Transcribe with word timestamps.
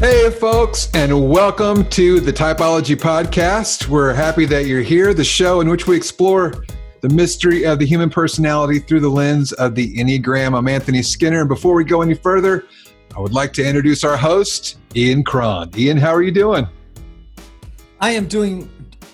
Hey, 0.00 0.30
folks, 0.30 0.88
and 0.94 1.28
welcome 1.28 1.84
to 1.88 2.20
the 2.20 2.32
Typology 2.32 2.94
Podcast. 2.94 3.88
We're 3.88 4.14
happy 4.14 4.44
that 4.44 4.66
you're 4.66 4.80
here, 4.80 5.12
the 5.12 5.24
show 5.24 5.60
in 5.60 5.68
which 5.68 5.88
we 5.88 5.96
explore 5.96 6.54
the 7.00 7.08
mystery 7.08 7.64
of 7.64 7.80
the 7.80 7.84
human 7.84 8.08
personality 8.08 8.78
through 8.78 9.00
the 9.00 9.08
lens 9.08 9.52
of 9.54 9.74
the 9.74 9.96
Enneagram. 9.96 10.56
I'm 10.56 10.68
Anthony 10.68 11.02
Skinner, 11.02 11.40
and 11.40 11.48
before 11.48 11.74
we 11.74 11.82
go 11.82 12.00
any 12.00 12.14
further, 12.14 12.66
I 13.16 13.18
would 13.18 13.32
like 13.32 13.52
to 13.54 13.66
introduce 13.66 14.04
our 14.04 14.16
host, 14.16 14.78
Ian 14.94 15.24
Cron. 15.24 15.72
Ian, 15.76 15.96
how 15.96 16.14
are 16.14 16.22
you 16.22 16.30
doing? 16.30 16.68
I 18.00 18.10
am 18.10 18.28
doing 18.28 18.70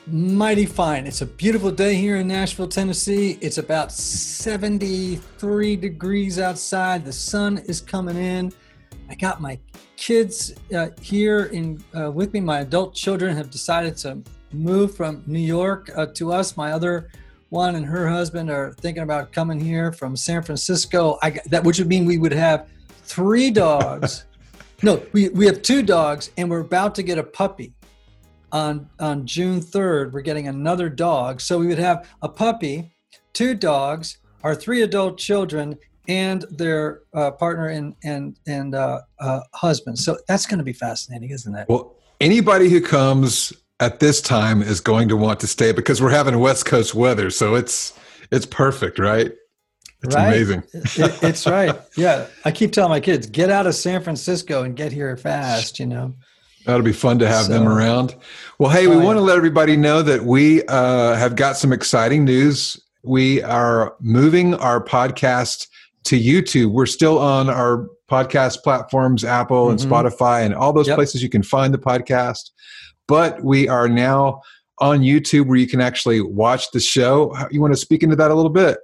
mighty 0.06 0.66
fine. 0.66 1.06
It's 1.06 1.22
a 1.22 1.26
beautiful 1.26 1.70
day 1.70 1.94
here 1.94 2.16
in 2.16 2.28
Nashville, 2.28 2.68
Tennessee. 2.68 3.38
It's 3.40 3.56
about 3.56 3.90
73 3.90 5.76
degrees 5.76 6.38
outside. 6.38 7.06
The 7.06 7.12
sun 7.14 7.62
is 7.66 7.80
coming 7.80 8.18
in. 8.18 8.52
I 9.08 9.14
got 9.14 9.40
my 9.40 9.58
kids 9.96 10.54
uh, 10.74 10.88
here 11.00 11.46
in 11.46 11.82
uh, 11.96 12.10
with 12.10 12.32
me. 12.32 12.40
My 12.40 12.60
adult 12.60 12.94
children 12.94 13.36
have 13.36 13.50
decided 13.50 13.96
to 13.98 14.22
move 14.52 14.96
from 14.96 15.22
New 15.26 15.40
York 15.40 15.90
uh, 15.94 16.06
to 16.14 16.32
us. 16.32 16.56
My 16.56 16.72
other 16.72 17.10
one 17.50 17.76
and 17.76 17.86
her 17.86 18.08
husband 18.08 18.50
are 18.50 18.72
thinking 18.72 19.02
about 19.02 19.32
coming 19.32 19.60
here 19.60 19.92
from 19.92 20.16
San 20.16 20.42
Francisco. 20.42 21.18
I, 21.22 21.38
that 21.46 21.62
which 21.62 21.78
would 21.78 21.88
mean 21.88 22.04
we 22.04 22.18
would 22.18 22.32
have 22.32 22.68
three 22.88 23.50
dogs. 23.50 24.24
no, 24.82 25.02
we, 25.12 25.28
we 25.28 25.46
have 25.46 25.62
two 25.62 25.82
dogs, 25.82 26.30
and 26.36 26.50
we're 26.50 26.60
about 26.60 26.94
to 26.96 27.02
get 27.02 27.18
a 27.18 27.22
puppy. 27.22 27.74
On 28.52 28.88
on 29.00 29.26
June 29.26 29.60
third, 29.60 30.12
we're 30.12 30.20
getting 30.20 30.48
another 30.48 30.88
dog. 30.88 31.40
So 31.40 31.58
we 31.58 31.66
would 31.66 31.78
have 31.78 32.08
a 32.22 32.28
puppy, 32.28 32.92
two 33.32 33.54
dogs, 33.54 34.18
our 34.44 34.54
three 34.54 34.82
adult 34.82 35.18
children, 35.18 35.76
and 36.08 36.44
their 36.50 37.02
uh, 37.14 37.30
partner 37.32 37.68
and 37.68 37.94
and 38.02 38.38
and 38.46 38.74
uh, 38.74 39.00
uh, 39.18 39.40
husband. 39.52 39.98
So 39.98 40.18
that's 40.28 40.46
going 40.46 40.58
to 40.58 40.64
be 40.64 40.72
fascinating, 40.72 41.30
isn't 41.30 41.54
it? 41.54 41.68
Well, 41.68 41.96
anybody 42.20 42.68
who 42.68 42.80
comes 42.80 43.52
at 43.80 44.00
this 44.00 44.20
time 44.20 44.62
is 44.62 44.80
going 44.80 45.08
to 45.08 45.16
want 45.16 45.40
to 45.40 45.46
stay 45.46 45.72
because 45.72 46.00
we're 46.00 46.10
having 46.10 46.38
West 46.38 46.66
Coast 46.66 46.94
weather, 46.94 47.30
so 47.30 47.54
it's 47.54 47.98
it's 48.30 48.46
perfect, 48.46 48.98
right? 48.98 49.32
It's 50.02 50.14
right? 50.14 50.28
amazing. 50.28 50.62
it, 50.72 51.22
it's 51.22 51.46
right. 51.46 51.74
Yeah, 51.96 52.26
I 52.44 52.50
keep 52.50 52.72
telling 52.72 52.90
my 52.90 53.00
kids, 53.00 53.26
get 53.26 53.50
out 53.50 53.66
of 53.66 53.74
San 53.74 54.02
Francisco 54.02 54.62
and 54.62 54.76
get 54.76 54.92
here 54.92 55.16
fast. 55.16 55.78
You 55.78 55.86
know. 55.86 56.14
That'll 56.66 56.82
be 56.82 56.92
fun 56.92 57.18
to 57.18 57.28
have 57.28 57.44
so, 57.44 57.52
them 57.52 57.68
around. 57.68 58.14
Well, 58.58 58.70
hey, 58.70 58.86
we 58.86 58.96
oh, 58.96 59.04
want 59.04 59.18
to 59.18 59.20
let 59.20 59.36
everybody 59.36 59.76
know 59.76 60.00
that 60.00 60.24
we 60.24 60.64
uh, 60.64 61.14
have 61.14 61.36
got 61.36 61.58
some 61.58 61.74
exciting 61.74 62.24
news. 62.24 62.80
We 63.02 63.42
are 63.42 63.94
moving 64.00 64.54
our 64.54 64.82
podcast 64.82 65.68
to 66.04 66.18
YouTube. 66.18 66.72
We're 66.72 66.86
still 66.86 67.18
on 67.18 67.48
our 67.48 67.88
podcast 68.10 68.62
platforms, 68.62 69.24
Apple 69.24 69.70
and 69.70 69.78
mm-hmm. 69.78 69.92
Spotify, 69.92 70.44
and 70.44 70.54
all 70.54 70.72
those 70.72 70.88
yep. 70.88 70.96
places 70.96 71.22
you 71.22 71.28
can 71.28 71.42
find 71.42 71.72
the 71.72 71.78
podcast. 71.78 72.50
But 73.06 73.42
we 73.42 73.68
are 73.68 73.88
now 73.88 74.40
on 74.78 75.00
YouTube 75.00 75.46
where 75.46 75.56
you 75.56 75.66
can 75.66 75.80
actually 75.80 76.20
watch 76.20 76.70
the 76.72 76.80
show. 76.80 77.36
You 77.50 77.60
want 77.60 77.72
to 77.72 77.78
speak 77.78 78.02
into 78.02 78.16
that 78.16 78.30
a 78.30 78.34
little 78.34 78.50
bit? 78.50 78.78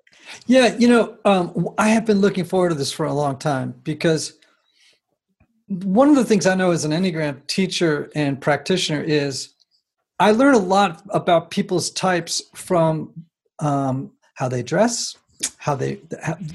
Yeah, 0.47 0.77
you 0.77 0.89
know, 0.89 1.17
um, 1.25 1.69
I 1.79 1.89
have 1.89 2.07
been 2.07 2.21
looking 2.21 2.45
forward 2.45 2.71
to 2.71 2.75
this 2.75 2.93
for 2.93 3.07
a 3.07 3.13
long 3.13 3.37
time 3.37 3.75
because 3.83 4.39
one 5.67 6.09
of 6.09 6.17
the 6.17 6.25
things 6.25 6.47
I 6.47 6.55
know 6.55 6.71
as 6.71 6.85
an 6.85 6.93
Enneagram 6.93 7.47
teacher 7.47 8.11
and 8.15 8.41
practitioner 8.41 9.03
is 9.03 9.55
I 10.19 10.33
learn 10.33 10.55
a 10.55 10.59
lot 10.59 11.03
about 11.11 11.51
people's 11.51 11.91
types 11.91 12.43
from 12.55 13.13
um, 13.59 14.13
how 14.35 14.49
they 14.49 14.63
dress, 14.63 15.17
how 15.59 15.75
they 15.75 16.01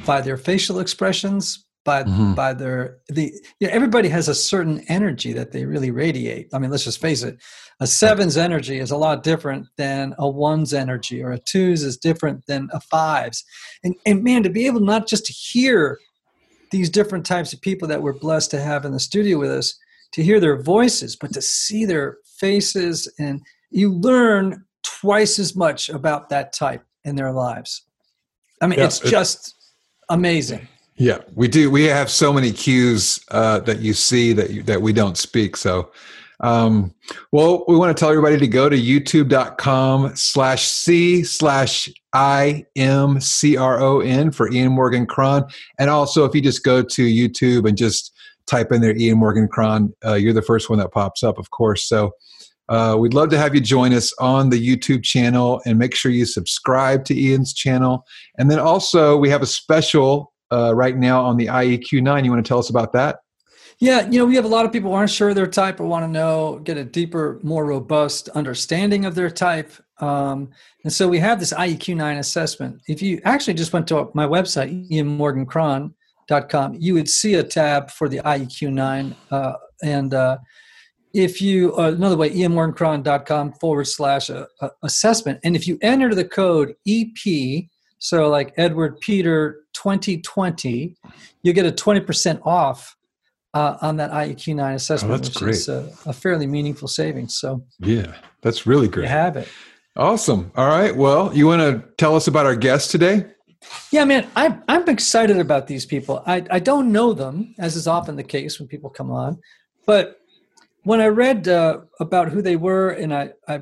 by 0.06 0.22
their 0.22 0.38
facial 0.38 0.80
expressions 0.80 1.66
by 1.84 2.04
mm-hmm. 2.04 2.34
by 2.34 2.54
their 2.54 2.98
the 3.10 3.34
you 3.60 3.68
know, 3.68 3.74
everybody 3.74 4.10
has 4.10 4.28
a 4.28 4.36
certain 4.36 4.84
energy 4.90 5.34
that 5.34 5.52
they 5.52 5.66
really 5.66 5.92
radiate. 5.92 6.50
I 6.54 6.60
mean 6.60 6.72
let's 6.72 6.84
just 6.84 7.02
face 7.02 7.24
it 7.24 7.40
a 7.80 7.88
seven's 7.88 8.38
energy 8.38 8.80
is 8.80 8.92
a 8.92 8.98
lot 8.98 9.24
different 9.24 9.68
than 9.78 10.16
a 10.18 10.30
one's 10.30 10.74
energy 10.74 11.22
or 11.22 11.32
a 11.32 11.40
two's 11.40 11.84
is 11.84 11.98
different 11.98 12.46
than 12.48 12.70
a 12.74 12.80
five's. 12.80 13.44
And 13.84 13.96
and 14.06 14.24
man 14.24 14.44
to 14.44 14.50
be 14.50 14.66
able 14.66 14.82
not 14.82 15.08
just 15.08 15.26
to 15.26 15.34
hear 15.34 16.00
these 16.72 16.90
different 16.90 17.26
types 17.26 17.54
of 17.54 17.62
people 17.62 17.88
that 17.88 18.02
we're 18.02 18.14
blessed 18.14 18.52
to 18.52 18.62
have 18.62 18.86
in 18.86 18.92
the 18.92 19.00
studio 19.00 19.38
with 19.38 19.52
us 19.52 19.78
to 20.14 20.24
hear 20.24 20.40
their 20.40 20.62
voices 20.62 21.16
but 21.16 21.34
to 21.34 21.42
see 21.42 21.86
their 21.86 22.18
faces 22.40 23.12
and 23.20 23.42
you 23.70 23.92
learn 23.94 24.66
twice 24.84 25.38
as 25.40 25.56
much 25.56 25.90
about 25.90 26.30
that 26.30 26.54
type 26.54 26.84
in 27.04 27.16
their 27.16 27.32
lives 27.32 27.85
I 28.66 28.68
mean, 28.68 28.80
yeah, 28.80 28.86
it's 28.86 29.00
just 29.00 29.54
amazing. 30.10 30.68
Yeah, 30.96 31.20
we 31.36 31.48
do. 31.48 31.70
We 31.70 31.84
have 31.84 32.10
so 32.10 32.34
many 32.34 32.52
cues 32.52 33.24
uh, 33.30 33.60
that 33.60 33.78
you 33.78 33.94
see 33.94 34.34
that 34.34 34.50
you, 34.50 34.64
that 34.64 34.82
we 34.82 34.92
don't 34.92 35.20
speak. 35.20 35.56
So, 35.56 35.92
um, 36.40 36.96
well, 37.32 37.64
we 37.68 37.76
want 37.76 37.96
to 37.96 38.00
tell 38.00 38.10
everybody 38.10 38.40
to 38.40 38.48
go 38.48 38.68
to 38.68 38.76
youtube.com 38.76 40.16
slash 40.16 40.66
C 40.66 41.24
slash 41.24 41.88
I 42.14 42.66
M 42.76 43.22
C 43.22 43.56
R 43.56 43.80
O 43.80 44.00
N 44.00 44.32
for 44.32 44.52
Ian 44.52 44.72
Morgan 44.72 45.06
Cron. 45.06 45.46
And 45.78 45.92
also, 45.92 46.26
if 46.26 46.34
you 46.34 46.42
just 46.42 46.64
go 46.64 46.82
to 46.82 47.06
YouTube 47.06 47.70
and 47.70 47.78
just 47.78 48.12
type 48.48 48.72
in 48.72 48.82
there 48.82 48.98
Ian 48.98 49.20
Morgan 49.20 49.48
Cron, 49.48 49.94
uh, 50.04 50.16
you're 50.16 50.34
the 50.34 50.42
first 50.42 50.72
one 50.72 50.80
that 50.80 50.92
pops 50.92 51.22
up, 51.22 51.38
of 51.38 51.52
course. 51.52 51.88
So, 51.88 52.14
uh, 52.70 52.96
we'd 52.98 53.14
love 53.14 53.30
to 53.30 53.38
have 53.38 53.54
you 53.54 53.62
join 53.62 53.94
us 53.94 54.14
on 54.20 54.50
the 54.50 54.60
YouTube 54.60 55.04
channel 55.04 55.62
and 55.66 55.78
make 55.78 55.94
sure 55.94 56.12
you 56.12 56.26
subscribe 56.26 57.06
to 57.06 57.20
Ian's 57.20 57.54
channel. 57.54 58.06
And 58.38 58.50
then 58.50 58.60
also, 58.60 59.18
we 59.18 59.30
have 59.30 59.42
a 59.42 59.48
special 59.48 60.34
uh, 60.52 60.74
right 60.74 60.98
now 60.98 61.24
on 61.24 61.38
the 61.38 61.48
IEQ9. 61.48 62.24
You 62.24 62.32
want 62.32 62.44
to 62.44 62.48
tell 62.48 62.60
us 62.60 62.70
about 62.70 62.94
that? 62.94 63.20
Yeah, 63.80 64.10
you 64.10 64.18
know, 64.18 64.26
we 64.26 64.36
have 64.36 64.46
a 64.46 64.50
lot 64.50 64.66
of 64.66 64.72
people 64.72 64.92
who 64.92 64.96
aren't 64.96 65.12
sure 65.12 65.34
their 65.34 65.48
type 65.48 65.80
or 65.80 65.86
want 65.86 66.04
to 66.06 66.08
know, 66.08 66.60
get 66.64 66.78
a 66.78 66.86
deeper, 66.86 67.40
more 67.44 67.66
robust 67.66 68.30
understanding 68.30 69.06
of 69.06 69.16
their 69.16 69.30
type. 69.30 69.74
Um, 70.00 70.50
and 70.84 70.94
so 70.94 71.08
we 71.08 71.20
have 71.20 71.40
this 71.40 71.52
IEQ9 71.54 72.20
assessment. 72.20 72.82
If 72.88 73.02
you 73.02 73.20
actually 73.26 73.56
just 73.56 73.74
went 73.74 73.88
to 73.90 74.10
my 74.14 74.26
website, 74.26 74.90
ianmorgancron.com, 74.90 76.78
you 76.80 76.94
would 76.94 77.10
see 77.10 77.34
a 77.34 77.44
tab 77.44 77.92
for 77.92 78.08
the 78.08 78.20
IEQ9. 78.20 79.16
Uh, 79.30 79.54
and 79.84 80.14
uh, 80.14 80.38
if 81.16 81.42
you 81.42 81.74
uh, 81.78 81.92
another 81.92 82.18
way 82.18 82.30
ianmorgancron.com 82.30 83.54
forward 83.54 83.86
slash 83.86 84.30
uh, 84.30 84.46
uh, 84.62 84.70
assessment 84.84 85.40
and 85.44 85.56
if 85.56 85.68
you 85.68 85.80
enter 85.82 86.14
the 86.14 86.26
code 86.26 86.76
ep 86.86 87.66
so 87.98 88.30
like 88.30 88.54
edward 88.58 89.00
peter 89.00 89.64
2020 89.74 90.96
you 91.42 91.54
get 91.54 91.66
a 91.66 91.72
20% 91.72 92.42
off 92.46 92.96
uh, 93.54 93.78
on 93.82 93.96
that 93.96 94.12
IEQ9 94.12 94.76
assessment, 94.76 95.14
oh, 95.14 95.18
which 95.18 95.34
great. 95.34 95.56
is 95.56 95.70
a, 95.70 95.90
a, 96.06 96.12
fairly 96.12 96.46
meaningful 96.46 96.90
savings. 96.90 97.38
So 97.38 97.64
yeah, 97.80 98.14
that's 98.42 98.68
really 98.68 98.90
great. 98.90 99.04
You 99.04 99.10
have 99.10 99.38
it. 99.38 99.48
Awesome. 99.96 100.52
All 100.58 100.68
right. 100.68 100.94
Well, 100.94 101.34
you 101.34 101.48
want 101.48 101.62
to 101.62 101.88
tell 101.98 102.18
us 102.18 102.28
about 102.28 102.46
our 102.46 102.58
guest 102.58 102.92
today? 102.92 103.26
Yeah, 103.92 104.04
man, 104.04 104.28
I'm 104.36 104.62
I'm 104.68 104.88
excited 104.90 105.38
about 105.38 105.68
these 105.68 105.86
people. 105.86 106.22
I 106.28 106.44
I 106.52 106.60
don't 106.60 106.92
know 106.92 107.14
them, 107.14 107.56
as 107.58 107.78
is 107.78 107.88
often 107.88 108.18
the 108.18 108.24
case 108.24 108.60
when 108.60 108.68
people 108.68 108.90
come 108.90 109.10
on, 109.10 109.40
but 109.88 110.20
when 110.86 111.02
I 111.02 111.08
read 111.08 111.48
uh, 111.48 111.82
about 112.00 112.30
who 112.30 112.42
they 112.42 112.56
were 112.56 112.92
and 112.92 113.14
I, 113.14 113.32
I, 113.48 113.62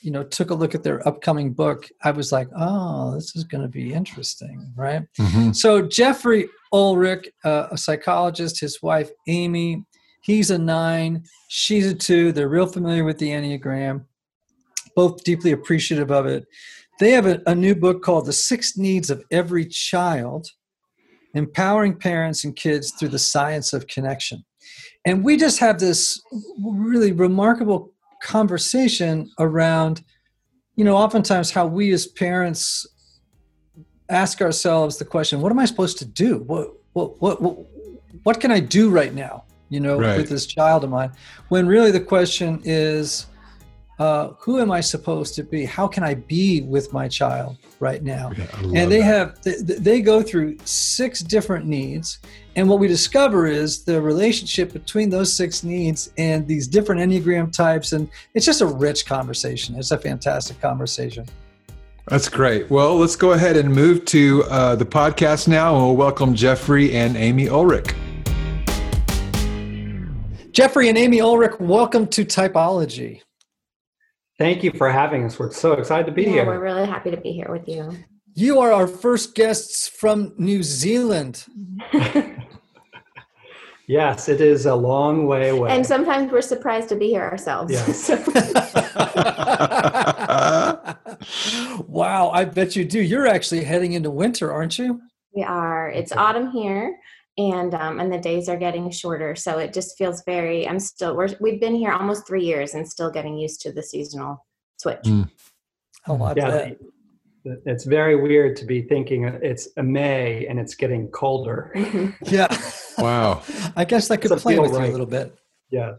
you 0.00 0.10
know, 0.10 0.24
took 0.24 0.50
a 0.50 0.54
look 0.54 0.74
at 0.74 0.82
their 0.82 1.06
upcoming 1.06 1.52
book, 1.52 1.88
I 2.02 2.10
was 2.10 2.32
like, 2.32 2.48
oh, 2.56 3.14
this 3.14 3.36
is 3.36 3.44
going 3.44 3.62
to 3.62 3.68
be 3.68 3.92
interesting, 3.92 4.72
right? 4.74 5.02
Mm-hmm. 5.20 5.52
So 5.52 5.82
Jeffrey 5.82 6.48
Olrick, 6.72 7.28
uh, 7.44 7.68
a 7.70 7.78
psychologist, 7.78 8.58
his 8.58 8.82
wife 8.82 9.10
Amy, 9.28 9.84
he's 10.22 10.50
a 10.50 10.58
nine, 10.58 11.24
she's 11.48 11.86
a 11.86 11.94
two. 11.94 12.32
They're 12.32 12.48
real 12.48 12.66
familiar 12.66 13.04
with 13.04 13.18
the 13.18 13.28
Enneagram, 13.28 14.06
both 14.96 15.22
deeply 15.24 15.52
appreciative 15.52 16.10
of 16.10 16.26
it. 16.26 16.46
They 16.98 17.10
have 17.12 17.26
a, 17.26 17.42
a 17.46 17.54
new 17.54 17.74
book 17.74 18.02
called 18.02 18.26
The 18.26 18.32
Six 18.32 18.78
Needs 18.78 19.10
of 19.10 19.22
Every 19.30 19.66
Child 19.66 20.48
Empowering 21.34 21.98
Parents 21.98 22.44
and 22.44 22.56
Kids 22.56 22.92
Through 22.92 23.10
the 23.10 23.18
Science 23.18 23.72
of 23.72 23.86
Connection. 23.86 24.44
And 25.04 25.24
we 25.24 25.36
just 25.36 25.58
have 25.58 25.78
this 25.78 26.22
really 26.62 27.12
remarkable 27.12 27.92
conversation 28.22 29.30
around, 29.38 30.02
you 30.76 30.84
know, 30.84 30.96
oftentimes 30.96 31.50
how 31.50 31.66
we 31.66 31.92
as 31.92 32.06
parents 32.06 32.86
ask 34.08 34.40
ourselves 34.40 34.98
the 34.98 35.04
question, 35.04 35.40
what 35.40 35.50
am 35.50 35.58
I 35.58 35.64
supposed 35.64 35.98
to 35.98 36.04
do? 36.04 36.38
What, 36.46 36.72
what, 36.92 37.20
what, 37.20 37.42
what, 37.42 37.58
what 38.22 38.40
can 38.40 38.50
I 38.50 38.60
do 38.60 38.90
right 38.90 39.14
now, 39.14 39.44
you 39.68 39.80
know, 39.80 39.98
right. 39.98 40.16
with 40.16 40.28
this 40.28 40.46
child 40.46 40.84
of 40.84 40.90
mine? 40.90 41.12
When 41.48 41.66
really 41.66 41.90
the 41.90 42.00
question 42.00 42.60
is, 42.64 43.26
uh, 43.98 44.32
who 44.38 44.60
am 44.60 44.70
I 44.70 44.80
supposed 44.80 45.34
to 45.36 45.44
be? 45.44 45.64
How 45.64 45.86
can 45.86 46.02
I 46.02 46.14
be 46.14 46.62
with 46.62 46.92
my 46.92 47.08
child 47.08 47.56
right 47.78 48.02
now? 48.02 48.32
Yeah, 48.36 48.46
and 48.74 48.90
they 48.90 48.98
that. 48.98 49.04
have 49.04 49.42
they, 49.42 49.74
they 49.74 50.00
go 50.00 50.22
through 50.22 50.58
six 50.64 51.20
different 51.20 51.66
needs, 51.66 52.18
and 52.54 52.68
what 52.68 52.78
we 52.78 52.88
discover 52.88 53.46
is 53.46 53.84
the 53.84 54.00
relationship 54.00 54.72
between 54.72 55.08
those 55.08 55.34
six 55.34 55.64
needs 55.64 56.12
and 56.18 56.46
these 56.46 56.66
different 56.66 57.00
enneagram 57.00 57.50
types, 57.50 57.92
and 57.92 58.10
it's 58.34 58.44
just 58.44 58.60
a 58.60 58.66
rich 58.66 59.06
conversation. 59.06 59.74
It's 59.76 59.90
a 59.90 59.98
fantastic 59.98 60.60
conversation. 60.60 61.26
That's 62.08 62.28
great. 62.28 62.70
Well, 62.70 62.96
let's 62.96 63.16
go 63.16 63.32
ahead 63.32 63.56
and 63.56 63.72
move 63.72 64.04
to 64.06 64.44
uh, 64.44 64.76
the 64.76 64.84
podcast 64.84 65.48
now, 65.48 65.74
and 65.74 65.84
we'll 65.84 65.96
welcome 65.96 66.34
Jeffrey 66.34 66.94
and 66.94 67.16
Amy 67.16 67.46
Olrick. 67.46 67.94
Jeffrey 70.50 70.90
and 70.90 70.98
Amy 70.98 71.18
Olrick, 71.18 71.58
welcome 71.58 72.06
to 72.08 72.24
Typology. 72.24 73.22
Thank 74.38 74.62
you 74.62 74.72
for 74.72 74.90
having 74.90 75.24
us. 75.24 75.38
We're 75.38 75.52
so 75.52 75.72
excited 75.72 76.04
to 76.06 76.12
be 76.12 76.24
yeah, 76.24 76.30
here. 76.30 76.46
We're 76.46 76.60
really 76.60 76.86
happy 76.86 77.10
to 77.10 77.16
be 77.16 77.32
here 77.32 77.48
with 77.50 77.66
you. 77.68 77.96
You 78.34 78.60
are 78.60 78.72
our 78.72 78.86
first 78.86 79.34
guests 79.34 79.88
from 79.88 80.34
New 80.36 80.62
Zealand. 80.62 81.46
yes, 83.86 84.28
it 84.28 84.40
is 84.40 84.66
a 84.66 84.74
long 84.74 85.26
way 85.26 85.50
away. 85.50 85.70
And 85.70 85.86
sometimes 85.86 86.32
we're 86.32 86.42
surprised 86.42 86.88
to 86.90 86.96
be 86.96 87.08
here 87.08 87.22
ourselves. 87.22 87.72
Yes. 87.72 88.08
wow, 91.86 92.30
I 92.30 92.44
bet 92.44 92.76
you 92.76 92.84
do. 92.84 93.00
You're 93.00 93.26
actually 93.26 93.64
heading 93.64 93.92
into 93.92 94.10
winter, 94.10 94.52
aren't 94.52 94.78
you? 94.78 95.00
we 95.34 95.42
are. 95.42 95.88
It's 95.88 96.12
autumn 96.12 96.50
here. 96.50 96.98
And 97.38 97.74
um, 97.74 97.98
and 97.98 98.12
the 98.12 98.18
days 98.18 98.50
are 98.50 98.58
getting 98.58 98.90
shorter, 98.90 99.34
so 99.34 99.58
it 99.58 99.72
just 99.72 99.96
feels 99.96 100.22
very. 100.24 100.68
I'm 100.68 100.78
still. 100.78 101.16
We're 101.16 101.30
we've 101.40 101.60
been 101.60 101.74
here 101.74 101.92
almost 101.92 102.26
three 102.26 102.44
years 102.44 102.74
and 102.74 102.86
still 102.86 103.10
getting 103.10 103.38
used 103.38 103.62
to 103.62 103.72
the 103.72 103.82
seasonal 103.82 104.44
switch. 104.76 105.04
Mm. 105.04 105.30
Oh, 106.06 106.22
I 106.22 106.34
yeah, 106.36 106.50
bet. 106.50 106.78
The- 107.44 107.60
it's 107.66 107.84
very 107.84 108.16
weird 108.16 108.56
to 108.56 108.64
be 108.64 108.82
thinking 108.82 109.24
it's 109.24 109.68
a 109.76 109.82
May 109.82 110.46
and 110.46 110.58
it's 110.58 110.74
getting 110.74 111.08
colder. 111.08 111.72
Yeah. 112.22 112.48
Wow. 112.98 113.42
I 113.76 113.84
guess 113.84 114.08
that 114.08 114.18
could 114.18 114.28
Doesn't 114.28 114.42
play 114.42 114.54
feel 114.54 114.62
with 114.62 114.72
you 114.72 114.78
a 114.78 114.92
little 114.92 115.06
bit. 115.06 115.36
Yeah. 115.70 115.94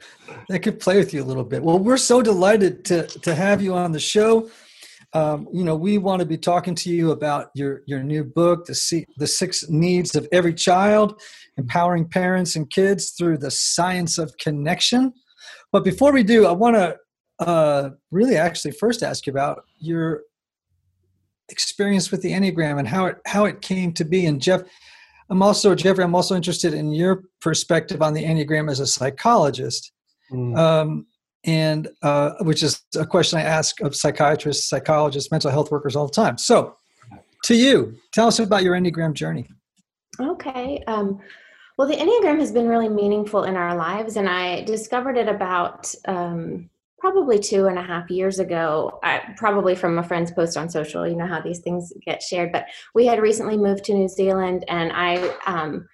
That 0.50 0.60
could 0.60 0.80
play 0.80 0.98
with 0.98 1.14
you 1.14 1.24
a 1.24 1.26
little 1.26 1.44
bit. 1.44 1.64
Well, 1.64 1.80
we're 1.80 1.98
so 1.98 2.22
delighted 2.22 2.86
to 2.86 3.08
to 3.08 3.34
have 3.36 3.62
you 3.62 3.74
on 3.74 3.92
the 3.92 4.00
show. 4.00 4.50
Um, 5.14 5.48
you 5.54 5.64
know, 5.64 5.76
we 5.76 5.98
want 6.00 6.22
to 6.22 6.26
be 6.26 6.38
talking 6.38 6.76
to 6.76 6.90
you 6.90 7.12
about 7.12 7.50
your 7.56 7.82
your 7.88 8.04
new 8.04 8.24
book, 8.24 8.66
the 8.66 8.76
Se- 8.76 9.06
the 9.18 9.28
six 9.28 9.68
needs 9.70 10.16
of 10.16 10.28
every 10.32 10.54
child, 10.54 11.20
empowering 11.58 12.08
parents 12.08 12.56
and 12.56 12.70
kids 12.70 13.12
through 13.12 13.38
the 13.40 13.52
science 13.52 14.18
of 14.18 14.36
connection. 14.38 15.14
But 15.72 15.84
before 15.84 16.12
we 16.12 16.24
do, 16.24 16.46
I 16.46 16.52
want 16.52 16.76
to 16.76 16.98
uh, 17.40 17.90
really 18.12 18.38
actually 18.38 18.72
first 18.72 19.02
ask 19.04 19.26
you 19.26 19.32
about 19.34 19.64
your 19.80 20.22
experience 21.50 22.12
with 22.12 22.22
the 22.22 22.32
Enneagram 22.32 22.80
and 22.80 22.88
how 22.88 23.06
it 23.08 23.18
how 23.26 23.46
it 23.46 23.62
came 23.62 23.94
to 23.94 24.06
be. 24.06 24.26
And 24.26 24.42
Jeff, 24.42 24.62
I'm 25.30 25.42
also 25.42 25.76
Jeffrey. 25.76 26.04
I'm 26.04 26.16
also 26.16 26.36
interested 26.36 26.74
in 26.74 26.92
your 26.92 27.24
perspective 27.42 28.02
on 28.02 28.14
the 28.14 28.24
Enneagram 28.24 28.70
as 28.70 28.80
a 28.80 28.88
psychologist 28.88 29.94
Mm. 30.34 30.58
um, 30.58 31.06
and 31.46 31.90
uh, 32.02 32.32
which 32.42 32.64
is 32.64 32.82
a 32.98 33.06
question 33.06 33.38
I 33.40 33.44
ask 33.44 33.82
of 33.82 33.96
psychiatrists, 33.96 34.70
psychologists, 34.70 35.32
mental 35.32 35.52
health 35.52 35.72
workers 35.72 35.96
all 35.96 36.08
the 36.08 36.14
time. 36.14 36.38
So, 36.38 36.78
to 37.44 37.56
you, 37.56 37.96
tell 38.14 38.28
us 38.28 38.40
about 38.40 38.64
your 38.64 38.76
Enneagram 38.76 39.14
journey. 39.14 39.48
Okay. 40.20 40.82
Um, 40.88 41.20
well, 41.78 41.88
the 41.88 41.96
Enneagram 41.96 42.40
has 42.40 42.52
been 42.52 42.68
really 42.68 42.88
meaningful 42.88 43.44
in 43.44 43.58
our 43.58 43.76
lives, 43.76 44.16
and 44.16 44.30
I 44.30 44.64
discovered 44.64 45.18
it 45.18 45.28
about 45.28 45.94
um, 46.08 46.70
probably 47.04 47.38
two 47.38 47.68
and 47.68 47.78
a 47.78 47.84
half 47.84 48.10
years 48.10 48.40
ago, 48.40 48.98
I, 49.04 49.34
probably 49.36 49.76
from 49.76 50.00
a 50.00 50.04
friend's 50.04 50.32
post 50.32 50.56
on 50.56 50.70
social. 50.70 51.06
You 51.06 51.18
know 51.18 51.28
how 51.28 51.42
these 51.42 51.60
things 51.60 51.92
get 52.06 52.24
shared. 52.24 52.54
But 52.54 52.68
we 52.96 53.06
had 53.06 53.20
recently 53.22 53.58
moved 53.58 53.84
to 53.86 53.94
New 53.94 54.08
Zealand, 54.08 54.64
and 54.70 54.90
I. 54.94 55.36
Um, 55.46 55.86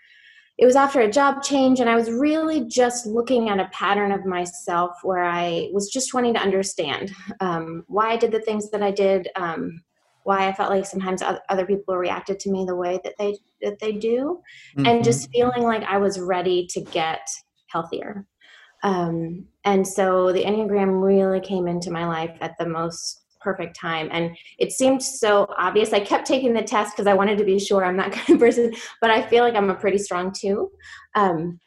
it 0.59 0.65
was 0.65 0.75
after 0.75 0.99
a 0.99 1.09
job 1.09 1.41
change, 1.41 1.79
and 1.79 1.89
I 1.89 1.95
was 1.95 2.11
really 2.11 2.65
just 2.67 3.07
looking 3.07 3.49
at 3.49 3.59
a 3.59 3.69
pattern 3.71 4.11
of 4.11 4.25
myself 4.25 4.91
where 5.03 5.23
I 5.23 5.69
was 5.71 5.89
just 5.89 6.13
wanting 6.13 6.33
to 6.35 6.41
understand 6.41 7.11
um, 7.39 7.85
why 7.87 8.09
I 8.11 8.17
did 8.17 8.33
the 8.33 8.41
things 8.41 8.69
that 8.71 8.83
I 8.83 8.91
did, 8.91 9.29
um, 9.37 9.81
why 10.25 10.47
I 10.47 10.53
felt 10.53 10.69
like 10.69 10.85
sometimes 10.85 11.23
other 11.23 11.65
people 11.65 11.95
reacted 11.95 12.39
to 12.41 12.51
me 12.51 12.65
the 12.65 12.75
way 12.75 12.99
that 13.03 13.15
they 13.17 13.37
that 13.63 13.79
they 13.79 13.93
do, 13.93 14.41
Mm-hmm. 14.77 14.85
and 14.85 15.03
just 15.03 15.31
feeling 15.31 15.63
like 15.63 15.83
I 15.83 15.97
was 15.97 16.19
ready 16.19 16.67
to 16.67 16.81
get 16.81 17.25
healthier. 17.67 18.27
Um, 18.83 19.45
and 19.65 19.85
so 19.87 20.31
the 20.31 20.43
Enneagram 20.43 21.01
really 21.03 21.39
came 21.41 21.67
into 21.67 21.91
my 21.91 22.05
life 22.07 22.37
at 22.41 22.57
the 22.57 22.65
most 22.67 23.23
perfect 23.41 23.75
time. 23.75 24.09
And 24.11 24.35
it 24.57 24.71
seemed 24.71 25.01
so 25.01 25.47
obvious. 25.57 25.93
I 25.93 25.99
kept 26.01 26.27
taking 26.27 26.53
the 26.53 26.61
test 26.61 26.95
because 26.95 27.07
I 27.07 27.13
wanted 27.13 27.37
to 27.37 27.45
be 27.45 27.59
sure 27.59 27.85
I'm 27.85 27.97
that 27.97 28.11
kind 28.17 28.31
of 28.31 28.39
person, 28.39 28.73
but 29.01 29.09
I 29.11 29.21
feel 29.21 29.43
like 29.43 29.55
I'm 29.55 29.69
a 29.69 29.75
pretty 29.75 29.97
strong 29.97 30.31
two. 30.33 30.71
Um, 31.15 31.59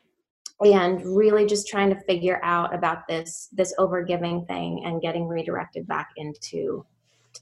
and 0.64 1.04
really 1.16 1.44
just 1.44 1.66
trying 1.66 1.90
to 1.90 2.00
figure 2.02 2.38
out 2.44 2.72
about 2.72 3.08
this 3.08 3.48
this 3.52 3.74
overgiving 3.80 4.46
thing 4.46 4.82
and 4.84 5.02
getting 5.02 5.26
redirected 5.26 5.88
back 5.88 6.10
into 6.16 6.86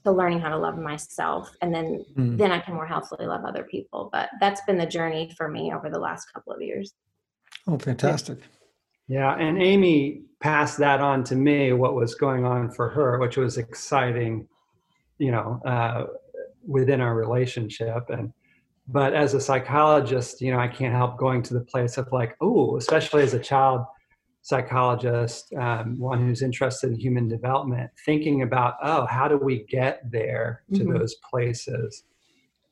to 0.03 0.11
learning 0.11 0.39
how 0.39 0.49
to 0.49 0.57
love 0.57 0.77
myself 0.79 1.51
and 1.61 1.71
then 1.71 2.03
Mm. 2.17 2.37
then 2.39 2.51
i 2.51 2.59
can 2.59 2.73
more 2.73 2.87
healthfully 2.87 3.27
love 3.27 3.45
other 3.45 3.63
people 3.69 4.09
but 4.11 4.29
that's 4.39 4.61
been 4.61 4.77
the 4.77 4.87
journey 4.87 5.31
for 5.37 5.47
me 5.47 5.71
over 5.71 5.87
the 5.91 5.99
last 5.99 6.33
couple 6.33 6.51
of 6.51 6.61
years 6.63 6.93
Oh, 7.67 7.77
fantastic! 7.77 8.39
Yeah, 8.39 8.45
and 9.19 9.61
Amy 9.61 10.21
passed 10.39 10.77
that 10.77 11.01
on 11.01 11.23
to 11.25 11.35
me 11.35 11.73
what 11.73 11.95
was 11.95 12.15
going 12.15 12.45
on 12.45 12.71
for 12.71 12.89
her, 12.89 13.19
which 13.19 13.37
was 13.37 13.57
exciting, 13.57 14.47
you 15.17 15.31
know, 15.31 15.61
uh, 15.65 16.05
within 16.65 17.01
our 17.01 17.15
relationship. 17.15 18.09
And 18.09 18.33
but 18.87 19.13
as 19.13 19.33
a 19.33 19.41
psychologist, 19.41 20.41
you 20.41 20.51
know, 20.51 20.59
I 20.59 20.67
can't 20.67 20.93
help 20.93 21.17
going 21.17 21.43
to 21.43 21.53
the 21.53 21.61
place 21.61 21.97
of 21.97 22.11
like, 22.11 22.35
oh, 22.41 22.77
especially 22.77 23.23
as 23.23 23.33
a 23.33 23.39
child 23.39 23.85
psychologist, 24.41 25.53
um, 25.53 25.99
one 25.99 26.19
who's 26.25 26.41
interested 26.41 26.91
in 26.91 26.99
human 26.99 27.27
development, 27.27 27.91
thinking 28.05 28.41
about, 28.41 28.75
oh, 28.81 29.05
how 29.05 29.27
do 29.27 29.37
we 29.37 29.65
get 29.69 30.01
there 30.09 30.63
to 30.73 30.83
Mhm. 30.83 30.97
those 30.97 31.15
places? 31.15 32.03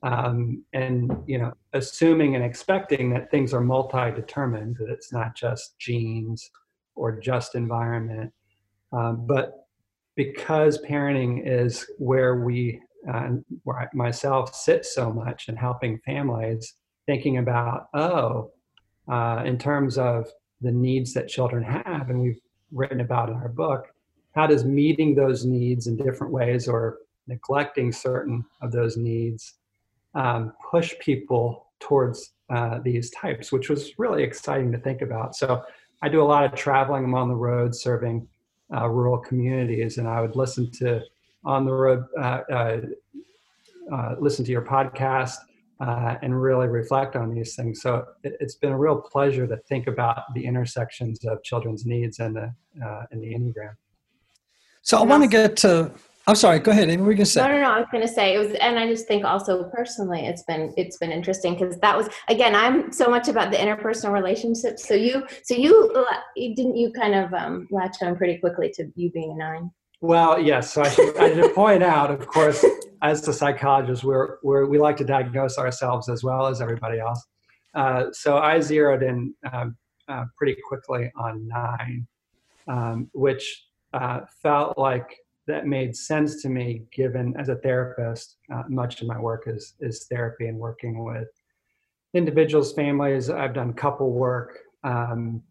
Um, 0.04 0.64
and 0.74 1.12
you 1.26 1.38
know 1.38 1.54
assuming 1.74 2.36
and 2.36 2.44
expecting 2.44 3.10
that 3.12 3.30
things 3.32 3.54
are 3.54 3.62
multi-determined 3.62 4.78
that 4.78 4.90
it's 4.90 5.12
not 5.12 5.36
just 5.36 5.78
genes 5.78 6.50
or 6.96 7.20
just 7.20 7.56
environment. 7.56 8.32
Um, 8.92 9.26
but 9.28 9.68
because 10.16 10.80
parenting 10.80 11.44
is 11.46 11.86
where 11.98 12.36
we 12.42 12.82
uh, 13.12 13.30
where 13.64 13.80
I, 13.80 13.88
myself 13.94 14.54
sit 14.54 14.86
so 14.86 15.12
much 15.12 15.48
in 15.48 15.56
helping 15.56 16.00
families 16.00 16.76
thinking 17.06 17.38
about 17.38 17.88
oh 17.94 18.52
uh, 19.10 19.44
in 19.46 19.58
terms 19.58 19.98
of 19.98 20.28
the 20.62 20.72
needs 20.72 21.14
that 21.14 21.30
children 21.30 21.64
have 21.64 22.10
and 22.10 22.20
we've 22.20 22.40
written 22.72 23.00
about 23.00 23.30
in 23.30 23.36
our 23.36 23.48
book 23.48 23.86
how 24.36 24.46
does 24.46 24.66
meeting 24.66 25.16
those 25.16 25.46
needs 25.46 25.88
in 25.88 25.96
different 25.96 26.34
ways 26.34 26.68
or 26.68 26.98
neglecting 27.28 27.92
certain 27.92 28.44
of 28.62 28.72
those 28.74 28.98
needs 28.98 29.59
um, 30.16 30.54
push 30.72 30.94
people 31.00 31.68
towards 31.80 32.34
uh, 32.50 32.80
these 32.84 33.10
types, 33.12 33.52
which 33.52 33.70
was 33.70 33.92
really 33.98 34.24
exciting 34.24 34.72
to 34.72 34.78
think 34.80 35.02
about. 35.02 35.36
So 35.36 35.64
I 36.02 36.10
do 36.10 36.22
a 36.22 36.24
lot 36.26 36.46
of 36.46 36.56
traveling. 36.56 37.04
I'm 37.06 37.16
on 37.16 37.30
the 37.30 37.36
road 37.36 37.76
serving 37.76 38.28
uh, 38.74 38.88
rural 38.88 39.18
communities, 39.18 39.98
and 39.98 40.08
I 40.08 40.22
would 40.22 40.36
listen 40.36 40.72
to 40.74 41.02
on 41.46 41.66
the 41.66 41.74
road, 41.74 42.06
uh, 42.18 42.42
uh, 42.52 42.82
uh, 43.92 44.16
listen 44.20 44.46
to 44.46 44.52
your 44.52 44.62
podcast, 44.62 45.38
uh, 45.80 46.16
and 46.22 46.40
really 46.40 46.68
reflect 46.68 47.16
on 47.16 47.34
these 47.34 47.56
things. 47.56 47.82
So 47.82 48.06
it, 48.24 48.36
it's 48.40 48.56
been 48.56 48.72
a 48.72 48.78
real 48.78 49.00
pleasure 49.00 49.48
to 49.48 49.58
think 49.58 49.88
about 49.88 50.34
the 50.34 50.46
intersections 50.46 51.24
of 51.26 51.42
children's 51.44 51.86
needs 51.86 52.20
and 52.20 52.36
the 52.36 52.54
uh, 52.86 53.04
and 53.12 53.22
the 53.22 53.34
enneagram. 53.34 53.76
So 54.82 54.98
I 54.98 55.04
want 55.04 55.24
to 55.24 55.30
get 55.30 55.58
to. 55.58 55.92
I'm 56.30 56.36
sorry. 56.36 56.60
Go 56.60 56.70
ahead. 56.70 56.90
Amy, 56.90 56.98
what 56.98 57.06
were 57.08 57.12
you 57.12 57.18
going 57.18 57.26
to 57.26 57.32
say? 57.32 57.42
No, 57.42 57.48
no, 57.48 57.62
no. 57.62 57.72
I 57.72 57.80
was 57.80 57.88
going 57.92 58.06
to 58.06 58.14
say 58.14 58.36
it 58.36 58.38
was, 58.38 58.54
and 58.62 58.78
I 58.78 58.86
just 58.86 59.08
think 59.08 59.26
also 59.26 59.64
personally, 59.76 60.28
it's 60.28 60.44
been 60.44 60.72
it's 60.78 60.98
been 60.98 61.12
interesting 61.12 61.56
because 61.56 61.78
that 61.80 61.98
was 61.98 62.08
again, 62.28 62.54
I'm 62.54 62.92
so 62.92 63.10
much 63.10 63.28
about 63.28 63.50
the 63.50 63.58
interpersonal 63.58 64.14
relationships. 64.14 64.88
So 64.88 64.94
you, 64.94 65.26
so 65.44 65.56
you, 65.56 65.92
you 66.36 66.56
didn't 66.56 66.78
you 66.78 66.92
kind 66.92 67.16
of 67.16 67.34
um, 67.34 67.68
latch 67.72 67.98
on 68.04 68.16
pretty 68.16 68.38
quickly 68.38 68.72
to 68.76 68.92
you 68.96 69.10
being 69.12 69.32
a 69.32 69.36
nine. 69.36 69.72
Well, 70.02 70.40
yes. 70.40 70.72
So 70.72 70.84
I 70.84 70.90
should, 70.90 71.18
I 71.18 71.34
should 71.34 71.56
point 71.56 71.82
out, 71.82 72.12
of 72.12 72.28
course, 72.28 72.64
as 73.02 73.22
the 73.22 73.34
psychologist, 73.34 74.04
we're, 74.04 74.38
we're, 74.44 74.66
we 74.66 74.78
like 74.78 74.98
to 74.98 75.04
diagnose 75.04 75.58
ourselves 75.58 76.10
as 76.10 76.24
well 76.24 76.46
as 76.46 76.62
everybody 76.62 77.00
else. 77.00 77.26
Uh, 77.74 78.06
so 78.12 78.38
I 78.38 78.60
zeroed 78.60 79.04
in 79.04 79.34
um, 79.52 79.76
uh, 80.08 80.26
pretty 80.38 80.56
quickly 80.68 81.12
on 81.16 81.48
nine, 81.48 82.08
um, 82.68 83.10
which 83.14 83.66
uh, 83.94 84.22
felt 84.42 84.78
like 84.78 85.18
that 85.50 85.66
made 85.66 85.96
sense 85.96 86.42
to 86.44 86.50
me, 86.50 86.84
given 86.94 87.36
as 87.38 87.50
a 87.50 87.56
therapist, 87.56 88.38
uh, 88.54 88.64
much 88.70 89.02
of 89.02 89.08
my 89.08 89.20
work 89.20 89.44
is 89.48 89.74
is 89.80 90.06
therapy 90.06 90.48
and 90.48 90.58
working 90.58 91.04
with 91.04 91.28
individuals, 92.14 92.74
families. 92.74 93.30
I've 93.30 93.54
done 93.54 93.74
couple 93.74 94.12
work, 94.12 94.60
um, 94.84 95.42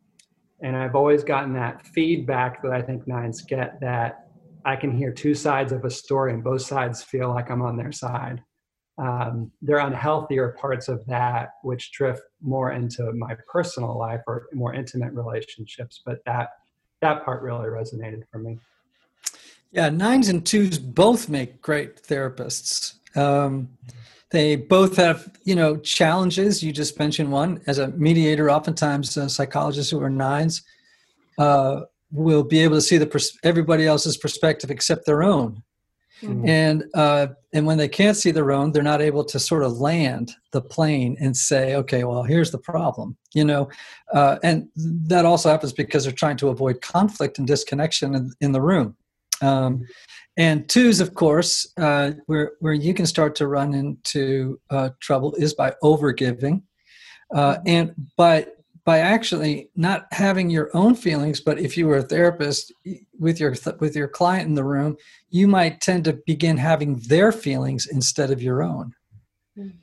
and 0.62 0.76
I've 0.76 0.95
always 0.95 1.25
gotten 1.25 1.52
that 1.55 1.87
feedback 1.88 2.62
that 2.62 2.73
I 2.73 2.81
think 2.81 3.07
nines 3.07 3.43
get 3.43 3.81
that 3.81 4.28
I 4.64 4.76
can 4.76 4.97
hear 4.97 5.12
two 5.12 5.35
sides 5.35 5.73
of 5.73 5.85
a 5.85 5.90
story, 5.90 6.33
and 6.33 6.45
both 6.45 6.62
sides 6.62 7.02
feel 7.02 7.28
like 7.28 7.50
I'm 7.50 7.62
on 7.62 7.76
their 7.76 7.93
side. 7.93 8.43
Um, 8.99 9.52
there 9.62 9.81
are 9.81 9.90
unhealthier 9.90 10.57
parts 10.57 10.88
of 10.88 11.05
that 11.07 11.50
which 11.62 11.93
drift 11.93 12.23
more 12.40 12.73
into 12.73 13.12
my 13.12 13.37
personal 13.52 13.97
life 13.99 14.23
or 14.26 14.47
more 14.52 14.75
intimate 14.75 15.12
relationships, 15.12 16.02
but 16.07 16.19
that 16.25 16.50
that 17.00 17.25
part 17.25 17.43
really 17.43 17.67
resonated 17.67 18.23
for 18.31 18.38
me. 18.38 18.59
Yeah, 19.70 19.90
nines 19.90 20.28
and 20.28 20.44
twos 20.44 20.78
both 20.78 21.28
make 21.28 21.60
great 21.60 22.02
therapists. 22.02 22.94
Um, 23.16 23.68
they 24.30 24.56
both 24.56 24.96
have, 24.96 25.30
you 25.44 25.54
know, 25.54 25.76
challenges. 25.78 26.62
You 26.62 26.72
just 26.72 26.98
mentioned 26.98 27.30
one 27.30 27.60
as 27.66 27.78
a 27.78 27.88
mediator. 27.88 28.50
Oftentimes, 28.50 29.16
uh, 29.16 29.28
psychologists 29.28 29.90
who 29.90 30.02
are 30.02 30.10
nines 30.10 30.62
uh, 31.38 31.82
will 32.12 32.42
be 32.42 32.60
able 32.60 32.76
to 32.76 32.82
see 32.82 32.98
the 32.98 33.06
pers- 33.06 33.38
everybody 33.42 33.87
else's 33.87 34.16
perspective 34.16 34.70
except 34.70 35.06
their 35.06 35.22
own. 35.22 35.62
Mhm. 36.22 36.48
And 36.48 36.84
uh, 36.94 37.28
and 37.52 37.64
when 37.64 37.78
they 37.78 37.88
can't 37.88 38.16
see 38.16 38.32
their 38.32 38.50
own, 38.50 38.72
they're 38.72 38.82
not 38.82 39.00
able 39.00 39.25
to 39.25 39.38
sort 39.38 39.62
of 39.62 39.78
land 39.78 40.32
the 40.50 40.60
plane 40.60 41.16
and 41.20 41.37
say, 41.37 41.76
okay, 41.76 42.04
well, 42.04 42.25
here's 42.25 42.50
the 42.50 42.58
problem, 42.58 43.16
you 43.34 43.44
know. 43.44 43.68
Uh, 44.12 44.37
and 44.42 44.68
that 44.75 45.25
also 45.25 45.48
happens 45.48 45.72
because 45.72 46.04
they're 46.04 46.12
trying 46.12 46.37
to 46.38 46.48
avoid 46.48 46.80
conflict 46.80 47.38
and 47.38 47.46
disconnection 47.46 48.14
in, 48.14 48.32
in 48.40 48.52
the 48.52 48.60
room. 48.60 48.96
Um, 49.42 49.87
and 50.37 50.68
twos, 50.68 51.00
of 51.00 51.14
course, 51.14 51.73
uh, 51.78 52.12
where 52.26 52.52
where 52.61 52.73
you 52.73 52.95
can 52.95 53.07
start 53.07 53.35
to 53.37 53.49
run 53.49 53.75
into 53.75 54.61
uh, 54.71 54.90
trouble 55.00 55.35
is 55.35 55.52
by 55.52 55.75
overgiving, 55.83 56.62
uh, 57.35 57.59
and 57.66 57.92
by 58.16 58.47
by 58.85 59.00
actually 59.00 59.68
not 59.76 60.07
having 60.12 60.49
your 60.49 60.71
own 60.75 60.95
feelings. 60.95 61.40
But 61.40 61.59
if 61.59 61.76
you 61.76 61.87
were 61.88 61.99
a 61.99 62.02
therapist 62.02 62.73
with 63.18 63.40
your 63.40 63.54
with 63.80 63.97
your 63.97 64.09
client 64.09 64.49
in 64.49 64.54
the 64.54 64.64
room, 64.64 64.97
you 65.28 65.49
might 65.49 65.80
tend 65.80 66.04
to 66.04 66.21
begin 66.25 66.57
having 66.57 66.97
their 67.00 67.33
feelings 67.33 67.87
instead 67.87 68.30
of 68.30 68.40
your 68.40 68.62
own, 68.62 68.95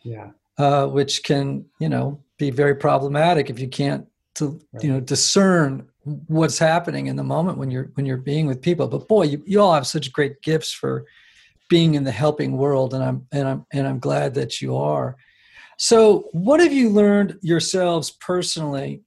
Yeah. 0.04 0.32
uh, 0.58 0.88
which 0.88 1.24
can 1.24 1.66
you 1.80 1.90
know 1.90 2.24
be 2.38 2.50
very 2.50 2.76
problematic 2.76 3.50
if 3.50 3.60
you 3.60 3.68
can't 3.68 4.08
to 4.36 4.60
you 4.82 4.90
know 4.92 5.02
discern 5.02 5.88
what's 6.28 6.60
happening 6.60 7.08
in 7.08 7.16
the 7.16 7.24
moment 7.24 7.58
when 7.58 7.72
you're 7.72 7.90
when 7.96 8.06
you're 8.06 8.18
being 8.18 8.48
with 8.48 8.62
people. 8.62 8.88
But 8.88 9.08
boy, 9.08 9.24
you, 9.24 9.44
you 9.46 9.62
all 9.62 9.74
have 9.74 9.88
such 9.88 10.14
great 10.14 10.42
gifts 10.42 10.72
for 10.72 11.06
being 11.68 11.96
in 11.96 12.04
the 12.04 12.12
helping 12.12 12.58
world, 12.58 12.94
and 12.94 13.04
I'm 13.04 13.28
and 13.32 13.48
I'm 13.48 13.66
and 13.74 13.88
I'm 13.88 14.00
glad 14.00 14.36
that 14.36 14.62
you 14.62 14.76
are. 14.78 15.18
So, 15.78 16.30
what 16.32 16.60
have 16.60 16.72
you 16.72 16.90
learned 16.90 17.40
yourselves 17.42 18.12
personally 18.12 19.02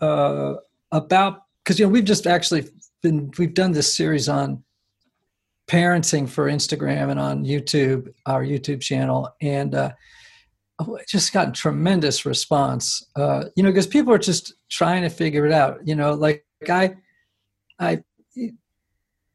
uh, 0.00 0.54
about? 0.92 1.42
Because 1.62 1.78
you 1.78 1.86
know 1.86 1.90
we've 1.90 2.04
just 2.04 2.26
actually 2.26 2.68
been 3.02 3.30
we've 3.38 3.54
done 3.54 3.72
this 3.72 3.96
series 3.96 4.28
on 4.28 4.62
parenting 5.66 6.28
for 6.28 6.46
Instagram 6.46 7.10
and 7.10 7.18
on 7.18 7.44
YouTube, 7.44 8.12
our 8.24 8.44
YouTube 8.44 8.80
channel, 8.80 9.34
and 9.40 9.74
uh, 9.74 9.90
just 11.08 11.32
got 11.32 11.54
tremendous 11.54 12.26
response. 12.26 13.06
Uh, 13.16 13.44
you 13.56 13.62
know, 13.62 13.70
because 13.70 13.86
people 13.86 14.12
are 14.12 14.18
just 14.18 14.54
trying 14.68 15.02
to 15.02 15.08
figure 15.08 15.46
it 15.46 15.52
out. 15.52 15.86
You 15.86 15.94
know, 15.94 16.14
like 16.14 16.44
I, 16.68 16.96
I 17.78 18.02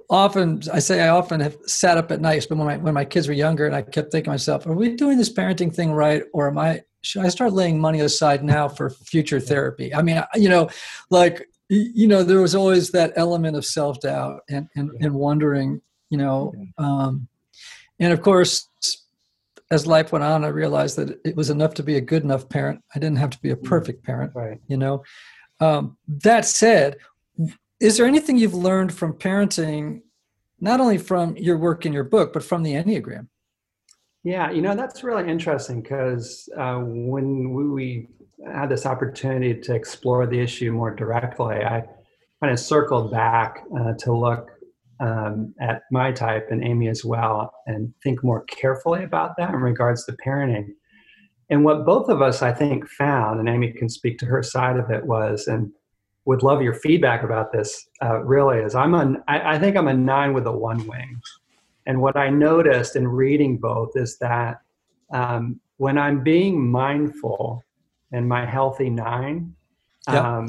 often 0.10 0.62
I 0.72 0.80
say 0.80 1.02
I 1.02 1.10
often 1.10 1.40
have 1.40 1.58
sat 1.66 1.98
up 1.98 2.12
at 2.12 2.22
night, 2.22 2.46
but 2.50 2.58
when 2.58 2.68
my 2.68 2.78
when 2.78 2.94
my 2.94 3.06
kids 3.06 3.28
were 3.28 3.34
younger, 3.34 3.66
and 3.66 3.76
I 3.76 3.82
kept 3.82 4.12
thinking 4.12 4.26
to 4.26 4.32
myself, 4.32 4.68
are 4.68 4.74
we 4.74 4.96
doing 4.96 5.18
this 5.18 5.34
parenting 5.34 5.74
thing 5.74 5.92
right, 5.94 6.24
or 6.34 6.48
am 6.48 6.58
I? 6.58 6.84
Should 7.04 7.26
I 7.26 7.30
start 7.30 7.54
laying 7.54 7.80
money 7.80 8.02
aside 8.02 8.44
now 8.44 8.68
for 8.68 8.92
future 8.92 9.40
therapy? 9.40 9.94
I 9.96 10.04
mean, 10.04 10.22
you 10.36 10.50
know, 10.50 10.70
like 11.10 11.48
you 11.70 12.08
know, 12.08 12.22
there 12.22 12.42
was 12.42 12.54
always 12.54 12.92
that 12.92 13.14
element 13.16 13.56
of 13.56 13.66
self 13.66 14.00
doubt 14.02 14.42
and, 14.50 14.68
and 14.76 14.92
and 15.00 15.14
wondering, 15.14 15.82
you 16.10 16.18
know, 16.18 16.54
um, 16.78 17.28
and 18.00 18.12
of 18.12 18.22
course, 18.22 18.68
as 19.72 19.88
life 19.88 20.12
went 20.12 20.24
on, 20.24 20.44
I 20.44 20.50
realized 20.50 20.98
that 20.98 21.20
it 21.26 21.36
was 21.36 21.50
enough 21.50 21.74
to 21.76 21.84
be 21.84 21.96
a 21.96 22.02
good 22.02 22.24
enough 22.24 22.50
parent. 22.50 22.82
I 22.94 23.00
didn't 23.00 23.18
have 23.18 23.30
to 23.32 23.42
be 23.42 23.52
a 23.52 23.56
perfect 23.56 24.04
parent, 24.04 24.34
Right. 24.36 24.60
you 24.68 24.78
know. 24.78 25.04
Um, 25.62 25.98
that 26.08 26.46
said, 26.46 26.98
is 27.80 27.98
there 27.98 28.06
anything 28.06 28.38
you've 28.38 28.54
learned 28.54 28.94
from 28.94 29.14
parenting, 29.14 30.02
not 30.60 30.82
only 30.82 30.98
from 30.98 31.38
your 31.38 31.58
work 31.58 31.86
in 31.86 31.94
your 31.94 32.04
book, 32.04 32.34
but 32.34 32.44
from 32.44 32.64
the 32.64 32.74
Enneagram? 32.74 33.28
Yeah, 34.24 34.52
you 34.52 34.62
know, 34.62 34.76
that's 34.76 35.04
really 35.04 35.28
interesting 35.28 35.82
because 35.82 36.48
uh, 36.56 36.80
when 36.80 37.54
we, 37.54 37.68
we 37.68 38.08
had 38.46 38.70
this 38.70 38.86
opportunity 38.86 39.60
to 39.62 39.74
explore 39.74 40.28
the 40.28 40.40
issue 40.40 40.72
more 40.72 40.94
directly, 40.94 41.64
I 41.64 41.86
kind 42.42 42.52
of 42.52 42.60
circled 42.60 43.12
back 43.12 43.64
uh, 43.80 43.94
to 44.00 44.14
look 44.14 44.51
um, 45.02 45.54
at 45.60 45.82
my 45.92 46.12
type 46.12 46.48
and 46.52 46.64
Amy 46.64 46.88
as 46.88 47.04
well 47.04 47.54
and 47.66 47.94
think 48.04 48.24
more 48.24 48.44
carefully 48.46 49.04
about 49.04 49.36
that 49.38 49.54
in 49.54 49.60
regards 49.60 50.06
to 50.06 50.16
parenting. 50.26 50.68
And 51.50 51.66
what 51.66 51.86
both 51.86 52.08
of 52.08 52.22
us, 52.22 52.42
I 52.42 52.54
think, 52.54 52.88
found, 52.88 53.40
and 53.40 53.50
Amy 53.50 53.74
can 53.74 53.90
speak 53.90 54.18
to 54.20 54.26
her 54.28 54.42
side 54.42 54.78
of 54.78 54.90
it, 54.90 55.06
was, 55.06 55.48
and 55.48 55.72
would 56.26 56.44
love 56.44 56.62
your 56.62 56.76
feedback 56.76 57.24
about 57.24 57.52
this, 57.52 57.90
uh, 58.02 58.20
really, 58.24 58.60
is 58.60 58.76
I'm 58.76 58.94
a, 58.94 59.16
I, 59.28 59.56
I 59.56 59.60
think 59.60 59.76
I'm 59.76 59.90
a 59.90 59.94
nine 59.94 60.34
with 60.34 60.48
a 60.48 60.52
one 60.52 60.88
wing. 60.88 61.20
And 61.88 62.00
what 62.00 62.16
I 62.16 62.30
noticed 62.30 62.96
in 62.96 63.08
reading 63.08 63.58
both 63.58 63.92
is 63.96 64.18
that 64.20 64.62
um, 65.12 65.60
when 65.78 65.98
I'm 65.98 66.24
being 66.24 66.72
mindful 66.72 67.64
and 68.14 68.30
my 68.30 68.46
healthy 68.46 68.90
nine, 68.90 69.56
Yep. 70.10 70.24
um, 70.24 70.48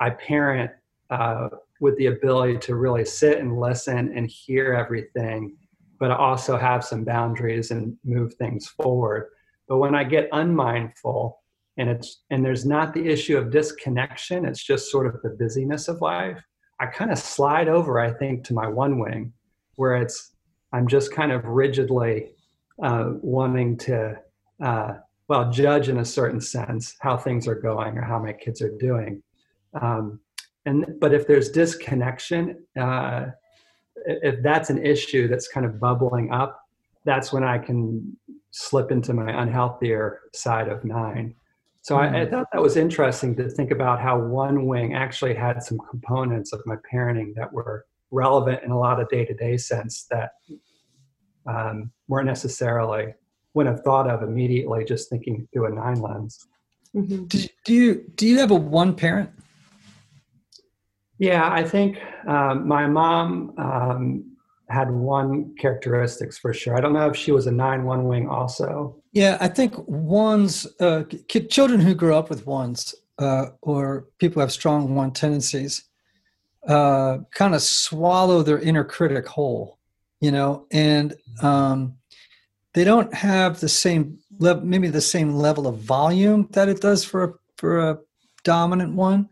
I 0.00 0.10
parent 0.10 0.72
uh, 1.10 1.48
with 1.80 1.96
the 1.96 2.06
ability 2.06 2.58
to 2.58 2.76
really 2.76 3.04
sit 3.04 3.38
and 3.38 3.58
listen 3.58 4.12
and 4.16 4.30
hear 4.30 4.74
everything, 4.74 5.56
but 5.98 6.10
also 6.10 6.56
have 6.56 6.84
some 6.84 7.04
boundaries 7.04 7.70
and 7.70 7.96
move 8.04 8.34
things 8.34 8.68
forward. 8.68 9.30
But 9.66 9.78
when 9.78 9.94
I 9.94 10.04
get 10.04 10.28
unmindful 10.32 11.38
and 11.76 11.88
it's 11.88 12.22
and 12.30 12.44
there's 12.44 12.66
not 12.66 12.92
the 12.92 13.08
issue 13.08 13.38
of 13.38 13.50
disconnection, 13.50 14.44
it's 14.44 14.62
just 14.62 14.90
sort 14.90 15.06
of 15.06 15.20
the 15.22 15.30
busyness 15.30 15.88
of 15.88 16.00
life. 16.00 16.38
I 16.78 16.86
kind 16.86 17.10
of 17.10 17.18
slide 17.18 17.68
over, 17.68 17.98
I 17.98 18.12
think, 18.12 18.44
to 18.44 18.54
my 18.54 18.66
one 18.66 18.98
wing, 18.98 19.32
where 19.76 19.96
it's 19.96 20.36
I'm 20.72 20.86
just 20.86 21.12
kind 21.12 21.32
of 21.32 21.44
rigidly 21.44 22.32
uh, 22.82 23.12
wanting 23.20 23.76
to, 23.78 24.16
uh, 24.62 24.94
well, 25.28 25.50
judge 25.50 25.88
in 25.88 25.98
a 25.98 26.04
certain 26.04 26.40
sense 26.40 26.96
how 27.00 27.16
things 27.16 27.46
are 27.48 27.54
going 27.54 27.98
or 27.98 28.02
how 28.02 28.18
my 28.18 28.32
kids 28.32 28.62
are 28.62 28.76
doing. 28.78 29.22
Um, 29.80 30.20
and 30.66 30.96
but 31.00 31.12
if 31.14 31.26
there's 31.26 31.50
disconnection, 31.50 32.64
uh, 32.78 33.26
if 34.06 34.42
that's 34.42 34.70
an 34.70 34.84
issue 34.84 35.28
that's 35.28 35.48
kind 35.48 35.66
of 35.66 35.80
bubbling 35.80 36.32
up, 36.32 36.60
that's 37.04 37.32
when 37.32 37.44
I 37.44 37.58
can 37.58 38.16
slip 38.50 38.90
into 38.90 39.14
my 39.14 39.30
unhealthier 39.32 40.18
side 40.34 40.68
of 40.68 40.84
nine. 40.84 41.34
So 41.82 41.96
I, 41.96 42.22
I 42.22 42.26
thought 42.26 42.46
that 42.52 42.60
was 42.60 42.76
interesting 42.76 43.34
to 43.36 43.48
think 43.48 43.70
about 43.70 44.00
how 44.00 44.18
one 44.18 44.66
wing 44.66 44.92
actually 44.92 45.34
had 45.34 45.62
some 45.62 45.78
components 45.90 46.52
of 46.52 46.60
my 46.66 46.76
parenting 46.92 47.34
that 47.36 47.50
were 47.50 47.86
relevant 48.10 48.62
in 48.62 48.70
a 48.70 48.78
lot 48.78 49.00
of 49.00 49.08
day-to-day 49.08 49.56
sense 49.56 50.06
that 50.10 50.32
um, 51.46 51.90
weren't 52.06 52.26
necessarily 52.26 53.14
wouldn't 53.54 53.74
have 53.74 53.84
thought 53.84 54.08
of 54.08 54.22
immediately 54.22 54.84
just 54.84 55.08
thinking 55.08 55.48
through 55.52 55.66
a 55.66 55.74
nine 55.74 56.00
lens. 56.00 56.46
Mhm. 56.94 57.28
Do, 57.28 57.38
do 57.64 57.74
you 57.74 58.04
do 58.14 58.26
you 58.26 58.38
have 58.38 58.50
a 58.50 58.54
one 58.54 58.94
parent? 58.94 59.30
Yeah, 61.20 61.52
I 61.52 61.62
think 61.62 61.98
um, 62.26 62.66
my 62.66 62.86
mom 62.86 63.52
um, 63.58 64.24
had 64.70 64.90
one 64.90 65.54
characteristics 65.58 66.38
for 66.38 66.54
sure. 66.54 66.74
I 66.74 66.80
don't 66.80 66.94
know 66.94 67.10
if 67.10 67.14
she 67.14 67.30
was 67.30 67.46
a 67.46 67.52
nine 67.52 67.84
one 67.84 68.04
wing 68.04 68.26
also. 68.26 68.96
Yeah, 69.12 69.36
I 69.38 69.48
think 69.48 69.74
ones 69.86 70.66
uh, 70.80 71.04
ki- 71.28 71.46
children 71.46 71.78
who 71.78 71.94
grow 71.94 72.18
up 72.18 72.30
with 72.30 72.46
ones 72.46 72.94
uh, 73.18 73.48
or 73.60 74.06
people 74.18 74.36
who 74.36 74.40
have 74.40 74.50
strong 74.50 74.94
one 74.94 75.12
tendencies 75.12 75.84
uh, 76.66 77.18
kind 77.32 77.54
of 77.54 77.60
swallow 77.60 78.42
their 78.42 78.58
inner 78.58 78.84
critic 78.84 79.28
whole, 79.28 79.78
you 80.20 80.30
know, 80.30 80.66
and 80.72 81.16
um, 81.42 81.96
they 82.72 82.82
don't 82.82 83.12
have 83.12 83.60
the 83.60 83.68
same 83.68 84.18
maybe 84.62 84.88
the 84.88 85.02
same 85.02 85.34
level 85.34 85.66
of 85.66 85.76
volume 85.80 86.48
that 86.52 86.70
it 86.70 86.80
does 86.80 87.04
for 87.04 87.24
a, 87.24 87.32
for 87.58 87.90
a 87.90 87.98
dominant 88.42 88.94
one, 88.94 89.28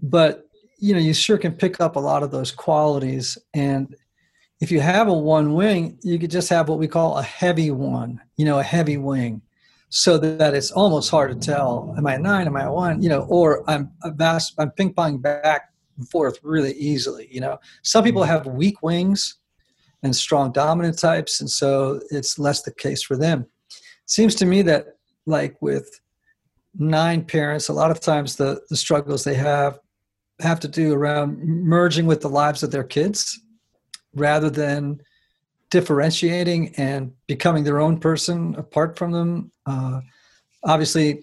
but 0.00 0.45
you 0.78 0.92
know, 0.92 1.00
you 1.00 1.14
sure 1.14 1.38
can 1.38 1.52
pick 1.52 1.80
up 1.80 1.96
a 1.96 2.00
lot 2.00 2.22
of 2.22 2.30
those 2.30 2.52
qualities 2.52 3.38
and 3.54 3.94
if 4.60 4.70
you 4.70 4.80
have 4.80 5.08
a 5.08 5.12
one 5.12 5.54
wing, 5.54 5.98
you 6.02 6.18
could 6.18 6.30
just 6.30 6.48
have 6.48 6.68
what 6.68 6.78
we 6.78 6.88
call 6.88 7.18
a 7.18 7.22
heavy 7.22 7.70
one, 7.70 8.20
you 8.36 8.44
know, 8.44 8.58
a 8.58 8.62
heavy 8.62 8.96
wing, 8.96 9.42
so 9.90 10.18
that 10.18 10.54
it's 10.54 10.70
almost 10.70 11.10
hard 11.10 11.30
to 11.30 11.46
tell. 11.46 11.94
Am 11.96 12.06
I 12.06 12.14
a 12.14 12.18
nine? 12.18 12.46
Am 12.46 12.56
I 12.56 12.62
a 12.62 12.72
one? 12.72 13.02
You 13.02 13.08
know, 13.10 13.22
or 13.28 13.68
I'm 13.68 13.90
a 14.02 14.10
vast, 14.10 14.54
I'm 14.58 14.70
ping 14.70 14.94
pong 14.94 15.18
back 15.18 15.72
and 15.98 16.08
forth 16.08 16.38
really 16.42 16.72
easily. 16.72 17.28
You 17.30 17.40
know, 17.40 17.58
some 17.82 18.02
people 18.02 18.22
mm-hmm. 18.22 18.30
have 18.30 18.46
weak 18.46 18.82
wings 18.82 19.36
and 20.02 20.14
strong 20.14 20.52
dominant 20.52 20.98
types, 20.98 21.40
and 21.40 21.50
so 21.50 22.00
it's 22.10 22.38
less 22.38 22.62
the 22.62 22.72
case 22.72 23.02
for 23.02 23.16
them. 23.16 23.42
it 23.42 23.46
Seems 24.06 24.34
to 24.36 24.46
me 24.46 24.62
that, 24.62 24.86
like 25.26 25.60
with 25.60 26.00
nine 26.78 27.24
parents, 27.24 27.68
a 27.68 27.72
lot 27.74 27.90
of 27.90 28.00
times 28.00 28.36
the 28.36 28.62
the 28.70 28.76
struggles 28.76 29.24
they 29.24 29.34
have 29.34 29.80
have 30.40 30.60
to 30.60 30.68
do 30.68 30.92
around 30.92 31.38
merging 31.38 32.06
with 32.06 32.20
the 32.20 32.28
lives 32.28 32.62
of 32.62 32.70
their 32.70 32.84
kids 32.84 33.40
rather 34.14 34.50
than 34.50 35.00
differentiating 35.70 36.74
and 36.76 37.12
becoming 37.26 37.64
their 37.64 37.80
own 37.80 37.98
person 37.98 38.54
apart 38.56 38.98
from 38.98 39.12
them. 39.12 39.50
Uh, 39.64 40.00
obviously, 40.64 41.22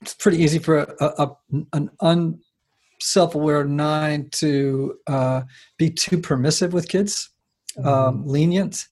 it's 0.00 0.14
pretty 0.14 0.38
easy 0.38 0.58
for 0.58 0.78
a, 0.78 1.04
a, 1.18 1.36
an 1.72 1.90
unself-aware 2.00 3.64
nine 3.64 4.28
to 4.30 4.98
uh, 5.06 5.42
be 5.78 5.90
too 5.90 6.18
permissive 6.18 6.72
with 6.72 6.88
kids, 6.88 7.30
um, 7.84 8.26
lenient 8.26 8.86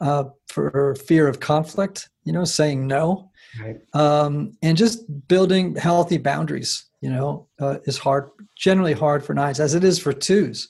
uh, 0.00 0.24
for 0.48 0.94
fear 1.06 1.28
of 1.28 1.40
conflict. 1.40 2.08
You 2.24 2.32
know, 2.32 2.44
saying 2.44 2.86
no. 2.86 3.30
Right. 3.62 3.80
um, 3.94 4.56
and 4.62 4.76
just 4.76 5.28
building 5.28 5.76
healthy 5.76 6.18
boundaries 6.18 6.86
you 7.00 7.10
know 7.10 7.46
uh, 7.60 7.78
is 7.84 7.98
hard 7.98 8.30
generally 8.56 8.92
hard 8.92 9.24
for 9.24 9.34
nines 9.34 9.60
as 9.60 9.74
it 9.74 9.84
is 9.84 9.98
for 9.98 10.12
2s 10.12 10.68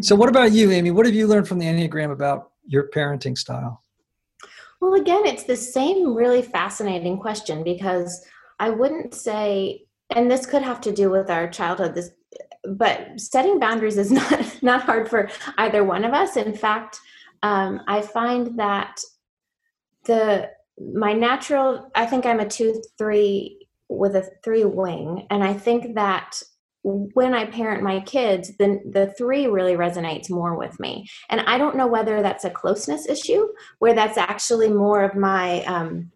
so 0.00 0.16
what 0.16 0.28
about 0.28 0.52
you 0.52 0.70
amy 0.70 0.90
what 0.90 1.06
have 1.06 1.14
you 1.14 1.26
learned 1.26 1.46
from 1.46 1.58
the 1.58 1.66
enneagram 1.66 2.10
about 2.12 2.50
your 2.66 2.88
parenting 2.90 3.36
style 3.36 3.82
Well, 4.80 4.94
again, 4.94 5.24
it's 5.26 5.44
the 5.44 5.56
same 5.56 6.12
really 6.12 6.42
fascinating 6.42 7.16
question 7.18 7.62
because 7.62 8.26
I 8.58 8.70
wouldn't 8.70 9.14
say, 9.14 9.86
and 10.10 10.28
this 10.28 10.44
could 10.44 10.62
have 10.62 10.80
to 10.82 10.92
do 10.92 11.08
with 11.08 11.30
our 11.30 11.48
childhood. 11.48 11.94
This, 11.94 12.10
but 12.64 13.20
setting 13.20 13.60
boundaries 13.60 13.96
is 13.96 14.10
not 14.20 14.62
not 14.62 14.82
hard 14.82 15.08
for 15.08 15.30
either 15.58 15.84
one 15.84 16.04
of 16.04 16.12
us. 16.12 16.36
In 16.36 16.54
fact, 16.54 16.98
um, 17.42 17.80
I 17.86 18.02
find 18.02 18.58
that 18.58 19.00
the 20.04 20.50
my 20.78 21.12
natural, 21.12 21.90
I 21.94 22.06
think 22.06 22.26
I'm 22.26 22.40
a 22.40 22.48
two 22.48 22.82
three 22.98 23.66
with 23.88 24.16
a 24.16 24.28
three 24.42 24.64
wing, 24.64 25.26
and 25.30 25.44
I 25.44 25.54
think 25.54 25.94
that 25.94 26.42
when 26.84 27.32
I 27.32 27.46
parent 27.46 27.82
my 27.82 28.00
kids, 28.00 28.56
then 28.58 28.82
the 28.90 29.14
three 29.16 29.46
really 29.46 29.74
resonates 29.74 30.28
more 30.28 30.56
with 30.56 30.78
me. 30.80 31.08
And 31.30 31.40
I 31.42 31.56
don't 31.56 31.76
know 31.76 31.86
whether 31.86 32.22
that's 32.22 32.44
a 32.44 32.50
closeness 32.50 33.08
issue, 33.08 33.46
where 33.78 33.94
that's 33.94 34.18
actually 34.18 34.68
more 34.68 35.04
of 35.04 35.14
my 35.14 35.62
um, 35.64 36.10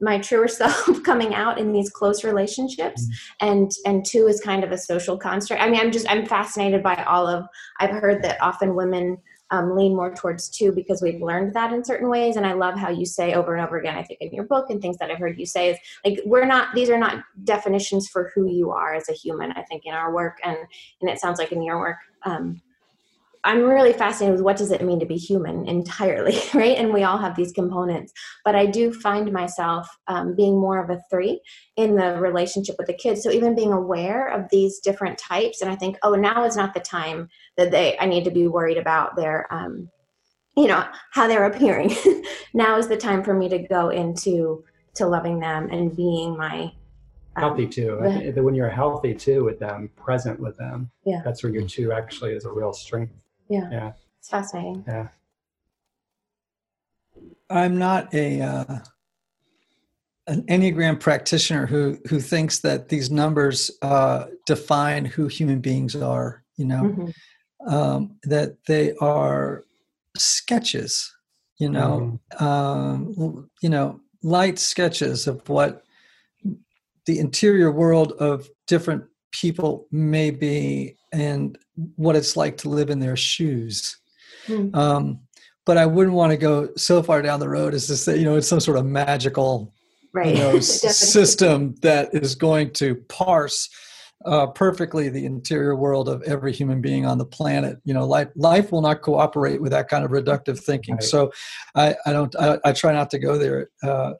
my 0.00 0.18
truer 0.18 0.48
self 0.48 1.02
coming 1.02 1.34
out 1.34 1.58
in 1.58 1.72
these 1.72 1.90
close 1.90 2.24
relationships, 2.24 3.06
and 3.40 3.70
and 3.84 4.04
two 4.04 4.26
is 4.28 4.40
kind 4.40 4.64
of 4.64 4.72
a 4.72 4.78
social 4.78 5.18
construct. 5.18 5.62
I 5.62 5.68
mean, 5.68 5.80
I'm 5.80 5.92
just 5.92 6.10
I'm 6.10 6.24
fascinated 6.24 6.82
by 6.82 7.02
all 7.04 7.26
of. 7.26 7.44
I've 7.80 7.90
heard 7.90 8.22
that 8.22 8.40
often 8.40 8.74
women 8.74 9.18
um, 9.50 9.74
lean 9.74 9.94
more 9.96 10.14
towards 10.14 10.48
two 10.48 10.72
because 10.72 11.00
we've 11.00 11.22
learned 11.22 11.54
that 11.54 11.72
in 11.72 11.84
certain 11.84 12.08
ways. 12.08 12.36
And 12.36 12.46
I 12.46 12.52
love 12.52 12.76
how 12.76 12.90
you 12.90 13.06
say 13.06 13.34
over 13.34 13.54
and 13.54 13.64
over 13.64 13.78
again, 13.78 13.96
I 13.96 14.02
think 14.02 14.20
in 14.20 14.32
your 14.32 14.44
book 14.44 14.70
and 14.70 14.80
things 14.80 14.98
that 14.98 15.10
I've 15.10 15.18
heard 15.18 15.38
you 15.38 15.46
say 15.46 15.70
is 15.70 15.78
like, 16.04 16.20
we're 16.24 16.44
not, 16.44 16.74
these 16.74 16.90
are 16.90 16.98
not 16.98 17.24
definitions 17.44 18.08
for 18.08 18.30
who 18.34 18.46
you 18.46 18.70
are 18.70 18.94
as 18.94 19.08
a 19.08 19.14
human, 19.14 19.52
I 19.52 19.62
think 19.62 19.86
in 19.86 19.94
our 19.94 20.12
work. 20.12 20.38
And, 20.44 20.58
and 21.00 21.10
it 21.10 21.18
sounds 21.18 21.38
like 21.38 21.52
in 21.52 21.62
your 21.62 21.78
work, 21.78 21.96
um, 22.24 22.60
I'm 23.44 23.62
really 23.62 23.92
fascinated 23.92 24.36
with 24.36 24.44
what 24.44 24.56
does 24.56 24.70
it 24.70 24.82
mean 24.82 25.00
to 25.00 25.06
be 25.06 25.16
human 25.16 25.66
entirely, 25.68 26.38
right? 26.54 26.76
And 26.76 26.92
we 26.92 27.04
all 27.04 27.18
have 27.18 27.36
these 27.36 27.52
components, 27.52 28.12
but 28.44 28.54
I 28.54 28.66
do 28.66 28.92
find 28.92 29.32
myself 29.32 29.88
um, 30.06 30.34
being 30.34 30.58
more 30.58 30.82
of 30.82 30.90
a 30.90 31.00
three 31.10 31.40
in 31.76 31.96
the 31.96 32.18
relationship 32.20 32.76
with 32.78 32.86
the 32.86 32.94
kids. 32.94 33.22
So 33.22 33.30
even 33.30 33.54
being 33.54 33.72
aware 33.72 34.28
of 34.28 34.48
these 34.50 34.80
different 34.80 35.18
types, 35.18 35.62
and 35.62 35.70
I 35.70 35.76
think, 35.76 35.96
oh, 36.02 36.14
now 36.14 36.44
is 36.44 36.56
not 36.56 36.74
the 36.74 36.80
time 36.80 37.28
that 37.56 37.70
they 37.70 37.98
I 37.98 38.06
need 38.06 38.24
to 38.24 38.30
be 38.30 38.48
worried 38.48 38.78
about 38.78 39.16
their, 39.16 39.52
um, 39.52 39.90
you 40.56 40.66
know, 40.66 40.84
how 41.12 41.26
they're 41.26 41.46
appearing. 41.46 41.94
now 42.54 42.76
is 42.78 42.88
the 42.88 42.96
time 42.96 43.22
for 43.22 43.34
me 43.34 43.48
to 43.48 43.58
go 43.58 43.90
into 43.90 44.64
to 44.94 45.06
loving 45.06 45.38
them 45.40 45.68
and 45.70 45.96
being 45.96 46.36
my 46.36 46.72
um, 47.36 47.42
healthy 47.42 47.66
too. 47.66 47.98
When 48.36 48.54
you're 48.54 48.68
healthy 48.68 49.14
too 49.14 49.44
with 49.44 49.58
them, 49.58 49.90
present 49.96 50.40
with 50.40 50.56
them, 50.56 50.90
Yeah. 51.04 51.22
that's 51.24 51.42
where 51.42 51.52
your 51.52 51.66
two 51.66 51.92
actually 51.92 52.32
is 52.32 52.44
a 52.44 52.50
real 52.50 52.72
strength. 52.72 53.12
Yeah, 53.48 53.68
Yeah, 53.70 53.92
it's 54.18 54.28
fascinating. 54.28 54.84
yeah. 54.86 55.08
i'm 57.50 57.78
not 57.78 58.12
a 58.14 58.40
uh, 58.42 58.78
an 60.26 60.42
enneagram 60.42 61.00
practitioner 61.00 61.66
who 61.66 61.98
who 62.08 62.20
thinks 62.20 62.58
that 62.60 62.88
these 62.90 63.10
numbers 63.10 63.70
uh, 63.82 64.26
define 64.46 65.04
who 65.06 65.26
human 65.28 65.60
beings 65.60 65.96
are 65.96 66.44
you 66.56 66.66
know 66.66 66.82
Mhm. 66.82 67.14
um, 67.66 68.16
that 68.24 68.56
they 68.66 68.92
are 69.00 69.64
sketches 70.16 71.10
you 71.58 71.70
know 71.70 72.20
um, 72.38 73.48
you 73.62 73.70
know 73.70 74.00
light 74.22 74.58
sketches 74.58 75.26
of 75.26 75.48
what 75.48 75.82
the 77.06 77.18
interior 77.18 77.72
world 77.72 78.12
of 78.20 78.46
different 78.66 79.04
people 79.32 79.86
may 79.90 80.30
be 80.30 80.97
and 81.12 81.58
what 81.96 82.16
it's 82.16 82.36
like 82.36 82.56
to 82.58 82.68
live 82.68 82.90
in 82.90 82.98
their 82.98 83.16
shoes 83.16 83.96
Hmm. 84.46 84.74
um, 84.74 85.20
but 85.66 85.76
i 85.76 85.84
wouldn't 85.84 86.14
want 86.16 86.30
to 86.32 86.38
go 86.38 86.68
so 86.76 87.02
far 87.02 87.20
down 87.20 87.38
the 87.40 87.48
road 87.48 87.74
as 87.74 87.86
to 87.88 87.96
say 87.96 88.16
you 88.18 88.24
know 88.24 88.36
it's 88.36 88.48
some 88.48 88.60
sort 88.60 88.78
of 88.78 88.86
magical 88.86 89.72
Right. 90.12 90.28
you 90.28 90.34
know, 90.34 90.60
system 90.60 91.74
that 91.82 92.14
is 92.14 92.34
going 92.34 92.72
to 92.74 92.96
parse 93.08 93.68
uh, 94.24 94.46
perfectly 94.48 95.08
the 95.10 95.24
interior 95.26 95.76
world 95.76 96.08
of 96.08 96.22
every 96.22 96.52
human 96.52 96.80
being 96.80 97.06
on 97.06 97.18
the 97.18 97.24
planet. 97.26 97.78
You 97.84 97.94
know, 97.94 98.06
life 98.06 98.28
life 98.34 98.72
will 98.72 98.80
not 98.80 99.02
cooperate 99.02 99.60
with 99.60 99.70
that 99.72 99.88
kind 99.88 100.04
of 100.04 100.10
reductive 100.10 100.58
thinking. 100.58 100.94
Right. 100.94 101.02
So, 101.04 101.30
I, 101.74 101.94
I 102.06 102.12
don't. 102.12 102.34
I, 102.36 102.58
I 102.64 102.72
try 102.72 102.92
not 102.92 103.10
to 103.10 103.18
go 103.18 103.38
there 103.38 103.68
uh, 103.82 104.14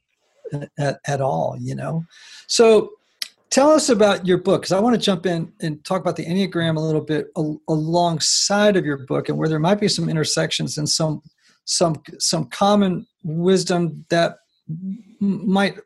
at, 0.79 1.01
at 1.07 1.21
all. 1.21 1.57
You 1.59 1.75
know, 1.75 2.05
so. 2.47 2.91
Tell 3.59 3.71
us 3.71 3.89
about 3.89 4.25
your 4.25 4.39
book 4.39 4.63
because 4.63 4.71
I 4.71 4.79
want 4.79 4.95
to 4.95 5.01
jump 5.01 5.27
in 5.27 5.53
and 5.61 5.85
talk 5.85 6.01
about 6.01 6.15
the 6.15 6.25
Enneagram 6.25 6.77
a 6.77 6.81
little 6.81 7.01
bit 7.01 7.27
al- 7.37 7.61
alongside 7.69 8.77
of 8.77 8.87
your 8.87 8.99
book 8.99 9.29
and 9.29 9.37
where 9.37 9.49
there 9.49 9.59
might 9.59 9.81
be 9.81 9.89
some 9.89 10.09
intersections 10.09 10.79
and 10.79 10.89
some 10.89 11.23
some 11.65 12.01
some 12.21 12.45
common 12.51 13.05
wisdom 13.25 14.07
that 14.11 14.37
might 15.19 15.77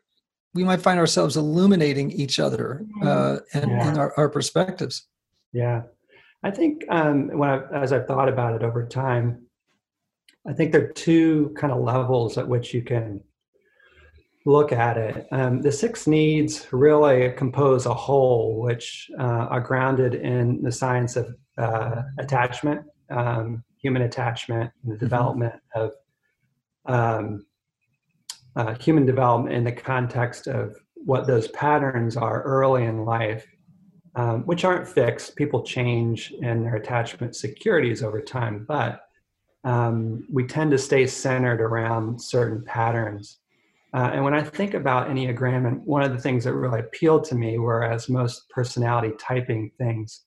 we 0.53 0.63
might 0.63 0.81
find 0.81 0.99
ourselves 0.99 1.35
illuminating 1.35 2.11
each 2.11 2.39
other 2.39 2.85
uh, 3.01 3.37
and, 3.55 3.71
Yeah. 3.71 3.87
and 3.87 3.97
our, 3.97 4.13
our 4.17 4.29
perspectives. 4.29 5.07
Yeah, 5.51 5.81
I 6.43 6.51
think 6.51 6.83
um, 6.91 7.29
when 7.29 7.49
I, 7.49 7.63
as 7.73 7.91
I've 7.91 8.05
thought 8.05 8.29
about 8.29 8.53
it 8.53 8.61
over 8.61 8.85
time, 8.87 9.47
I 10.47 10.53
think 10.53 10.73
there 10.73 10.83
are 10.83 10.93
two 10.93 11.55
kind 11.57 11.73
of 11.73 11.81
levels 11.81 12.37
at 12.37 12.47
which 12.47 12.71
you 12.71 12.83
can 12.83 13.21
look 14.45 14.71
at 14.71 14.97
it. 14.97 15.27
Um, 15.31 15.61
the 15.61 15.71
six 15.71 16.05
needs 16.07 16.67
really 16.71 17.31
compose 17.31 17.85
a 17.85 17.93
whole, 17.93 18.59
which 18.61 19.09
uh, 19.17 19.47
are 19.49 19.61
grounded 19.61 20.15
in 20.15 20.61
the 20.61 20.71
science 20.71 21.15
of 21.15 21.35
uh, 21.57 22.01
attachment, 22.19 22.85
um, 23.09 23.63
human 23.77 24.01
attachment, 24.01 24.71
and 24.83 24.93
the 24.93 24.97
development 24.97 25.53
of 25.75 25.91
um, 26.85 27.45
uh, 28.55 28.75
human 28.75 29.05
development 29.05 29.55
in 29.55 29.63
the 29.63 29.71
context 29.71 30.47
of 30.47 30.75
what 30.95 31.25
those 31.27 31.47
patterns 31.49 32.17
are 32.17 32.41
early 32.43 32.83
in 32.85 33.05
life 33.05 33.45
um, 34.15 34.43
which 34.43 34.63
aren't 34.63 34.87
fixed. 34.87 35.35
People 35.35 35.63
change 35.63 36.31
in 36.41 36.63
their 36.63 36.75
attachment 36.75 37.35
securities 37.35 38.03
over 38.03 38.21
time, 38.21 38.65
but 38.67 39.01
um, 39.63 40.27
we 40.31 40.45
tend 40.45 40.71
to 40.71 40.77
stay 40.77 41.07
centered 41.07 41.61
around 41.61 42.21
certain 42.21 42.63
patterns. 42.63 43.39
Uh, 43.93 44.09
and 44.13 44.23
when 44.23 44.33
I 44.33 44.43
think 44.43 44.73
about 44.73 45.07
Enneagram, 45.07 45.67
and 45.67 45.85
one 45.85 46.01
of 46.01 46.11
the 46.11 46.19
things 46.19 46.43
that 46.43 46.53
really 46.53 46.79
appealed 46.79 47.25
to 47.25 47.35
me, 47.35 47.59
whereas 47.59 48.09
most 48.09 48.49
personality 48.49 49.13
typing 49.19 49.71
things 49.77 50.21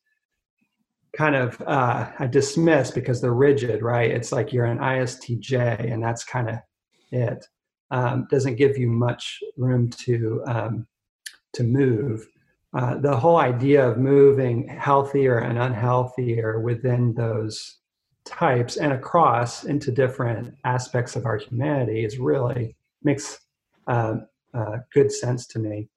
kind 1.16 1.35
of 1.35 1.61
uh, 1.62 2.11
I 2.18 2.26
dismiss 2.26 2.90
because 2.90 3.20
they're 3.20 3.33
rigid, 3.33 3.83
right? 3.83 4.11
It's 4.11 4.33
like 4.33 4.52
you're 4.52 4.66
an 4.66 4.79
ISTJ, 4.79 5.92
and 5.92 6.02
that's 6.02 6.24
kind 6.24 6.50
of 6.50 6.57
it. 7.11 7.44
Um, 7.90 8.26
doesn't 8.31 8.57
give 8.57 8.76
you 8.76 8.88
much 8.88 9.40
room 9.57 9.90
to 9.90 10.42
um, 10.46 10.87
to 11.55 11.64
move 11.64 12.26
uh, 12.76 12.98
the 12.98 13.16
whole 13.16 13.38
idea 13.38 13.88
of 13.88 13.96
moving 13.96 14.68
healthier 14.68 15.38
and 15.38 15.59
unhealthier 15.59 16.61
within 16.61 17.14
those 17.14 17.79
types 18.26 18.76
and 18.76 18.92
across 18.92 19.64
into 19.64 19.90
different 19.90 20.55
aspects 20.64 21.16
of 21.16 21.24
our 21.24 21.38
humanity 21.38 22.05
is 22.05 22.18
really 22.18 22.76
makes 23.02 23.38
uh, 23.87 24.16
uh, 24.55 24.77
good 24.92 25.12
sense 25.12 25.46
to 25.49 25.59
me. 25.59 25.88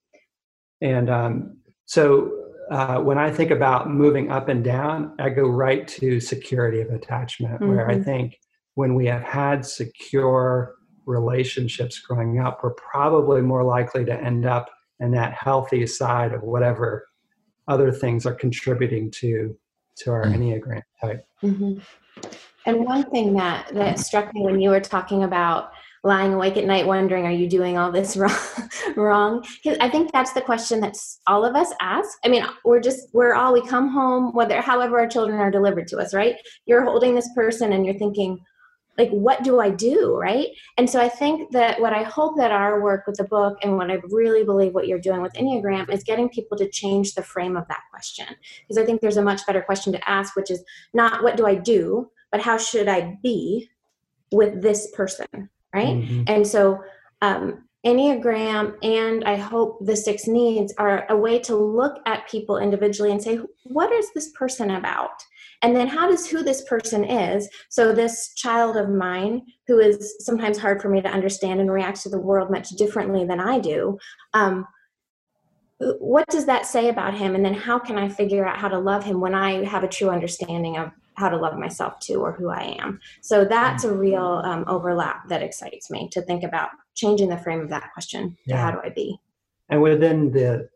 And 0.81 1.09
um, 1.09 1.57
so 1.85 2.31
uh, 2.71 2.99
when 2.99 3.17
I 3.17 3.31
think 3.31 3.51
about 3.51 3.89
moving 3.89 4.31
up 4.31 4.47
and 4.47 4.63
down, 4.63 5.15
I 5.19 5.29
go 5.29 5.47
right 5.47 5.87
to 5.89 6.19
security 6.19 6.81
of 6.81 6.89
attachment, 6.91 7.61
where 7.61 7.89
I 7.89 7.95
Mhm. 7.95 8.05
think 8.05 8.39
when 8.75 8.93
we 8.95 9.07
have 9.07 9.23
had 9.23 9.65
secure 9.65 10.75
relationships 11.05 11.99
growing 11.99 12.39
up, 12.39 12.63
we're 12.63 12.75
probably 12.75 13.41
more 13.41 13.63
likely 13.63 14.05
to 14.05 14.13
end 14.13 14.45
up 14.45 14.69
in 14.99 15.11
that 15.11 15.33
healthy 15.33 15.87
side 15.87 16.33
of 16.33 16.43
whatever 16.43 17.07
other 17.67 17.91
things 17.91 18.25
are 18.25 18.35
contributing 18.35 19.09
to 19.11 19.57
to 19.97 20.11
our 20.11 20.25
Mm. 20.25 20.35
enneagram 20.37 20.83
type. 21.01 21.25
hmm 21.41 21.79
And 22.65 22.85
one 22.85 23.03
thing 23.09 23.33
that 23.33 23.73
that 23.73 23.99
struck 23.99 24.33
me 24.33 24.41
when 24.43 24.61
you 24.61 24.69
were 24.69 24.79
talking 24.79 25.23
about 25.23 25.71
lying 26.03 26.33
awake 26.33 26.57
at 26.57 26.65
night, 26.65 26.87
wondering, 26.87 27.25
"Are 27.25 27.31
you 27.31 27.47
doing 27.47 27.77
all 27.77 27.91
this 27.91 28.15
wrong?" 28.17 28.31
wrong? 28.95 29.43
'Cause 29.63 29.77
I 29.79 29.89
think 29.89 30.11
that's 30.11 30.33
the 30.33 30.41
question 30.41 30.79
that 30.81 30.95
all 31.27 31.45
of 31.45 31.55
us 31.55 31.71
ask. 31.81 32.17
I 32.25 32.29
mean, 32.29 32.45
we're 32.65 32.79
just 32.79 33.09
we're 33.13 33.33
all 33.33 33.53
we 33.53 33.65
come 33.65 33.89
home, 33.89 34.33
whether 34.33 34.61
however 34.61 34.99
our 34.99 35.07
children 35.07 35.39
are 35.39 35.51
delivered 35.51 35.87
to 35.89 35.97
us, 35.97 36.13
right? 36.13 36.35
You're 36.65 36.83
holding 36.83 37.15
this 37.15 37.29
person 37.35 37.73
and 37.73 37.85
you're 37.85 37.97
thinking, 37.97 38.39
like, 38.99 39.09
what 39.11 39.43
do 39.43 39.61
I 39.61 39.69
do, 39.69 40.17
right? 40.17 40.47
And 40.77 40.89
so 40.89 40.99
I 40.99 41.07
think 41.07 41.51
that 41.51 41.79
what 41.79 41.93
I 41.93 42.03
hope 42.03 42.35
that 42.37 42.51
our 42.51 42.81
work 42.81 43.07
with 43.07 43.15
the 43.15 43.23
book 43.23 43.57
and 43.63 43.77
what 43.77 43.89
I 43.89 44.01
really 44.09 44.43
believe 44.43 44.73
what 44.73 44.87
you're 44.87 44.99
doing 44.99 45.21
with 45.21 45.33
Enneagram 45.33 45.89
is 45.91 46.03
getting 46.03 46.27
people 46.27 46.57
to 46.57 46.69
change 46.69 47.13
the 47.13 47.23
frame 47.23 47.55
of 47.55 47.65
that 47.69 47.81
question. 47.91 48.25
Because 48.67 48.77
I 48.77 48.85
think 48.85 48.99
there's 48.99 49.15
a 49.15 49.21
much 49.21 49.45
better 49.47 49.61
question 49.61 49.93
to 49.93 50.09
ask, 50.09 50.35
which 50.35 50.51
is 50.51 50.61
not 50.93 51.23
what 51.23 51.37
do 51.37 51.45
I 51.45 51.55
do, 51.55 52.11
but 52.29 52.41
how 52.41 52.57
should 52.57 52.89
I 52.89 53.17
be 53.23 53.69
with 54.33 54.61
this 54.61 54.91
person, 54.91 55.49
right? 55.73 55.97
Mhm. 55.97 56.29
And 56.29 56.45
so 56.47 56.79
um, 57.21 57.63
Enneagram 57.85 58.75
and 58.83 59.23
I 59.23 59.35
hope 59.35 59.85
the 59.85 59.95
six 59.95 60.27
needs 60.27 60.73
are 60.77 61.05
a 61.09 61.15
way 61.15 61.39
to 61.39 61.55
look 61.55 61.97
at 62.05 62.27
people 62.27 62.57
individually 62.57 63.11
and 63.11 63.21
say, 63.21 63.39
what 63.63 63.91
is 63.91 64.11
this 64.13 64.31
person 64.31 64.71
about? 64.71 65.11
And 65.61 65.75
then 65.75 65.87
how 65.87 66.09
does 66.09 66.27
who 66.27 66.43
this 66.43 66.61
person 66.63 67.03
is? 67.03 67.49
So, 67.69 67.93
this 67.93 68.33
child 68.35 68.77
of 68.77 68.89
mine, 68.89 69.41
who 69.67 69.79
is 69.79 70.15
sometimes 70.19 70.57
hard 70.57 70.81
for 70.81 70.87
me 70.87 71.01
to 71.01 71.09
understand 71.09 71.59
and 71.59 71.71
reacts 71.71 72.03
to 72.03 72.09
the 72.09 72.19
world 72.19 72.49
much 72.49 72.69
differently 72.69 73.25
than 73.25 73.41
I 73.41 73.59
do, 73.59 73.97
um, 74.33 74.65
what 75.79 76.27
does 76.27 76.45
that 76.45 76.65
say 76.65 76.89
about 76.89 77.13
him? 77.13 77.35
And 77.35 77.43
then 77.43 77.53
how 77.53 77.79
can 77.79 77.97
I 77.97 78.09
figure 78.09 78.45
out 78.45 78.57
how 78.57 78.67
to 78.67 78.79
love 78.79 79.03
him 79.03 79.19
when 79.21 79.33
I 79.33 79.65
have 79.65 79.83
a 79.83 79.87
true 79.87 80.09
understanding 80.09 80.77
of 80.77 80.91
how 81.19 81.29
to 81.29 81.37
love 81.37 81.57
myself 81.57 81.99
too 81.99 82.21
or 82.21 82.31
who 82.31 82.49
I 82.49 82.77
am? 82.79 82.99
So, 83.21 83.45
that's 83.45 83.83
a 83.83 83.93
real 83.93 84.41
um, 84.43 84.63
overlap 84.67 85.27
that 85.29 85.43
excites 85.43 85.91
me 85.91 86.09
to 86.13 86.21
think 86.21 86.43
about 86.43 86.69
changing 86.95 87.29
the 87.29 87.37
frame 87.37 87.61
of 87.61 87.69
that 87.69 87.91
question 87.93 88.35
yeah. 88.45 88.61
how 88.61 88.71
do 88.71 88.79
I 88.83 88.89
be? 88.89 89.19
And 89.69 89.81
within 89.81 90.31
the 90.31 90.69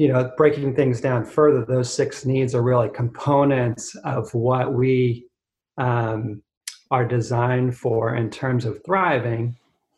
you 0.00 0.08
know, 0.08 0.32
breaking 0.38 0.74
things 0.74 0.98
down 0.98 1.26
further, 1.26 1.62
those 1.62 1.92
six 1.92 2.24
needs 2.24 2.54
are 2.54 2.62
really 2.62 2.88
components 2.88 3.94
of 3.96 4.32
what 4.32 4.72
we 4.72 5.26
um, 5.76 6.42
are 6.90 7.06
designed 7.06 7.76
for 7.76 8.16
in 8.16 8.30
terms 8.30 8.64
of 8.64 8.82
thriving. 8.82 9.54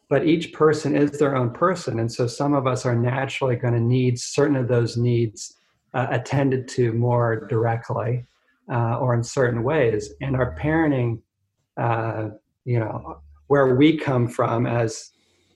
But 0.08 0.26
each 0.26 0.52
person 0.52 0.96
is 0.96 1.20
their 1.20 1.36
own 1.36 1.52
person. 1.52 2.00
And 2.00 2.10
so 2.10 2.26
some 2.26 2.52
of 2.52 2.66
us 2.66 2.84
are 2.84 2.96
naturally 2.96 3.54
going 3.54 3.74
to 3.74 3.80
need 3.80 4.18
certain 4.18 4.56
of 4.56 4.66
those 4.66 4.96
needs 4.96 5.54
uh, 5.94 6.08
attended 6.10 6.66
to 6.70 6.92
more 6.94 7.46
directly 7.46 8.26
uh, 8.70 8.98
or 8.98 9.14
in 9.14 9.22
certain 9.22 9.62
ways. 9.62 10.12
And 10.20 10.36
our 10.36 10.56
parenting, 10.56 11.20
uh, 11.76 12.30
you 12.64 12.78
know, 12.78 13.22
where 13.48 13.74
we 13.74 13.98
come 13.98 14.28
from 14.28 14.66
as 14.66 15.12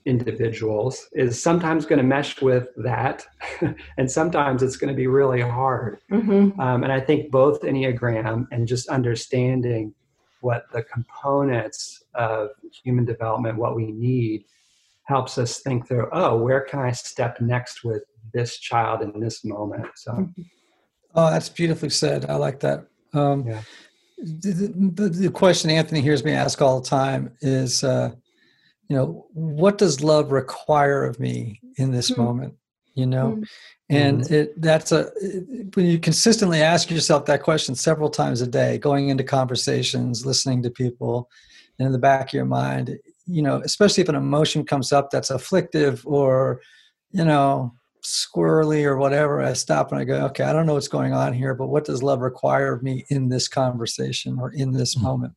individuals 0.07 1.07
is 1.11 1.41
sometimes 1.41 1.85
going 1.85 1.97
to 1.97 2.03
mesh 2.03 2.41
with 2.41 2.69
that 2.77 3.25
and 3.97 4.09
sometimes 4.09 4.63
it's 4.63 4.77
going 4.77 4.91
to 4.91 4.95
be 4.95 5.05
really 5.05 5.41
hard 5.41 5.99
mm-hmm. 6.09 6.57
um, 6.61 6.83
and 6.83 6.93
i 6.93 6.99
think 6.99 7.29
both 7.29 7.61
enneagram 7.61 8.47
and 8.51 8.67
just 8.67 8.87
understanding 8.87 9.93
what 10.39 10.63
the 10.71 10.81
components 10.83 12.03
of 12.15 12.51
human 12.83 13.03
development 13.03 13.57
what 13.57 13.75
we 13.75 13.91
need 13.91 14.45
helps 15.03 15.37
us 15.37 15.59
think 15.59 15.85
through 15.85 16.07
oh 16.13 16.37
where 16.37 16.61
can 16.61 16.79
i 16.79 16.91
step 16.91 17.41
next 17.41 17.83
with 17.83 18.03
this 18.33 18.59
child 18.59 19.01
in 19.01 19.19
this 19.19 19.43
moment 19.43 19.87
so 19.95 20.11
mm-hmm. 20.13 20.41
oh 21.15 21.29
that's 21.29 21.49
beautifully 21.49 21.89
said 21.89 22.25
i 22.29 22.35
like 22.35 22.61
that 22.61 22.85
um, 23.13 23.47
yeah. 23.47 23.61
the, 24.17 24.91
the, 24.95 25.09
the, 25.09 25.29
question 25.29 25.69
anthony 25.69 26.01
hears 26.01 26.23
me 26.23 26.31
ask 26.31 26.61
all 26.61 26.79
the 26.79 26.87
time 26.87 27.31
is 27.41 27.83
uh, 27.83 28.11
you 28.89 28.95
know 28.95 29.25
what 29.33 29.77
does 29.77 30.01
love 30.01 30.31
require 30.31 31.03
of 31.05 31.19
me 31.19 31.59
in 31.77 31.91
this 31.91 32.11
mm-hmm. 32.11 32.23
moment 32.23 32.53
you 32.95 33.05
know 33.05 33.31
mm-hmm. 33.31 33.43
and 33.95 34.31
it 34.31 34.59
that's 34.61 34.91
a 34.91 35.11
when 35.73 35.85
you 35.85 35.99
consistently 35.99 36.61
ask 36.61 36.89
yourself 36.89 37.25
that 37.25 37.43
question 37.43 37.75
several 37.75 38.09
times 38.09 38.41
a 38.41 38.47
day 38.47 38.77
going 38.77 39.09
into 39.09 39.23
conversations 39.23 40.25
listening 40.25 40.63
to 40.63 40.69
people 40.69 41.29
and 41.79 41.85
in 41.85 41.91
the 41.91 41.99
back 41.99 42.29
of 42.29 42.33
your 42.33 42.45
mind 42.45 42.97
you 43.25 43.41
know 43.41 43.61
especially 43.63 44.01
if 44.01 44.09
an 44.09 44.15
emotion 44.15 44.65
comes 44.65 44.91
up 44.91 45.11
that's 45.11 45.29
afflictive 45.29 46.05
or 46.05 46.61
you 47.11 47.23
know 47.23 47.71
squirrely 48.07 48.85
or 48.85 48.97
whatever 48.97 49.41
i 49.41 49.53
stop 49.53 49.91
and 49.91 49.99
i 49.99 50.03
go 50.03 50.25
okay 50.25 50.43
i 50.43 50.53
don't 50.53 50.65
know 50.65 50.73
what's 50.73 50.87
going 50.87 51.13
on 51.13 51.33
here 51.33 51.53
but 51.53 51.67
what 51.67 51.85
does 51.85 52.01
love 52.01 52.21
require 52.21 52.73
of 52.73 52.83
me 52.83 53.05
in 53.09 53.27
this 53.29 53.47
conversation 53.47 54.37
or 54.39 54.51
in 54.51 54.71
this 54.71 54.95
mm-hmm. 54.95 55.05
moment 55.05 55.33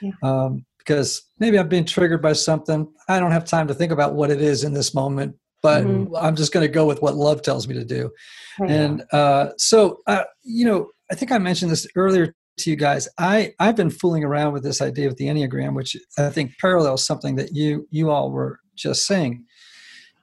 yeah. 0.00 0.12
um, 0.22 0.64
because 0.86 1.22
maybe 1.40 1.58
I've 1.58 1.68
been 1.68 1.84
triggered 1.84 2.22
by 2.22 2.32
something. 2.32 2.86
I 3.08 3.18
don't 3.18 3.32
have 3.32 3.44
time 3.44 3.66
to 3.68 3.74
think 3.74 3.90
about 3.90 4.14
what 4.14 4.30
it 4.30 4.40
is 4.40 4.62
in 4.62 4.72
this 4.72 4.94
moment, 4.94 5.34
but 5.62 5.84
mm-hmm. 5.84 6.14
I'm 6.14 6.36
just 6.36 6.52
going 6.52 6.64
to 6.64 6.72
go 6.72 6.86
with 6.86 7.02
what 7.02 7.16
love 7.16 7.42
tells 7.42 7.66
me 7.66 7.74
to 7.74 7.84
do. 7.84 8.10
Right. 8.58 8.70
And 8.70 9.04
uh, 9.12 9.50
so, 9.58 9.98
uh, 10.06 10.24
you 10.44 10.64
know, 10.64 10.90
I 11.10 11.16
think 11.16 11.32
I 11.32 11.38
mentioned 11.38 11.72
this 11.72 11.86
earlier 11.96 12.32
to 12.58 12.70
you 12.70 12.76
guys. 12.76 13.08
I 13.18 13.52
I've 13.58 13.76
been 13.76 13.90
fooling 13.90 14.24
around 14.24 14.52
with 14.52 14.62
this 14.62 14.80
idea 14.80 15.08
of 15.08 15.16
the 15.16 15.26
enneagram, 15.26 15.74
which 15.74 15.96
I 16.18 16.30
think 16.30 16.52
parallels 16.60 17.04
something 17.04 17.36
that 17.36 17.52
you 17.52 17.86
you 17.90 18.10
all 18.10 18.30
were 18.30 18.60
just 18.76 19.06
saying. 19.06 19.44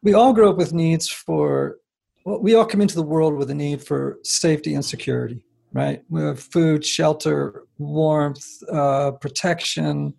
We 0.01 0.13
all 0.13 0.33
grow 0.33 0.49
up 0.49 0.57
with 0.57 0.73
needs 0.73 1.09
for. 1.09 1.77
Well, 2.25 2.39
we 2.39 2.55
all 2.55 2.65
come 2.65 2.81
into 2.81 2.95
the 2.95 3.03
world 3.03 3.35
with 3.35 3.49
a 3.49 3.55
need 3.55 3.83
for 3.83 4.19
safety 4.23 4.75
and 4.75 4.83
security, 4.85 5.43
right? 5.73 6.03
We 6.09 6.21
have 6.21 6.39
food, 6.39 6.85
shelter, 6.85 7.63
warmth, 7.77 8.45
uh, 8.71 9.11
protection, 9.11 10.13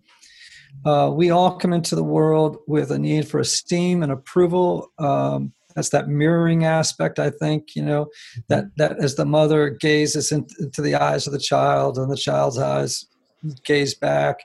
uh, 0.83 1.11
we 1.13 1.29
all 1.29 1.57
come 1.57 1.73
into 1.73 1.95
the 1.95 2.03
world 2.03 2.57
with 2.67 2.91
a 2.91 2.99
need 2.99 3.27
for 3.27 3.39
esteem 3.39 4.03
and 4.03 4.11
approval. 4.11 4.91
Um, 4.99 5.53
that's 5.75 5.89
that 5.89 6.07
mirroring 6.07 6.63
aspect, 6.63 7.19
I 7.19 7.29
think, 7.29 7.75
you 7.75 7.83
know, 7.83 8.07
that, 8.47 8.65
that 8.77 8.97
as 9.03 9.15
the 9.15 9.25
mother 9.25 9.69
gazes 9.69 10.31
into 10.31 10.81
the 10.81 10.95
eyes 10.95 11.27
of 11.27 11.33
the 11.33 11.39
child 11.39 11.97
and 11.97 12.09
the 12.09 12.17
child's 12.17 12.57
eyes 12.57 13.05
gaze 13.65 13.93
back, 13.93 14.39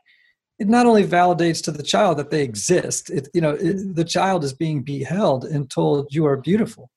it 0.59 0.69
not 0.69 0.87
only 0.87 1.05
validates 1.05 1.63
to 1.65 1.73
the 1.73 1.83
child 1.83 2.19
that 2.19 2.31
they 2.31 2.43
exist, 2.43 3.11
it, 3.11 3.29
you 3.33 3.41
know, 3.41 3.53
it, 3.53 3.95
the 3.95 4.05
child 4.05 4.45
is 4.45 4.53
being 4.53 4.83
beheld 4.83 5.45
and 5.45 5.71
told 5.71 6.09
you 6.11 6.27
are 6.27 6.37
beautiful, 6.37 6.91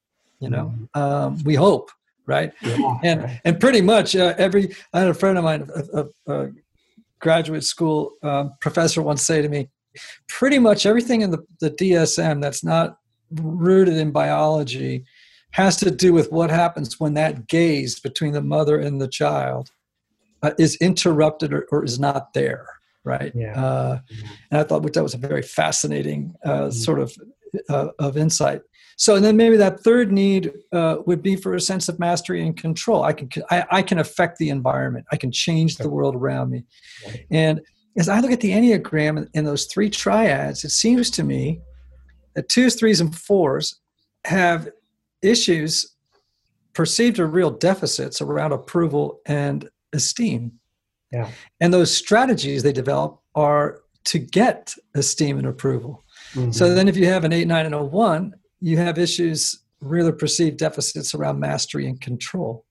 you 0.43 0.49
know, 0.49 0.73
mm-hmm. 0.75 1.01
um, 1.01 1.43
we 1.43 1.55
hope, 1.55 1.89
right? 2.25 2.51
Yeah, 2.61 2.99
and, 3.03 3.39
and 3.45 3.59
pretty 3.59 3.81
much 3.81 4.15
uh, 4.15 4.33
every, 4.37 4.75
I 4.93 4.99
had 4.99 5.09
a 5.09 5.13
friend 5.13 5.37
of 5.37 5.43
mine, 5.43 5.69
a, 5.75 5.99
a, 6.01 6.33
a 6.33 6.51
graduate 7.19 7.63
school 7.63 8.11
um, 8.21 8.53
professor 8.59 9.01
once 9.01 9.23
say 9.23 9.41
to 9.41 9.49
me, 9.49 9.69
pretty 10.27 10.59
much 10.59 10.85
everything 10.85 11.21
in 11.21 11.31
the, 11.31 11.39
the 11.59 11.71
DSM 11.71 12.41
that's 12.41 12.63
not 12.63 12.97
rooted 13.31 13.95
in 13.95 14.11
biology 14.11 15.05
has 15.51 15.77
to 15.77 15.91
do 15.91 16.13
with 16.13 16.31
what 16.31 16.49
happens 16.49 16.99
when 16.99 17.13
that 17.13 17.47
gaze 17.47 17.99
between 17.99 18.33
the 18.33 18.41
mother 18.41 18.79
and 18.79 18.99
the 18.99 19.07
child 19.07 19.71
uh, 20.41 20.51
is 20.59 20.75
interrupted 20.77 21.53
or, 21.53 21.67
or, 21.71 21.83
is 21.83 21.99
not 21.99 22.33
there 22.33 22.67
right 23.03 23.31
yeah. 23.35 23.59
Uh, 23.59 23.99
and 24.51 24.59
i 24.59 24.63
thought 24.63 24.81
that 24.93 25.03
was 25.03 25.13
a 25.13 25.17
very 25.17 25.41
fascinating 25.41 26.33
uh, 26.45 26.49
mm-hmm. 26.51 26.69
sort 26.69 26.99
of 26.99 27.15
uh, 27.69 27.89
of 27.99 28.17
insight 28.17 28.61
so, 28.95 29.15
and 29.15 29.25
then 29.25 29.37
maybe 29.37 29.57
that 29.57 29.81
third 29.81 30.11
need 30.11 30.51
uh, 30.71 30.97
would 31.05 31.21
be 31.21 31.35
for 31.35 31.55
a 31.55 31.61
sense 31.61 31.89
of 31.89 31.99
mastery 31.99 32.45
and 32.45 32.55
control. 32.55 33.03
I 33.03 33.13
can 33.13 33.29
I, 33.49 33.65
I 33.71 33.81
can 33.81 33.99
affect 33.99 34.37
the 34.37 34.49
environment. 34.49 35.05
I 35.11 35.17
can 35.17 35.31
change 35.31 35.77
the 35.77 35.89
world 35.89 36.15
around 36.15 36.51
me. 36.51 36.63
And 37.31 37.61
as 37.97 38.09
I 38.09 38.19
look 38.19 38.31
at 38.31 38.41
the 38.41 38.51
enneagram 38.51 39.27
and 39.33 39.47
those 39.47 39.65
three 39.65 39.89
triads, 39.89 40.63
it 40.63 40.71
seems 40.71 41.09
to 41.11 41.23
me 41.23 41.59
that 42.35 42.49
twos, 42.49 42.75
threes, 42.75 43.01
and 43.01 43.15
fours 43.15 43.79
have 44.25 44.69
issues 45.21 45.95
perceived 46.73 47.19
or 47.19 47.27
real 47.27 47.51
deficits 47.51 48.21
around 48.21 48.51
approval 48.51 49.21
and 49.25 49.69
esteem. 49.93 50.53
Yeah. 51.11 51.29
And 51.61 51.71
those 51.71 51.95
strategies 51.95 52.63
they 52.63 52.73
develop 52.73 53.19
are 53.35 53.81
to 54.05 54.19
get 54.19 54.73
esteem 54.95 55.37
and 55.37 55.47
approval. 55.47 56.03
Mm-hmm. 56.33 56.51
So 56.51 56.73
then 56.73 56.87
if 56.87 56.97
you 56.97 57.05
have 57.05 57.23
an 57.23 57.31
eight, 57.31 57.47
nine, 57.47 57.67
and 57.67 57.75
a 57.75 57.83
one, 57.83 58.33
you 58.63 58.77
have 58.77 58.97
issues, 58.97 59.61
really 59.81 60.13
perceived 60.13 60.57
deficits 60.57 61.13
around 61.13 61.37
mastery 61.39 61.85
and 61.85 61.99
control. 61.99 62.65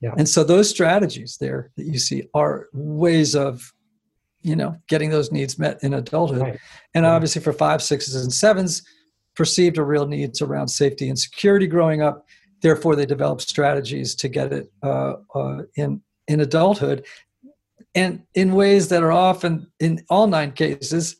Yeah. 0.00 0.14
And 0.16 0.28
so 0.28 0.44
those 0.44 0.70
strategies 0.70 1.36
there 1.40 1.72
that 1.76 1.84
you 1.84 1.98
see 1.98 2.28
are 2.32 2.68
ways 2.72 3.34
of, 3.34 3.72
you 4.42 4.54
know, 4.54 4.76
getting 4.88 5.10
those 5.10 5.32
needs 5.32 5.58
met 5.58 5.82
in 5.82 5.94
adulthood. 5.94 6.42
Right. 6.42 6.58
And 6.94 7.04
right. 7.04 7.12
obviously 7.12 7.42
for 7.42 7.52
five, 7.52 7.82
sixes, 7.82 8.14
and 8.14 8.32
sevens, 8.32 8.82
perceived 9.34 9.78
or 9.78 9.84
real 9.84 10.06
needs 10.06 10.40
around 10.40 10.68
safety 10.68 11.08
and 11.08 11.18
security 11.18 11.66
growing 11.66 12.02
up. 12.02 12.24
Therefore, 12.60 12.94
they 12.94 13.06
develop 13.06 13.40
strategies 13.40 14.14
to 14.16 14.28
get 14.28 14.52
it 14.52 14.72
uh, 14.82 15.14
uh, 15.34 15.62
in 15.74 16.00
in 16.28 16.38
adulthood, 16.38 17.04
and 17.96 18.22
in 18.34 18.54
ways 18.54 18.86
that 18.88 19.02
are 19.02 19.10
often, 19.10 19.66
in 19.80 20.04
all 20.08 20.28
nine 20.28 20.52
cases, 20.52 21.16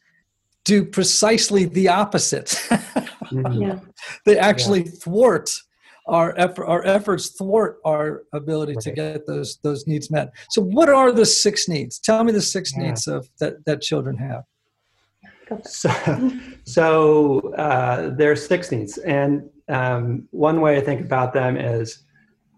do 0.64 0.84
precisely 0.84 1.64
the 1.64 1.88
opposite. 1.88 2.54
mm-hmm. 3.32 3.62
yeah. 3.62 3.78
They 4.24 4.38
actually 4.38 4.84
yeah. 4.84 4.90
thwart 5.02 5.50
our 6.06 6.34
effort, 6.36 6.66
our 6.66 6.84
efforts 6.84 7.30
thwart 7.30 7.78
our 7.84 8.24
ability 8.32 8.74
right. 8.74 8.82
to 8.82 8.92
get 8.92 9.26
those 9.26 9.58
those 9.62 9.86
needs 9.86 10.10
met. 10.10 10.32
So, 10.50 10.62
what 10.62 10.88
are 10.88 11.12
the 11.12 11.26
six 11.26 11.68
needs? 11.68 11.98
Tell 11.98 12.22
me 12.24 12.32
the 12.32 12.40
six 12.40 12.72
yeah. 12.76 12.82
needs 12.84 13.06
of 13.06 13.28
that 13.38 13.64
that 13.66 13.80
children 13.82 14.16
have. 14.16 14.44
So, 15.64 16.32
so 16.64 17.54
uh, 17.54 18.10
there's 18.16 18.46
six 18.46 18.72
needs, 18.72 18.98
and 18.98 19.48
um, 19.68 20.26
one 20.30 20.60
way 20.60 20.76
I 20.76 20.80
think 20.80 21.00
about 21.00 21.32
them 21.32 21.56
is 21.56 22.02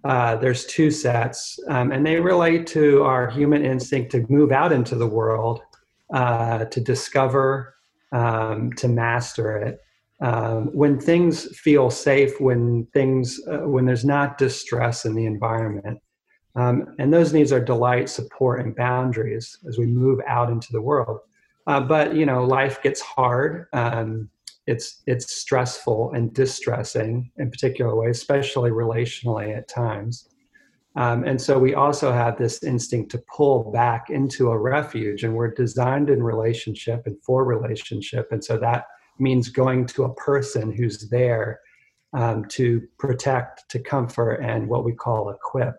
uh, 0.04 0.37
there's 0.37 0.66
two 0.66 0.90
sets, 0.90 1.58
um, 1.68 1.92
and 1.92 2.06
they 2.06 2.20
relate 2.20 2.66
to 2.68 3.02
our 3.02 3.28
human 3.30 3.64
instinct 3.64 4.12
to 4.12 4.26
move 4.28 4.52
out 4.52 4.72
into 4.72 4.94
the 4.96 5.06
world, 5.06 5.60
uh, 6.12 6.66
to 6.66 6.80
discover, 6.80 7.74
um, 8.12 8.72
to 8.74 8.88
master 8.88 9.56
it, 9.58 9.80
um, 10.24 10.70
when 10.72 10.98
things 10.98 11.54
feel 11.58 11.90
safe, 11.90 12.40
when 12.40 12.87
things, 12.94 13.38
uh, 13.46 13.68
when 13.68 13.84
there's 13.84 14.06
not 14.06 14.38
distress 14.38 15.04
in 15.04 15.14
the 15.14 15.26
environment. 15.26 16.00
Um, 16.56 16.94
and 16.98 17.12
those 17.12 17.34
needs 17.34 17.52
are 17.52 17.62
delight, 17.62 18.08
support, 18.08 18.60
and 18.60 18.74
boundaries 18.74 19.58
as 19.68 19.76
we 19.76 19.84
move 19.84 20.20
out 20.26 20.48
into 20.48 20.72
the 20.72 20.80
world. 20.80 21.20
Uh, 21.66 21.80
but 21.80 22.14
you 22.14 22.24
know, 22.24 22.42
life 22.42 22.82
gets 22.82 23.02
hard. 23.02 23.66
Um, 23.74 24.30
it's 24.66 25.02
it's 25.06 25.30
stressful 25.30 26.12
and 26.14 26.32
distressing 26.32 27.30
in 27.37 27.50
particular 27.50 27.94
ways, 27.94 28.16
especially 28.16 28.70
relationally 28.70 29.54
at 29.54 29.68
times. 29.68 30.30
Um, 30.96 31.24
and 31.24 31.38
so 31.38 31.58
we 31.58 31.74
also 31.74 32.12
have 32.12 32.38
this 32.38 32.62
instinct 32.62 33.10
to 33.10 33.22
pull 33.37 33.70
back 33.72 34.08
into 34.08 34.50
a 34.50 34.56
refuge, 34.58 35.22
and 35.22 35.34
we're 35.34 35.52
designed 35.52 36.08
in 36.08 36.22
relationship 36.22 37.02
and 37.04 37.20
for 37.22 37.44
relationship. 37.44 38.28
And 38.30 38.42
so 38.42 38.56
that 38.58 38.87
means 39.18 39.48
going 39.48 39.87
to 39.87 40.05
a 40.05 40.14
person 40.14 40.72
who's 40.72 41.09
there 41.09 41.61
um, 42.12 42.44
to 42.46 42.83
protect, 42.98 43.68
to 43.70 43.79
comfort, 43.79 44.35
and 44.37 44.68
what 44.68 44.85
we 44.85 44.92
call 44.92 45.31
equip. 45.31 45.77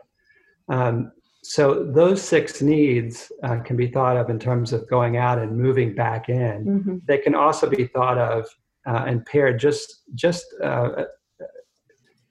Um, 0.67 1.11
so 1.43 1.83
those 1.83 2.21
six 2.21 2.61
needs 2.61 3.31
uh, 3.43 3.59
can 3.59 3.77
be 3.77 3.87
thought 3.87 4.17
of 4.17 4.29
in 4.29 4.39
terms 4.39 4.73
of 4.73 4.89
going 4.89 5.17
out 5.17 5.37
and 5.37 5.57
moving 5.57 5.93
back 5.93 6.27
in. 6.27 6.65
Mm-hmm. 6.65 6.97
They 7.05 7.19
can 7.19 7.35
also 7.35 7.69
be 7.69 7.85
thought 7.85 8.17
of 8.17 8.47
uh, 8.87 9.03
and 9.07 9.25
paired 9.25 9.59
just 9.59 10.01
just 10.15 10.45
uh, 10.63 11.03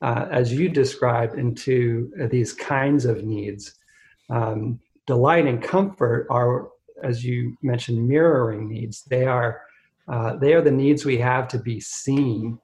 uh, 0.05 0.29
as 0.31 0.53
you 0.53 0.69
described, 0.69 1.39
into 1.39 2.13
these 2.31 2.53
kinds 2.53 3.07
of 3.07 3.25
needs. 3.25 3.75
Um, 4.29 4.79
delight 5.07 5.47
and 5.47 5.63
comfort 5.63 6.27
are, 6.29 6.69
as 7.03 7.25
you 7.25 7.57
mentioned, 7.63 8.07
mirroring 8.07 8.69
needs. 8.69 9.03
They 9.05 9.25
are 9.25 9.63
uh, 10.09 10.37
they 10.37 10.53
are 10.53 10.63
the 10.63 10.71
needs 10.71 11.05
we 11.05 11.19
have 11.19 11.49
to 11.49 11.59
be 11.59 11.81
seen 11.81 12.59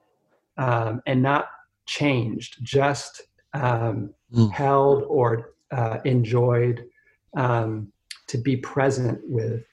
um, 0.59 1.03
and 1.07 1.23
not 1.23 1.49
changed, 1.87 2.59
just 2.63 3.23
um, 3.55 4.13
mm. 4.33 4.51
held 4.53 5.05
or 5.05 5.55
uh, 5.71 5.99
enjoyed, 6.05 6.85
um, 7.37 7.93
to 8.27 8.39
be 8.39 8.57
present 8.57 9.21
with. 9.25 9.65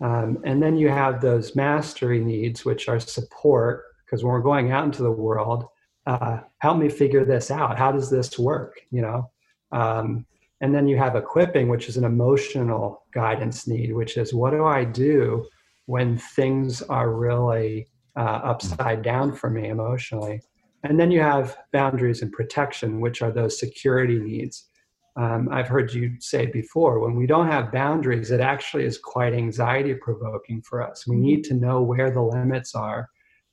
Um, 0.00 0.38
and 0.44 0.60
then 0.62 0.76
you 0.76 0.88
have 0.88 1.20
those 1.20 1.54
mastery 1.54 2.18
needs, 2.18 2.64
which 2.64 2.88
are 2.88 2.98
support, 2.98 3.84
because 4.04 4.24
when 4.24 4.32
we're 4.32 4.40
going 4.40 4.72
out 4.72 4.84
into 4.84 5.02
the 5.02 5.10
world, 5.10 5.66
uh, 6.06 6.40
help 6.58 6.78
me 6.78 6.88
figure 6.88 7.24
this 7.24 7.50
out. 7.50 7.78
How 7.78 7.92
does 7.92 8.10
this 8.10 8.38
work? 8.38 8.80
You 8.90 9.02
know, 9.02 9.30
um, 9.70 10.26
and 10.60 10.74
then 10.74 10.88
you 10.88 10.96
have 10.96 11.14
equipping, 11.14 11.68
which 11.68 11.88
is 11.88 11.96
an 11.96 12.04
emotional 12.04 13.04
guidance 13.12 13.68
need, 13.68 13.94
which 13.94 14.16
is 14.16 14.34
what 14.34 14.50
do 14.50 14.64
I 14.64 14.84
do 14.84 15.46
when 15.86 16.18
things 16.18 16.82
are 16.82 17.10
really 17.10 17.88
uh, 18.16 18.40
upside 18.44 19.02
down 19.02 19.34
for 19.34 19.50
me 19.50 19.68
emotionally? 19.68 20.42
And 20.84 20.98
then 20.98 21.10
you 21.10 21.20
have 21.20 21.56
boundaries 21.72 22.22
and 22.22 22.32
protection, 22.32 23.00
which 23.00 23.22
are 23.22 23.30
those 23.30 23.58
security 23.58 24.18
needs. 24.18 24.68
Um, 25.16 25.48
I've 25.52 25.68
heard 25.68 25.92
you 25.92 26.14
say 26.20 26.46
before, 26.46 26.98
when 26.98 27.14
we 27.14 27.26
don't 27.26 27.50
have 27.50 27.70
boundaries, 27.70 28.30
it 28.30 28.40
actually 28.40 28.84
is 28.84 28.98
quite 28.98 29.34
anxiety 29.34 29.94
provoking 29.94 30.62
for 30.62 30.82
us. 30.82 31.06
We 31.06 31.16
need 31.16 31.44
to 31.44 31.54
know 31.54 31.82
where 31.82 32.10
the 32.10 32.22
limits 32.22 32.74
are 32.74 33.08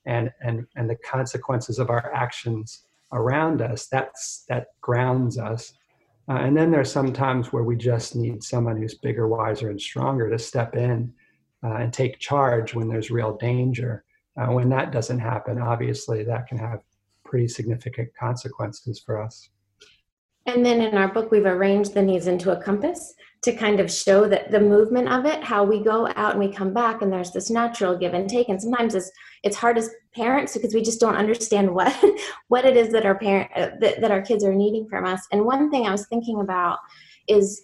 and 0.05 0.31
and 0.41 0.65
and 0.75 0.89
the 0.89 0.95
consequences 0.95 1.79
of 1.79 1.89
our 1.89 2.13
actions 2.13 2.83
around 3.13 3.61
us 3.61 3.87
that's 3.87 4.45
that 4.49 4.67
grounds 4.81 5.37
us 5.37 5.73
uh, 6.29 6.33
and 6.33 6.55
then 6.55 6.71
there's 6.71 6.91
some 6.91 7.11
times 7.11 7.51
where 7.51 7.63
we 7.63 7.75
just 7.75 8.15
need 8.15 8.43
someone 8.43 8.77
who's 8.77 8.95
bigger 8.95 9.27
wiser 9.27 9.69
and 9.69 9.81
stronger 9.81 10.29
to 10.29 10.39
step 10.39 10.75
in 10.75 11.13
uh, 11.63 11.75
and 11.75 11.93
take 11.93 12.19
charge 12.19 12.73
when 12.73 12.87
there's 12.87 13.11
real 13.11 13.37
danger 13.37 14.03
uh, 14.39 14.47
when 14.47 14.69
that 14.69 14.91
doesn't 14.91 15.19
happen 15.19 15.61
obviously 15.61 16.23
that 16.23 16.47
can 16.47 16.57
have 16.57 16.81
pretty 17.23 17.47
significant 17.47 18.09
consequences 18.19 19.01
for 19.05 19.21
us 19.21 19.49
and 20.45 20.65
then 20.65 20.81
in 20.81 20.95
our 20.95 21.07
book, 21.07 21.31
we've 21.31 21.45
arranged 21.45 21.93
the 21.93 22.01
needs 22.01 22.27
into 22.27 22.51
a 22.51 22.61
compass 22.61 23.13
to 23.43 23.55
kind 23.55 23.79
of 23.79 23.91
show 23.91 24.27
that 24.27 24.51
the 24.51 24.59
movement 24.59 25.09
of 25.09 25.25
it, 25.25 25.43
how 25.43 25.63
we 25.63 25.83
go 25.83 26.07
out 26.15 26.31
and 26.31 26.39
we 26.39 26.51
come 26.51 26.73
back, 26.73 27.01
and 27.01 27.11
there's 27.11 27.31
this 27.31 27.49
natural 27.49 27.95
give 27.95 28.13
and 28.13 28.29
take. 28.29 28.49
And 28.49 28.61
sometimes 28.61 28.95
it's 28.95 29.11
it's 29.43 29.55
hard 29.55 29.77
as 29.77 29.89
parents 30.15 30.55
because 30.55 30.73
we 30.73 30.81
just 30.81 30.99
don't 30.99 31.15
understand 31.15 31.71
what 31.75 31.95
what 32.47 32.65
it 32.65 32.75
is 32.75 32.91
that 32.93 33.05
our 33.05 33.17
parent 33.17 33.51
uh, 33.55 33.69
that, 33.79 34.01
that 34.01 34.11
our 34.11 34.21
kids 34.21 34.43
are 34.43 34.55
needing 34.55 34.87
from 34.89 35.05
us. 35.05 35.21
And 35.31 35.45
one 35.45 35.69
thing 35.69 35.85
I 35.85 35.91
was 35.91 36.07
thinking 36.07 36.39
about 36.39 36.79
is 37.27 37.63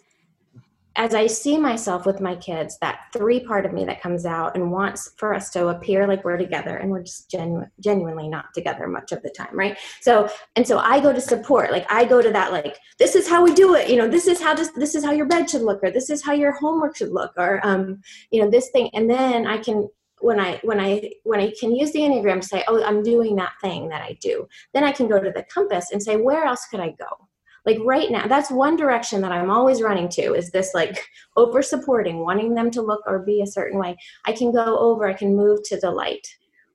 as 0.95 1.13
I 1.13 1.27
see 1.27 1.57
myself 1.57 2.05
with 2.05 2.21
my 2.21 2.35
kids, 2.35 2.77
that 2.79 2.99
three 3.11 3.39
part 3.39 3.65
of 3.65 3.73
me 3.73 3.85
that 3.85 4.01
comes 4.01 4.25
out 4.25 4.55
and 4.55 4.71
wants 4.71 5.11
for 5.17 5.33
us 5.33 5.49
to 5.51 5.67
appear 5.67 6.07
like 6.07 6.23
we're 6.23 6.37
together, 6.37 6.77
and 6.77 6.89
we're 6.89 7.03
just 7.03 7.29
genu- 7.29 7.65
genuinely 7.79 8.27
not 8.27 8.53
together 8.53 8.87
much 8.87 9.11
of 9.11 9.21
the 9.21 9.29
time, 9.29 9.53
right? 9.53 9.77
So, 10.01 10.29
and 10.55 10.65
so 10.65 10.79
I 10.79 10.99
go 10.99 11.11
to 11.11 11.21
support, 11.21 11.71
like 11.71 11.85
I 11.91 12.05
go 12.05 12.21
to 12.21 12.31
that, 12.31 12.51
like 12.51 12.77
this 12.97 13.15
is 13.15 13.27
how 13.27 13.43
we 13.43 13.53
do 13.53 13.75
it, 13.75 13.89
you 13.89 13.97
know, 13.97 14.07
this 14.07 14.27
is 14.27 14.41
how 14.41 14.53
this 14.53 14.71
this 14.71 14.95
is 14.95 15.03
how 15.03 15.11
your 15.11 15.25
bed 15.25 15.49
should 15.49 15.63
look, 15.63 15.83
or 15.83 15.91
this 15.91 16.09
is 16.09 16.23
how 16.23 16.33
your 16.33 16.53
homework 16.53 16.95
should 16.95 17.11
look, 17.11 17.33
or 17.37 17.59
um, 17.63 18.01
you 18.31 18.41
know, 18.41 18.49
this 18.49 18.69
thing, 18.69 18.89
and 18.93 19.09
then 19.09 19.47
I 19.47 19.57
can 19.57 19.89
when 20.21 20.39
I 20.39 20.59
when 20.63 20.79
I 20.79 21.11
when 21.23 21.39
I 21.39 21.53
can 21.59 21.75
use 21.75 21.91
the 21.91 21.99
enneagram 21.99 22.41
to 22.41 22.47
say, 22.47 22.63
oh, 22.67 22.83
I'm 22.83 23.03
doing 23.03 23.35
that 23.35 23.53
thing 23.61 23.89
that 23.89 24.01
I 24.01 24.17
do, 24.21 24.47
then 24.73 24.83
I 24.83 24.91
can 24.91 25.07
go 25.07 25.19
to 25.19 25.31
the 25.31 25.43
compass 25.43 25.91
and 25.91 26.01
say, 26.01 26.15
where 26.15 26.45
else 26.45 26.65
could 26.71 26.79
I 26.79 26.95
go? 26.97 27.27
Like 27.65 27.77
right 27.83 28.11
now 28.11 28.27
that's 28.27 28.51
one 28.51 28.75
direction 28.75 29.21
that 29.21 29.31
i'm 29.31 29.49
always 29.49 29.81
running 29.81 30.07
to 30.07 30.33
is 30.33 30.51
this 30.51 30.73
like 30.73 31.05
over 31.35 31.61
supporting 31.61 32.19
wanting 32.19 32.53
them 32.53 32.71
to 32.71 32.81
look 32.81 33.01
or 33.07 33.19
be 33.19 33.41
a 33.41 33.47
certain 33.47 33.79
way 33.79 33.95
i 34.25 34.31
can 34.31 34.51
go 34.51 34.77
over 34.79 35.07
i 35.07 35.13
can 35.13 35.35
move 35.35 35.61
to 35.63 35.79
delight 35.79 36.27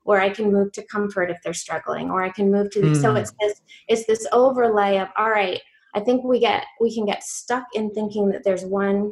or 0.05 0.21
i 0.21 0.29
can 0.29 0.53
move 0.53 0.73
to 0.73 0.83
comfort 0.87 1.31
if 1.31 1.39
they're 1.43 1.55
struggling 1.55 2.11
or 2.11 2.23
i 2.23 2.31
can 2.31 2.51
move 2.51 2.71
to 2.71 2.81
mm. 2.81 3.01
so 3.01 3.13
hmm. 3.13 3.19
it's 3.19 3.33
this 3.41 3.61
it's 3.89 4.07
this 4.07 4.27
overlay 4.33 4.99
of 4.99 5.09
all 5.17 5.31
right 5.31 5.61
i 5.95 6.01
think 6.01 6.25
we 6.25 6.39
get 6.39 6.65
we 6.81 6.95
can 6.95 7.07
get 7.07 7.23
stuck 7.23 7.65
in 7.75 7.91
thinking 7.91 8.29
that 8.31 8.45
there's 8.45 8.65
one 8.65 9.11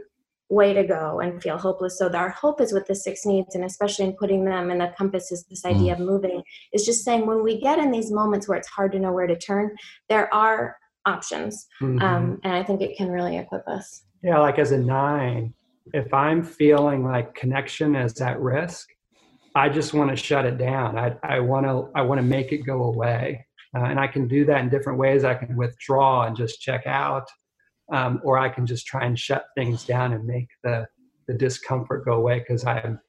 way 0.50 0.72
to 0.72 0.82
go 0.82 1.20
and 1.20 1.42
feel 1.42 1.58
hopeless 1.58 1.98
so 1.98 2.08
our 2.14 2.30
hope 2.30 2.58
is 2.58 2.72
with 2.72 2.86
the 2.86 2.94
six 2.94 3.26
needs 3.26 3.54
and 3.54 3.66
especially 3.66 4.06
in 4.06 4.14
putting 4.14 4.46
them 4.46 4.70
in 4.70 4.78
the 4.78 4.90
compass 4.96 5.30
is 5.30 5.44
this 5.44 5.66
idea 5.66 5.94
mm. 5.94 6.00
of 6.00 6.06
moving 6.06 6.42
is 6.72 6.86
just 6.86 7.04
saying 7.04 7.26
when 7.26 7.42
we 7.42 7.60
get 7.60 7.78
in 7.78 7.90
these 7.90 8.10
moments 8.10 8.48
where 8.48 8.56
it's 8.56 8.68
hard 8.68 8.90
to 8.90 8.98
know 8.98 9.12
where 9.12 9.26
to 9.26 9.36
turn 9.36 9.76
there 10.08 10.32
are 10.32 10.74
options. 11.08 11.66
Mm-hmm. 11.80 12.02
Um, 12.02 12.40
and 12.44 12.52
I 12.52 12.62
think 12.62 12.80
it 12.80 12.96
can 12.96 13.10
really 13.10 13.36
equip 13.38 13.66
us. 13.66 14.04
Yeah, 14.22 14.38
like 14.38 14.58
as 14.58 14.72
a 14.72 14.78
nine, 14.78 15.54
if 15.94 16.12
I'm 16.12 16.42
feeling 16.42 17.04
like 17.04 17.34
connection 17.34 17.96
is 17.96 18.20
at 18.20 18.38
risk, 18.40 18.88
I 19.54 19.68
just 19.68 19.94
want 19.94 20.10
to 20.10 20.16
shut 20.16 20.44
it 20.44 20.58
down. 20.58 20.98
I, 20.98 21.16
I 21.22 21.40
want 21.40 21.66
to 21.66 21.90
I 21.94 22.02
want 22.02 22.20
to 22.20 22.26
make 22.26 22.52
it 22.52 22.58
go 22.58 22.84
away, 22.84 23.46
uh, 23.76 23.84
and 23.84 23.98
I 23.98 24.06
can 24.06 24.28
do 24.28 24.44
that 24.44 24.60
in 24.60 24.68
different 24.68 24.98
ways. 24.98 25.24
I 25.24 25.34
can 25.34 25.56
withdraw 25.56 26.26
and 26.26 26.36
just 26.36 26.60
check 26.60 26.86
out, 26.86 27.26
um, 27.92 28.20
or 28.24 28.38
I 28.38 28.48
can 28.48 28.66
just 28.66 28.86
try 28.86 29.04
and 29.04 29.18
shut 29.18 29.46
things 29.56 29.84
down 29.84 30.12
and 30.12 30.24
make 30.24 30.48
the 30.62 30.86
the 31.26 31.34
discomfort 31.34 32.04
go 32.04 32.14
away 32.14 32.38
because 32.40 32.64
I'm, 32.64 33.00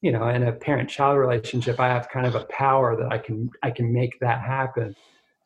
you 0.00 0.12
know, 0.12 0.28
in 0.28 0.42
a 0.44 0.52
parent-child 0.52 1.16
relationship, 1.18 1.78
I 1.78 1.88
have 1.88 2.08
kind 2.08 2.26
of 2.26 2.34
a 2.34 2.44
power 2.46 2.96
that 2.96 3.12
I 3.12 3.18
can 3.18 3.50
I 3.62 3.70
can 3.70 3.92
make 3.92 4.18
that 4.20 4.40
happen. 4.40 4.94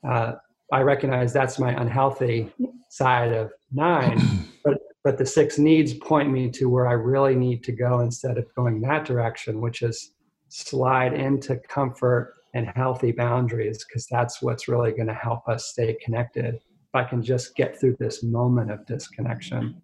Uh, 0.07 0.33
I 0.73 0.81
recognize 0.81 1.33
that's 1.33 1.59
my 1.59 1.71
unhealthy 1.73 2.51
mm-hmm. 2.61 2.79
side 2.89 3.33
of 3.33 3.53
nine, 3.71 4.49
but 4.65 4.79
but 5.05 5.19
the 5.19 5.27
six 5.27 5.59
needs 5.59 5.95
point 5.95 6.31
me 6.31 6.49
to 6.51 6.69
where 6.69 6.87
I 6.87 6.93
really 6.93 7.35
need 7.35 7.63
to 7.65 7.73
go 7.73 8.01
instead 8.01 8.39
of 8.39 8.53
going 8.55 8.81
that 8.83 9.05
direction, 9.05 9.61
which 9.61 9.83
is 9.83 10.13
slide 10.49 11.13
into 11.13 11.57
comfort 11.57 12.35
and 12.55 12.69
healthy 12.77 13.13
boundaries, 13.13 13.85
because 13.85 14.07
that's 14.07 14.41
what's 14.41 14.69
really 14.69 14.93
going 14.93 15.09
to 15.09 15.15
help 15.15 15.49
us 15.49 15.67
stay 15.67 15.97
connected. 16.05 16.55
If 16.55 16.95
I 16.95 17.05
can 17.05 17.23
just 17.23 17.57
get 17.57 17.79
through 17.79 17.97
this 17.99 18.23
moment 18.23 18.71
of 18.71 18.87
disconnection. 18.87 19.81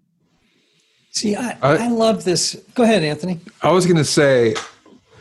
See, 1.11 1.35
I, 1.35 1.57
I, 1.63 1.77
I 1.77 1.89
love 1.89 2.23
this. 2.23 2.55
Go 2.75 2.85
ahead, 2.85 3.03
Anthony. 3.03 3.41
I 3.63 3.73
was 3.73 3.87
going 3.87 3.97
to 3.97 4.05
say, 4.05 4.55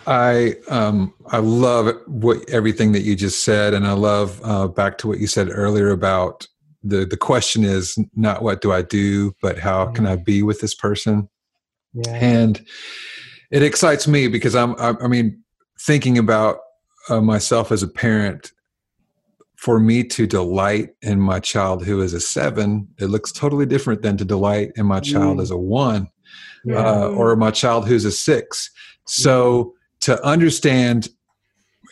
I 0.07 0.55
um, 0.69 1.13
I 1.27 1.39
love 1.39 1.93
what 2.07 2.49
everything 2.49 2.93
that 2.93 3.01
you 3.01 3.13
just 3.13 3.43
said, 3.43 3.73
and 3.73 3.85
I 3.85 3.91
love 3.91 4.39
uh, 4.43 4.67
back 4.69 4.97
to 4.99 5.07
what 5.07 5.19
you 5.19 5.27
said 5.27 5.49
earlier 5.51 5.89
about 5.89 6.47
the 6.81 7.05
the 7.05 7.17
question 7.17 7.65
is 7.65 7.97
not 8.15 8.41
what 8.41 8.61
do 8.61 8.71
I 8.71 8.81
do, 8.81 9.33
but 9.41 9.59
how 9.59 9.87
can 9.87 10.07
I 10.07 10.15
be 10.15 10.43
with 10.43 10.61
this 10.61 10.73
person, 10.73 11.27
yeah. 11.93 12.13
and 12.13 12.65
it 13.51 13.63
excites 13.63 14.07
me 14.07 14.29
because 14.29 14.55
I'm 14.55 14.75
I, 14.79 14.93
I 15.01 15.07
mean 15.09 15.43
thinking 15.81 16.17
about 16.17 16.59
uh, 17.09 17.21
myself 17.21 17.71
as 17.71 17.83
a 17.83 17.87
parent. 17.87 18.53
For 19.57 19.79
me 19.79 20.03
to 20.03 20.27
delight 20.27 20.89
in 21.01 21.19
my 21.19 21.39
child 21.39 21.83
who 21.83 21.99
is 22.01 22.13
a 22.13 22.19
seven, 22.19 22.87
it 22.99 23.07
looks 23.07 23.31
totally 23.31 23.65
different 23.65 24.03
than 24.03 24.15
to 24.17 24.23
delight 24.23 24.71
in 24.75 24.85
my 24.85 24.99
child 24.99 25.39
mm. 25.39 25.41
as 25.41 25.49
a 25.49 25.57
one, 25.57 26.09
yeah. 26.63 26.75
uh, 26.75 27.07
or 27.07 27.35
my 27.35 27.49
child 27.49 27.87
who's 27.87 28.05
a 28.05 28.11
six. 28.11 28.69
So 29.05 29.73
to 30.07 30.25
understand 30.25 31.09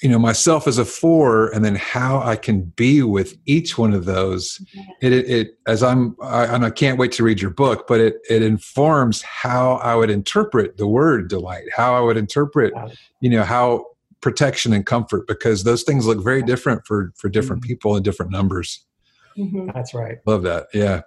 you 0.01 0.07
know 0.07 0.17
myself 0.17 0.67
as 0.67 0.77
a 0.77 0.85
four 0.85 1.49
and 1.49 1.65
then 1.65 1.75
how 1.75 2.21
i 2.21 2.37
can 2.37 2.61
be 2.61 3.03
with 3.03 3.37
each 3.45 3.77
one 3.77 3.93
of 3.93 4.05
those. 4.05 4.61
It, 5.01 5.11
it, 5.11 5.29
it 5.29 5.59
as 5.67 5.83
i'm 5.83 6.15
I, 6.21 6.45
and 6.45 6.63
i 6.63 6.69
can't 6.69 6.97
wait 6.97 7.11
to 7.13 7.23
read 7.23 7.41
your 7.41 7.51
book 7.51 7.87
but 7.89 7.99
it 7.99 8.15
it 8.29 8.41
informs 8.41 9.21
how 9.21 9.73
i 9.75 9.95
would 9.95 10.09
interpret 10.09 10.77
the 10.77 10.87
word 10.87 11.27
delight 11.27 11.65
how 11.75 11.93
i 11.93 11.99
would 11.99 12.15
interpret 12.15 12.73
you 13.19 13.29
know 13.29 13.43
how 13.43 13.85
protection 14.21 14.71
and 14.71 14.85
comfort 14.85 15.27
because 15.27 15.65
those 15.65 15.83
things 15.83 16.07
look 16.07 16.23
very 16.23 16.41
different 16.41 16.87
for 16.87 17.11
for 17.17 17.27
different 17.27 17.61
mm-hmm. 17.61 17.67
people 17.67 17.95
and 17.95 18.05
different 18.05 18.31
numbers. 18.31 18.85
Mm-hmm. 19.37 19.71
that's 19.73 19.93
right. 19.93 20.19
Love 20.25 20.43
that. 20.43 20.67
Yeah 20.73 21.01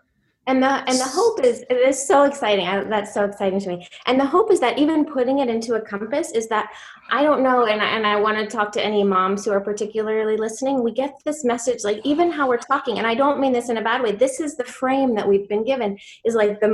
and 0.48 0.62
the 0.62 0.68
and 0.88 0.98
the 0.98 1.04
hope 1.04 1.44
is 1.44 1.64
it 1.70 1.76
is 1.76 2.04
so 2.04 2.24
exciting. 2.24 2.66
I, 2.66 2.82
that's 2.84 3.14
so 3.14 3.24
exciting 3.24 3.61
to 3.61 3.68
me. 3.68 3.88
And 4.06 4.18
the 4.18 4.26
hope 4.26 4.50
is 4.50 4.61
that 4.61 4.78
even 4.78 5.04
putting 5.04 5.38
it 5.38 5.48
into 5.48 5.74
a 5.74 5.80
compass 5.80 6.32
is 6.32 6.48
that 6.48 6.70
i 7.11 7.22
don't 7.22 7.42
know 7.42 7.66
and 7.66 7.80
I, 7.80 7.87
and 7.96 8.06
I 8.06 8.16
want 8.20 8.38
to 8.38 8.46
talk 8.46 8.72
to 8.72 8.84
any 8.84 9.02
moms 9.02 9.44
who 9.44 9.50
are 9.50 9.61
particularly 9.61 10.37
listening 10.37 10.82
we 10.82 10.92
get 10.92 11.14
this 11.24 11.44
message 11.44 11.84
like 11.84 12.00
even 12.04 12.30
how 12.30 12.48
we're 12.48 12.58
talking 12.58 12.98
and 12.98 13.06
i 13.06 13.14
don't 13.14 13.40
mean 13.40 13.52
this 13.52 13.68
in 13.68 13.78
a 13.78 13.82
bad 13.82 14.02
way 14.02 14.12
this 14.12 14.40
is 14.40 14.56
the 14.56 14.64
frame 14.64 15.14
that 15.14 15.26
we've 15.26 15.48
been 15.48 15.64
given 15.64 15.98
is 16.24 16.34
like 16.34 16.61
the 16.61 16.70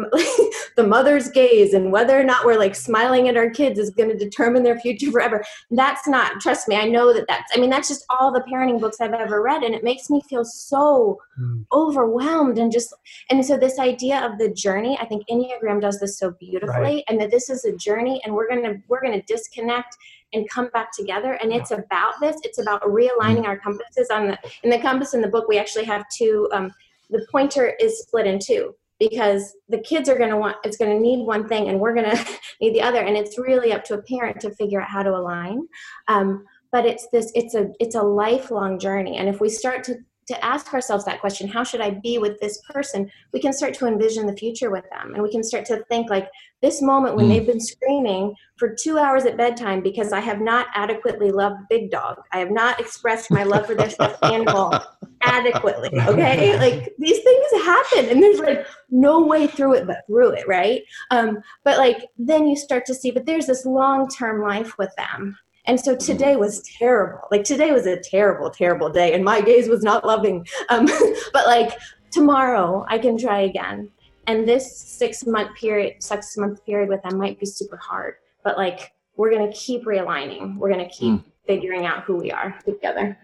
the 0.76 0.86
mother's 0.86 1.30
gaze 1.30 1.74
and 1.74 1.92
whether 1.92 2.18
or 2.18 2.24
not 2.24 2.44
we're 2.44 2.58
like 2.58 2.74
smiling 2.74 3.28
at 3.28 3.36
our 3.36 3.50
kids 3.50 3.78
is 3.78 3.90
going 3.90 4.08
to 4.08 4.16
determine 4.16 4.62
their 4.62 4.78
future 4.80 5.10
forever. 5.10 5.44
That's 5.70 6.06
not 6.08 6.40
trust 6.40 6.68
me 6.68 6.76
i 6.76 6.86
know 6.88 7.12
that 7.12 7.26
that's 7.28 7.50
i 7.54 7.60
mean 7.60 7.70
that's 7.70 7.88
just 7.88 8.04
all 8.10 8.32
the 8.32 8.44
parenting 8.50 8.80
books 8.80 9.00
i've 9.00 9.12
ever 9.12 9.42
read 9.42 9.62
and 9.62 9.74
it 9.74 9.84
makes 9.84 10.10
me 10.10 10.20
feel 10.28 10.44
so 10.44 11.18
mm. 11.40 11.64
overwhelmed 11.72 12.58
and 12.58 12.72
just 12.72 12.92
and 13.30 13.44
so 13.44 13.56
this 13.64 13.78
idea 13.78 14.18
of 14.26 14.38
the 14.38 14.50
journey 14.52 14.96
i 15.00 15.06
think 15.06 15.22
enneagram 15.30 15.80
does 15.80 15.98
this 16.00 16.18
so 16.18 16.30
beautifully 16.32 16.96
right. 16.96 17.04
and 17.08 17.20
that 17.20 17.30
this 17.30 17.48
is 17.48 17.64
a 17.64 17.76
journey 17.76 18.20
and 18.24 18.34
we're 18.34 18.48
gonna 18.48 18.74
we're 18.88 19.02
gonna 19.02 19.22
disconnect 19.22 19.96
and 20.34 20.48
come 20.50 20.68
back 20.74 20.92
together 20.92 21.34
and 21.34 21.52
it's 21.52 21.70
about 21.70 22.14
this. 22.20 22.36
It's 22.42 22.58
about 22.58 22.82
realigning 22.82 23.44
our 23.44 23.58
compasses 23.58 24.10
on 24.10 24.26
the 24.26 24.38
in 24.62 24.70
the 24.70 24.78
compass 24.78 25.14
in 25.14 25.20
the 25.20 25.28
book 25.28 25.48
we 25.48 25.58
actually 25.58 25.84
have 25.84 26.04
two 26.14 26.48
um, 26.52 26.72
the 27.10 27.26
pointer 27.30 27.74
is 27.80 28.00
split 28.00 28.26
in 28.26 28.38
two 28.38 28.74
because 28.98 29.54
the 29.68 29.78
kids 29.78 30.08
are 30.08 30.18
going 30.18 30.30
to 30.30 30.36
want 30.36 30.56
it's 30.64 30.76
going 30.76 30.90
to 30.90 31.00
need 31.00 31.24
one 31.24 31.48
thing 31.48 31.68
and 31.68 31.78
we're 31.78 31.94
going 31.94 32.10
to 32.16 32.26
need 32.60 32.74
the 32.74 32.82
other 32.82 33.00
and 33.00 33.16
it's 33.16 33.38
really 33.38 33.72
up 33.72 33.84
to 33.84 33.94
a 33.94 34.02
parent 34.02 34.40
to 34.40 34.50
figure 34.54 34.80
out 34.80 34.88
how 34.88 35.02
to 35.02 35.10
align. 35.10 35.66
Um, 36.08 36.44
but 36.72 36.84
it's 36.84 37.06
this 37.12 37.30
it's 37.34 37.54
a 37.54 37.70
it's 37.78 37.94
a 37.94 38.02
lifelong 38.02 38.78
journey 38.78 39.16
and 39.16 39.28
if 39.28 39.40
we 39.40 39.48
start 39.48 39.84
to 39.84 39.96
to 40.26 40.44
ask 40.44 40.72
ourselves 40.72 41.04
that 41.04 41.20
question 41.20 41.48
how 41.48 41.62
should 41.64 41.80
i 41.80 41.90
be 41.90 42.18
with 42.18 42.38
this 42.40 42.60
person? 42.70 43.10
We 43.32 43.40
can 43.40 43.52
start 43.52 43.74
to 43.74 43.86
envision 43.86 44.26
the 44.26 44.36
future 44.36 44.70
with 44.70 44.84
them 44.90 45.14
and 45.14 45.22
we 45.22 45.30
can 45.30 45.42
start 45.42 45.64
to 45.66 45.84
think 45.88 46.10
like 46.10 46.28
this 46.62 46.80
moment 46.80 47.16
when 47.16 47.26
mm. 47.26 47.28
they've 47.30 47.46
been 47.46 47.60
screaming 47.60 48.34
for 48.56 48.74
two 48.74 48.98
hours 48.98 49.24
at 49.24 49.36
bedtime 49.36 49.82
because 49.82 50.12
i 50.12 50.20
have 50.20 50.40
not 50.40 50.66
adequately 50.74 51.30
loved 51.30 51.56
big 51.68 51.90
dog. 51.90 52.16
I 52.32 52.38
have 52.38 52.50
not 52.50 52.80
expressed 52.80 53.30
my 53.30 53.44
love 53.44 53.66
for 53.66 53.74
their 53.74 53.90
stuffed 53.90 54.22
animal 54.24 54.74
adequately 55.22 55.90
okay? 56.08 56.58
Like 56.58 56.94
these 56.98 57.22
things 57.22 57.64
happen 57.64 58.08
and 58.10 58.22
there's 58.22 58.40
like 58.40 58.66
no 58.90 59.24
way 59.24 59.46
through 59.46 59.74
it 59.74 59.86
but 59.86 60.04
through 60.06 60.30
it 60.30 60.46
right? 60.46 60.82
Um, 61.10 61.42
but 61.64 61.78
like 61.78 62.06
then 62.18 62.46
you 62.46 62.56
start 62.56 62.86
to 62.86 62.94
see 62.94 63.10
but 63.10 63.26
there's 63.26 63.46
this 63.46 63.64
long-term 63.66 64.42
life 64.42 64.76
with 64.78 64.94
them 64.96 65.36
and 65.66 65.80
so 65.80 65.96
today 65.96 66.36
was 66.36 66.60
terrible. 66.62 67.20
Like 67.30 67.44
today 67.44 67.72
was 67.72 67.86
a 67.86 67.98
terrible, 67.98 68.50
terrible 68.50 68.90
day, 68.90 69.14
and 69.14 69.24
my 69.24 69.40
gaze 69.40 69.68
was 69.68 69.82
not 69.82 70.04
loving. 70.04 70.46
Um, 70.68 70.86
but 71.32 71.46
like 71.46 71.72
tomorrow, 72.10 72.84
I 72.88 72.98
can 72.98 73.16
try 73.16 73.40
again. 73.40 73.90
And 74.26 74.46
this 74.48 74.78
six 74.78 75.26
month 75.26 75.54
period, 75.56 76.02
six 76.02 76.36
month 76.36 76.64
period 76.64 76.88
with 76.88 77.02
them 77.02 77.18
might 77.18 77.38
be 77.40 77.46
super 77.46 77.76
hard. 77.76 78.14
But 78.42 78.58
like 78.58 78.92
we're 79.16 79.32
gonna 79.32 79.52
keep 79.52 79.84
realigning. 79.84 80.56
We're 80.56 80.70
gonna 80.70 80.88
keep 80.88 81.20
mm. 81.20 81.24
figuring 81.46 81.86
out 81.86 82.04
who 82.04 82.16
we 82.16 82.30
are 82.30 82.58
together. 82.64 83.18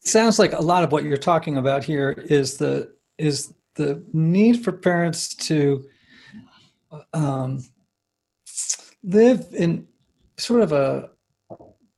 Sounds 0.00 0.38
like 0.38 0.52
a 0.52 0.60
lot 0.60 0.84
of 0.84 0.92
what 0.92 1.04
you're 1.04 1.16
talking 1.16 1.56
about 1.56 1.82
here 1.82 2.10
is 2.28 2.58
the 2.58 2.92
is 3.18 3.54
the 3.74 4.04
need 4.12 4.62
for 4.62 4.70
parents 4.70 5.34
to 5.34 5.84
um, 7.12 7.64
live 9.02 9.46
in 9.52 9.86
sort 10.36 10.62
of 10.62 10.72
a 10.72 11.10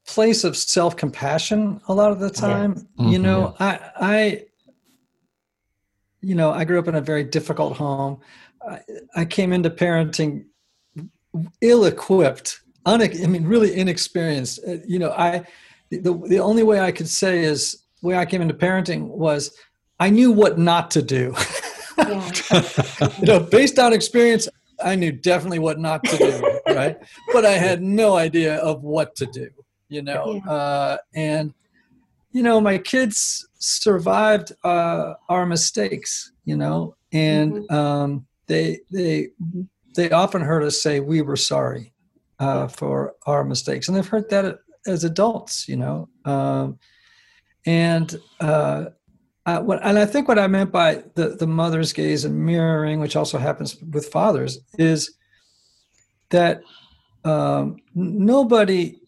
place 0.07 0.45
of 0.45 0.57
self-compassion 0.57 1.81
a 1.89 1.95
lot 1.95 2.13
of 2.13 2.21
the 2.21 2.31
time 2.31 2.75
mm-hmm. 2.75 3.09
you 3.09 3.19
know 3.19 3.57
i 3.59 3.81
i 3.97 4.45
you 6.21 6.35
know 6.35 6.53
i 6.53 6.65
grew 6.65 6.79
up 6.79 6.89
in 6.89 6.95
a 6.95 7.01
very 7.01 7.25
difficult 7.25 7.77
home. 7.77 8.19
I, 8.69 8.81
I 9.15 9.25
came 9.25 9.53
into 9.53 9.71
parenting 9.71 10.45
ill-equipped 11.61 12.61
un- 12.87 13.03
i 13.03 13.27
mean 13.27 13.47
really 13.47 13.77
inexperienced. 13.77 14.61
Uh, 14.67 14.77
you 14.87 14.99
know 14.99 15.11
i 15.13 15.45
the, 15.91 16.15
the 16.29 16.39
only 16.39 16.63
way 16.63 16.81
i 16.81 16.93
could 16.93 17.09
say 17.09 17.45
is 17.45 17.85
the 18.01 18.09
way 18.09 18.17
i 18.17 18.25
came 18.25 18.43
into 18.43 18.55
parenting 18.55 19.09
was 19.09 19.57
i 19.99 20.09
knew 20.11 20.31
what 20.31 20.59
not 20.59 20.91
to 20.93 21.03
do. 21.03 21.35
Yeah. 21.99 22.33
you 23.19 23.27
know 23.27 23.41
based 23.41 23.79
on 23.79 23.93
experience 23.93 24.49
I 24.85 24.95
knew 24.95 25.13
definitely 25.13 25.59
what 25.59 25.79
not 25.79 26.05
to 26.05 26.17
do, 26.17 26.61
right? 26.75 26.97
But 27.33 27.45
I 27.45 27.53
had 27.53 27.83
no 27.83 28.17
idea 28.17 28.57
of 28.57 28.83
what 28.83 29.15
to 29.17 29.27
do, 29.27 29.49
you 29.89 30.03
know. 30.03 30.41
Yeah. 30.45 30.53
Uh, 30.53 30.97
and 31.15 31.55
you 32.33 32.43
know, 32.43 32.61
my 32.61 32.77
kids 32.77 33.49
survived 33.59 34.53
uh, 34.63 35.15
our 35.29 35.47
mistakes, 35.47 36.33
you 36.45 36.57
know, 36.57 36.95
and 37.13 37.53
mm-hmm. 37.53 37.75
um, 37.75 38.27
they 38.47 38.81
they 38.91 39.29
they 39.95 40.11
often 40.11 40.43
heard 40.43 40.63
us 40.63 40.83
say 40.83 41.01
we 41.01 41.23
were 41.23 41.37
sorry 41.37 41.95
uh, 42.39 42.69
for 42.69 43.15
our 43.27 43.45
mistakes, 43.45 43.89
and 43.89 43.97
they've 43.97 44.07
heard 44.07 44.29
that 44.31 44.59
as 44.87 45.05
adults, 45.05 45.69
you 45.69 45.77
know. 45.77 46.09
Um, 46.25 46.79
and 47.65 48.15
uh, 48.41 48.87
uh, 49.47 49.61
what, 49.61 49.81
and 49.85 49.99
I 49.99 50.05
think 50.07 50.29
what 50.29 50.39
I 50.39 50.47
meant 50.49 50.73
by 50.73 51.05
the, 51.15 51.31
the 51.31 51.47
mother's 51.47 51.93
gaze 51.93 52.25
and 52.25 52.45
mirroring, 52.45 53.01
which 53.01 53.17
also 53.17 53.39
happens 53.39 53.77
with 53.81 54.09
fathers, 54.09 54.59
is 54.79 55.17
that 56.31 56.63
um, 57.25 57.77
nobody 57.95 59.01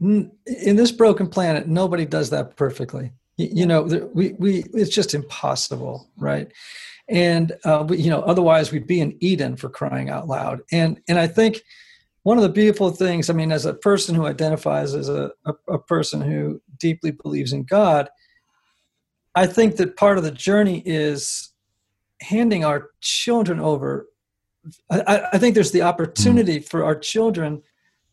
in 0.00 0.76
this 0.76 0.92
broken 0.92 1.28
planet, 1.28 1.68
nobody 1.68 2.06
does 2.06 2.30
that 2.30 2.56
perfectly. 2.56 3.12
You, 3.36 3.48
you 3.52 3.66
know, 3.66 3.82
we, 4.14 4.32
we, 4.38 4.64
it's 4.72 4.94
just 4.94 5.14
impossible, 5.14 6.08
right? 6.16 6.50
And 7.08 7.52
uh, 7.64 7.84
we, 7.86 7.98
you 7.98 8.10
know, 8.10 8.22
otherwise 8.22 8.72
we'd 8.72 8.86
be 8.86 9.00
in 9.00 9.16
Eden 9.20 9.56
for 9.56 9.68
crying 9.68 10.08
out 10.08 10.28
loud. 10.28 10.60
And 10.72 11.00
and 11.08 11.18
I 11.18 11.26
think 11.26 11.60
one 12.22 12.38
of 12.38 12.42
the 12.42 12.48
beautiful 12.48 12.90
things, 12.90 13.28
I 13.28 13.32
mean, 13.32 13.50
as 13.50 13.66
a 13.66 13.74
person 13.74 14.14
who 14.14 14.26
identifies 14.26 14.94
as 14.94 15.08
a, 15.08 15.32
a, 15.44 15.54
a 15.68 15.78
person 15.78 16.20
who 16.20 16.62
deeply 16.78 17.10
believes 17.10 17.52
in 17.52 17.64
God, 17.64 18.08
I 19.34 19.46
think 19.46 19.76
that 19.76 19.96
part 19.96 20.18
of 20.18 20.24
the 20.24 20.30
journey 20.30 20.82
is 20.84 21.50
handing 22.20 22.64
our 22.64 22.90
children 23.00 23.60
over. 23.60 24.08
I, 24.90 25.28
I 25.32 25.38
think 25.38 25.54
there's 25.54 25.72
the 25.72 25.82
opportunity 25.82 26.60
mm. 26.60 26.68
for 26.68 26.84
our 26.84 26.94
children 26.94 27.62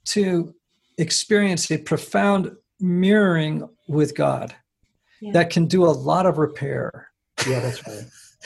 to 0.06 0.53
experience 0.97 1.69
a 1.71 1.77
profound 1.77 2.56
mirroring 2.80 3.67
with 3.88 4.15
God 4.15 4.56
yeah. 5.21 5.32
that 5.34 5.49
can 5.49 5.65
do 5.65 5.86
a 5.86 5.91
lot 5.91 6.25
of 6.25 6.38
repair. 6.38 7.10
Yeah, 7.47 7.60
that's 7.60 7.86
right. 7.88 8.03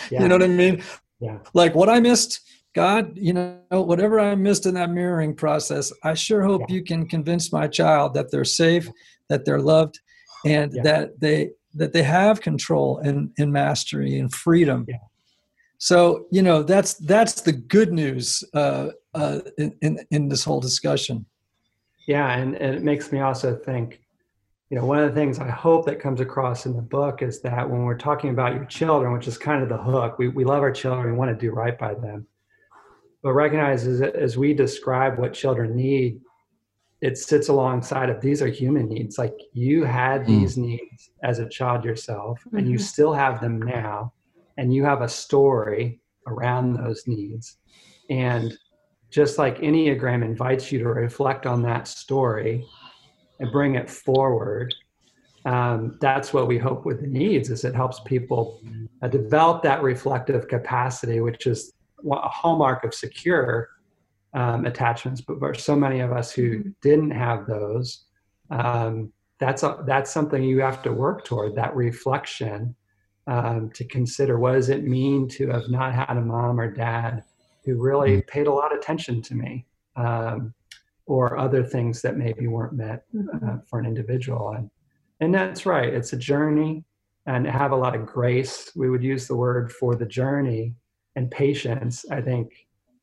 Yeah. 0.09 0.21
you 0.21 0.27
know 0.27 0.35
what 0.35 0.43
I 0.43 0.47
mean? 0.47 0.83
Yeah. 1.19 1.37
Like 1.53 1.75
what 1.75 1.89
I 1.89 1.99
missed, 1.99 2.41
God, 2.73 3.15
you 3.15 3.33
know, 3.33 3.59
whatever 3.69 4.19
I 4.19 4.33
missed 4.35 4.65
in 4.65 4.73
that 4.75 4.89
mirroring 4.89 5.35
process, 5.35 5.91
I 6.03 6.13
sure 6.13 6.41
hope 6.43 6.63
yeah. 6.67 6.75
you 6.75 6.83
can 6.83 7.07
convince 7.07 7.51
my 7.51 7.67
child 7.67 8.13
that 8.15 8.31
they're 8.31 8.45
safe, 8.45 8.89
that 9.29 9.45
they're 9.45 9.61
loved, 9.61 9.99
and 10.45 10.73
yeah. 10.73 10.81
that 10.83 11.19
they 11.19 11.51
that 11.73 11.93
they 11.93 12.03
have 12.03 12.41
control 12.41 12.99
and, 12.99 13.31
and 13.37 13.51
mastery 13.51 14.19
and 14.19 14.33
freedom. 14.33 14.85
Yeah. 14.87 14.97
So 15.77 16.27
you 16.31 16.41
know 16.41 16.63
that's 16.63 16.93
that's 16.95 17.41
the 17.41 17.53
good 17.53 17.91
news 17.91 18.43
uh, 18.53 18.89
uh, 19.13 19.39
in, 19.57 19.75
in, 19.81 19.99
in 20.11 20.29
this 20.29 20.43
whole 20.43 20.59
discussion. 20.59 21.25
Yeah, 22.07 22.33
and, 22.33 22.55
and 22.55 22.75
it 22.75 22.83
makes 22.83 23.11
me 23.11 23.19
also 23.19 23.55
think, 23.55 24.01
you 24.69 24.77
know, 24.77 24.85
one 24.85 24.99
of 24.99 25.07
the 25.07 25.15
things 25.15 25.39
I 25.39 25.49
hope 25.49 25.85
that 25.85 25.99
comes 25.99 26.19
across 26.19 26.65
in 26.65 26.75
the 26.75 26.81
book 26.81 27.21
is 27.21 27.41
that 27.41 27.69
when 27.69 27.83
we're 27.83 27.97
talking 27.97 28.31
about 28.31 28.55
your 28.55 28.65
children, 28.65 29.13
which 29.13 29.27
is 29.27 29.37
kind 29.37 29.61
of 29.61 29.69
the 29.69 29.77
hook, 29.77 30.17
we, 30.17 30.27
we 30.27 30.43
love 30.43 30.61
our 30.61 30.71
children, 30.71 31.11
we 31.11 31.17
want 31.17 31.29
to 31.31 31.45
do 31.45 31.51
right 31.51 31.77
by 31.77 31.93
them. 31.93 32.25
But 33.21 33.33
recognize 33.33 33.85
as, 33.85 34.01
as 34.01 34.35
we 34.37 34.53
describe 34.53 35.19
what 35.19 35.33
children 35.33 35.75
need, 35.75 36.21
it 37.01 37.17
sits 37.17 37.49
alongside 37.49 38.09
of 38.09 38.21
these 38.21 38.41
are 38.41 38.47
human 38.47 38.87
needs 38.87 39.17
like 39.17 39.35
you 39.53 39.83
had 39.83 40.21
hmm. 40.25 40.39
these 40.39 40.55
mm. 40.55 40.65
needs 40.67 41.09
as 41.23 41.39
a 41.39 41.49
child 41.49 41.83
yourself 41.83 42.39
mm-hmm. 42.47 42.57
and 42.57 42.69
you 42.69 42.75
mm-hmm. 42.75 42.83
still 42.83 43.13
have 43.13 43.41
them 43.41 43.61
now 43.61 44.13
and 44.57 44.73
you 44.73 44.83
have 44.83 45.01
a 45.01 45.09
story 45.09 45.99
around 46.27 46.73
those 46.73 47.03
needs 47.07 47.57
and 48.09 48.57
just 49.09 49.37
like 49.37 49.57
enneagram 49.59 50.23
invites 50.23 50.71
you 50.71 50.79
to 50.79 50.85
reflect 50.85 51.45
on 51.45 51.61
that 51.63 51.87
story 51.87 52.63
and 53.39 53.51
bring 53.51 53.75
it 53.75 53.89
forward 53.89 54.73
um, 55.43 55.97
that's 55.99 56.33
what 56.33 56.47
we 56.47 56.59
hope 56.59 56.85
with 56.85 57.01
the 57.01 57.07
needs 57.07 57.49
is 57.49 57.65
it 57.65 57.73
helps 57.73 57.99
people 58.01 58.61
uh, 59.01 59.07
develop 59.07 59.63
that 59.63 59.81
reflective 59.81 60.47
capacity 60.47 61.19
which 61.19 61.47
is 61.47 61.73
a 62.11 62.29
hallmark 62.29 62.83
of 62.83 62.93
secure 62.93 63.69
um, 64.33 64.65
attachments, 64.65 65.21
but 65.21 65.39
for 65.39 65.53
so 65.53 65.75
many 65.75 65.99
of 65.99 66.11
us 66.11 66.31
who 66.31 66.59
mm-hmm. 66.59 66.69
didn't 66.81 67.11
have 67.11 67.45
those, 67.47 68.05
um, 68.49 69.11
that's 69.39 69.63
a, 69.63 69.83
that's 69.85 70.11
something 70.11 70.43
you 70.43 70.61
have 70.61 70.81
to 70.83 70.91
work 70.91 71.25
toward. 71.25 71.55
That 71.55 71.75
reflection 71.75 72.75
um, 73.27 73.71
to 73.73 73.83
consider 73.85 74.39
what 74.39 74.53
does 74.53 74.69
it 74.69 74.83
mean 74.83 75.27
to 75.29 75.49
have 75.49 75.69
not 75.69 75.93
had 75.93 76.17
a 76.17 76.21
mom 76.21 76.59
or 76.59 76.71
dad 76.71 77.23
who 77.65 77.81
really 77.81 78.17
mm-hmm. 78.17 78.29
paid 78.29 78.47
a 78.47 78.53
lot 78.53 78.71
of 78.71 78.79
attention 78.79 79.21
to 79.21 79.35
me, 79.35 79.65
um, 79.95 80.53
or 81.05 81.37
other 81.37 81.63
things 81.63 82.01
that 82.01 82.17
maybe 82.17 82.47
weren't 82.47 82.73
met 82.73 83.03
uh, 83.13 83.21
mm-hmm. 83.21 83.55
for 83.67 83.79
an 83.79 83.85
individual. 83.85 84.53
And 84.57 84.69
and 85.19 85.33
that's 85.33 85.65
right. 85.65 85.93
It's 85.93 86.13
a 86.13 86.17
journey. 86.17 86.83
and 87.27 87.45
have 87.45 87.71
a 87.71 87.75
lot 87.75 87.95
of 87.95 88.05
grace. 88.05 88.71
We 88.75 88.89
would 88.89 89.03
use 89.03 89.27
the 89.27 89.35
word 89.35 89.71
for 89.71 89.95
the 89.95 90.05
journey 90.07 90.73
and 91.15 91.29
patience. 91.29 92.03
I 92.09 92.21
think 92.21 92.51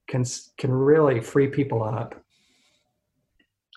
can 0.09 0.24
can 0.56 0.72
really 0.72 1.20
free 1.20 1.46
people 1.46 1.82
up. 1.82 2.14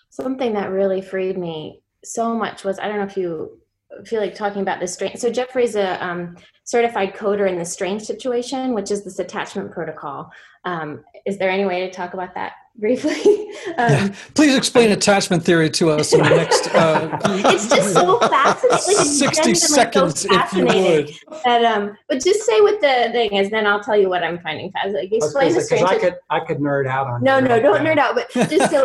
Something 0.09 0.53
that 0.53 0.71
really 0.71 1.01
freed 1.01 1.37
me 1.37 1.81
so 2.03 2.35
much 2.35 2.63
was 2.63 2.79
I 2.79 2.87
don't 2.87 2.97
know 2.97 3.05
if 3.05 3.17
you 3.17 3.59
feel 4.05 4.21
like 4.21 4.33
talking 4.33 4.61
about 4.61 4.79
this 4.79 4.93
strange. 4.93 5.19
So 5.19 5.29
Jeffrey's 5.29 5.75
a 5.75 6.03
um, 6.03 6.37
certified 6.63 7.13
coder 7.13 7.49
in 7.49 7.57
the 7.57 7.65
strange 7.65 8.01
situation, 8.03 8.73
which 8.73 8.89
is 8.89 9.03
this 9.03 9.19
attachment 9.19 9.71
protocol. 9.71 10.31
Um, 10.63 11.03
is 11.25 11.37
there 11.37 11.49
any 11.49 11.65
way 11.65 11.81
to 11.81 11.91
talk 11.91 12.13
about 12.13 12.33
that 12.35 12.53
briefly? 12.75 13.51
um, 13.77 14.13
Please 14.33 14.55
explain 14.55 14.91
attachment 14.91 15.43
theory 15.43 15.69
to 15.71 15.89
us 15.91 16.13
in 16.13 16.23
the 16.23 16.29
next. 16.35 16.67
Uh, 16.73 17.19
it's 17.45 17.69
just 17.69 17.93
so 17.93 18.19
fascinating. 18.19 18.97
Like 18.97 19.05
Sixty 19.05 19.55
seconds, 19.55 20.21
so 20.21 20.27
if 20.31 20.53
you 20.53 20.65
would. 20.65 21.41
That, 21.43 21.63
um, 21.63 21.97
but 22.07 22.23
just 22.23 22.41
say 22.41 22.61
what 22.61 22.81
the 22.81 23.09
thing 23.11 23.33
is, 23.33 23.49
then 23.49 23.67
I'll 23.67 23.83
tell 23.83 23.95
you 23.95 24.09
what 24.09 24.23
I'm 24.23 24.39
finding. 24.39 24.71
Like 24.87 25.11
explain 25.11 25.53
the 25.53 25.61
strange. 25.61 25.83
I 25.83 25.97
could 25.97 26.15
I 26.29 26.39
could 26.39 26.57
nerd 26.57 26.87
out 26.87 27.07
on. 27.07 27.23
No, 27.23 27.39
no, 27.39 27.59
don't 27.59 27.85
nerd 27.85 27.97
out. 27.97 28.15
But 28.15 28.31
just 28.49 28.71
so 28.71 28.83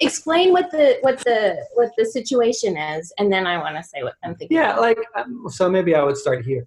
explain 0.00 0.52
what 0.52 0.70
the 0.70 0.98
what 1.00 1.18
the 1.24 1.64
what 1.74 1.90
the 1.96 2.04
situation 2.04 2.76
is, 2.76 3.12
and 3.18 3.32
then 3.32 3.46
I 3.46 3.58
want 3.58 3.76
to 3.76 3.82
say 3.82 4.02
what 4.02 4.14
I'm 4.22 4.34
thinking. 4.36 4.56
Yeah, 4.56 4.76
like 4.76 4.98
um, 5.16 5.46
so 5.48 5.68
maybe 5.68 5.94
I 5.94 6.02
would 6.02 6.16
start 6.16 6.44
here. 6.44 6.66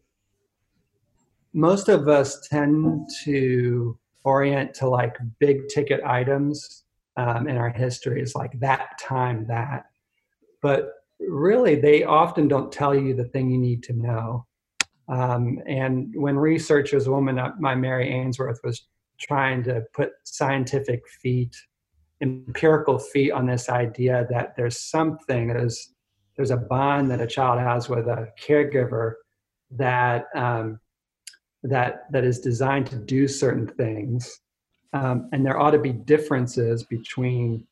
Most 1.53 1.89
of 1.89 2.07
us 2.07 2.47
tend 2.47 3.09
to 3.23 3.97
orient 4.33 4.73
to 4.79 4.85
like 4.99 5.15
big 5.39 5.57
ticket 5.69 6.01
items 6.03 6.83
um, 7.15 7.47
in 7.47 7.55
our 7.57 7.69
histories, 7.69 8.35
like 8.35 8.53
that 8.59 8.87
time, 8.99 9.45
that. 9.47 9.85
But 10.61 10.81
really, 11.19 11.75
they 11.75 12.03
often 12.03 12.47
don't 12.47 12.71
tell 12.71 12.93
you 12.93 13.13
the 13.15 13.29
thing 13.31 13.49
you 13.49 13.57
need 13.69 13.83
to 13.83 13.93
know. 13.93 14.45
Um, 15.07 15.59
and 15.65 16.13
when 16.15 16.37
researchers, 16.37 17.07
a 17.07 17.11
woman, 17.11 17.39
uh, 17.39 17.53
my 17.59 17.75
Mary 17.75 18.09
Ainsworth, 18.09 18.59
was 18.63 18.87
trying 19.19 19.63
to 19.63 19.75
put 19.93 20.09
scientific 20.25 21.01
feet, 21.21 21.55
empirical 22.21 22.99
feet 22.99 23.31
on 23.31 23.45
this 23.45 23.69
idea 23.69 24.27
that 24.29 24.55
there's 24.57 24.79
something, 24.95 25.47
there's, 25.47 25.93
there's 26.35 26.51
a 26.51 26.57
bond 26.57 27.09
that 27.11 27.21
a 27.21 27.27
child 27.27 27.59
has 27.59 27.87
with 27.87 28.07
a 28.07 28.27
caregiver 28.45 29.13
that 29.71 30.25
um, 30.35 30.79
that 31.63 32.11
that 32.11 32.23
is 32.23 32.39
designed 32.39 32.87
to 32.87 32.95
do 32.95 33.27
certain 33.27 33.67
things. 33.67 34.39
Um, 34.93 35.29
and 35.31 35.45
there 35.45 35.59
ought 35.59 35.71
to 35.71 35.79
be 35.79 35.91
differences 35.91 36.83
between 36.83 37.65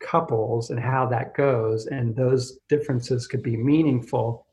couples 0.00 0.70
and 0.70 0.80
how 0.80 1.06
that 1.06 1.34
goes 1.34 1.86
and 1.86 2.16
those 2.16 2.58
differences 2.68 3.26
could 3.26 3.42
be 3.42 3.56
meaningful 3.56 4.46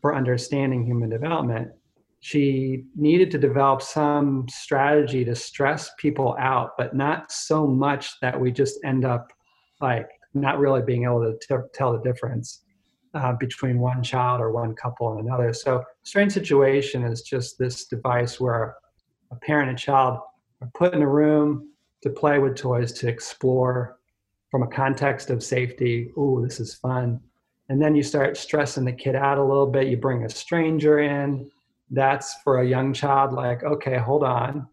for 0.00 0.14
understanding 0.14 0.84
human 0.84 1.08
development. 1.08 1.70
She 2.20 2.84
needed 2.96 3.30
to 3.32 3.38
develop 3.38 3.82
some 3.82 4.46
strategy 4.48 5.24
to 5.24 5.34
stress 5.34 5.90
people 5.98 6.36
out 6.38 6.72
but 6.76 6.94
not 6.94 7.32
so 7.32 7.66
much 7.66 8.20
that 8.20 8.38
we 8.38 8.52
just 8.52 8.78
end 8.84 9.04
up 9.04 9.32
like 9.80 10.08
not 10.34 10.58
really 10.58 10.82
being 10.82 11.04
able 11.04 11.20
to 11.20 11.38
t- 11.46 11.68
tell 11.74 11.92
the 11.92 12.02
difference 12.02 12.62
uh, 13.14 13.32
between 13.34 13.78
one 13.78 14.02
child 14.02 14.40
or 14.40 14.50
one 14.50 14.74
couple 14.74 15.12
and 15.12 15.26
another. 15.26 15.52
So, 15.52 15.82
strange 16.02 16.32
situation 16.32 17.04
is 17.04 17.22
just 17.22 17.58
this 17.58 17.86
device 17.86 18.40
where 18.40 18.76
a 19.30 19.36
parent 19.36 19.70
and 19.70 19.78
child 19.78 20.18
are 20.60 20.70
put 20.74 20.94
in 20.94 21.02
a 21.02 21.08
room 21.08 21.70
to 22.02 22.10
play 22.10 22.38
with 22.38 22.56
toys, 22.56 22.92
to 22.92 23.08
explore 23.08 23.98
from 24.50 24.62
a 24.62 24.68
context 24.68 25.30
of 25.30 25.42
safety. 25.42 26.12
Ooh, 26.18 26.40
this 26.44 26.60
is 26.60 26.74
fun. 26.74 27.20
And 27.68 27.80
then 27.80 27.94
you 27.94 28.02
start 28.02 28.36
stressing 28.36 28.84
the 28.84 28.92
kid 28.92 29.14
out 29.14 29.38
a 29.38 29.44
little 29.44 29.66
bit. 29.66 29.88
You 29.88 29.96
bring 29.96 30.24
a 30.24 30.28
stranger 30.28 30.98
in. 30.98 31.50
That's 31.90 32.34
for 32.42 32.60
a 32.60 32.66
young 32.66 32.92
child, 32.92 33.32
like, 33.32 33.62
okay, 33.62 33.98
hold 33.98 34.24
on. 34.24 34.66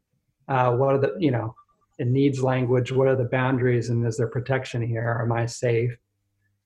Uh, 0.48 0.74
what 0.74 0.96
are 0.96 0.98
the, 0.98 1.16
you 1.20 1.32
know, 1.32 1.56
it 1.98 2.08
needs 2.08 2.42
language. 2.42 2.92
What 2.92 3.08
are 3.08 3.16
the 3.16 3.26
boundaries 3.26 3.90
and 3.90 4.06
is 4.06 4.18
there 4.18 4.28
protection 4.28 4.82
here? 4.82 5.20
Am 5.22 5.32
I 5.32 5.46
safe? 5.46 5.96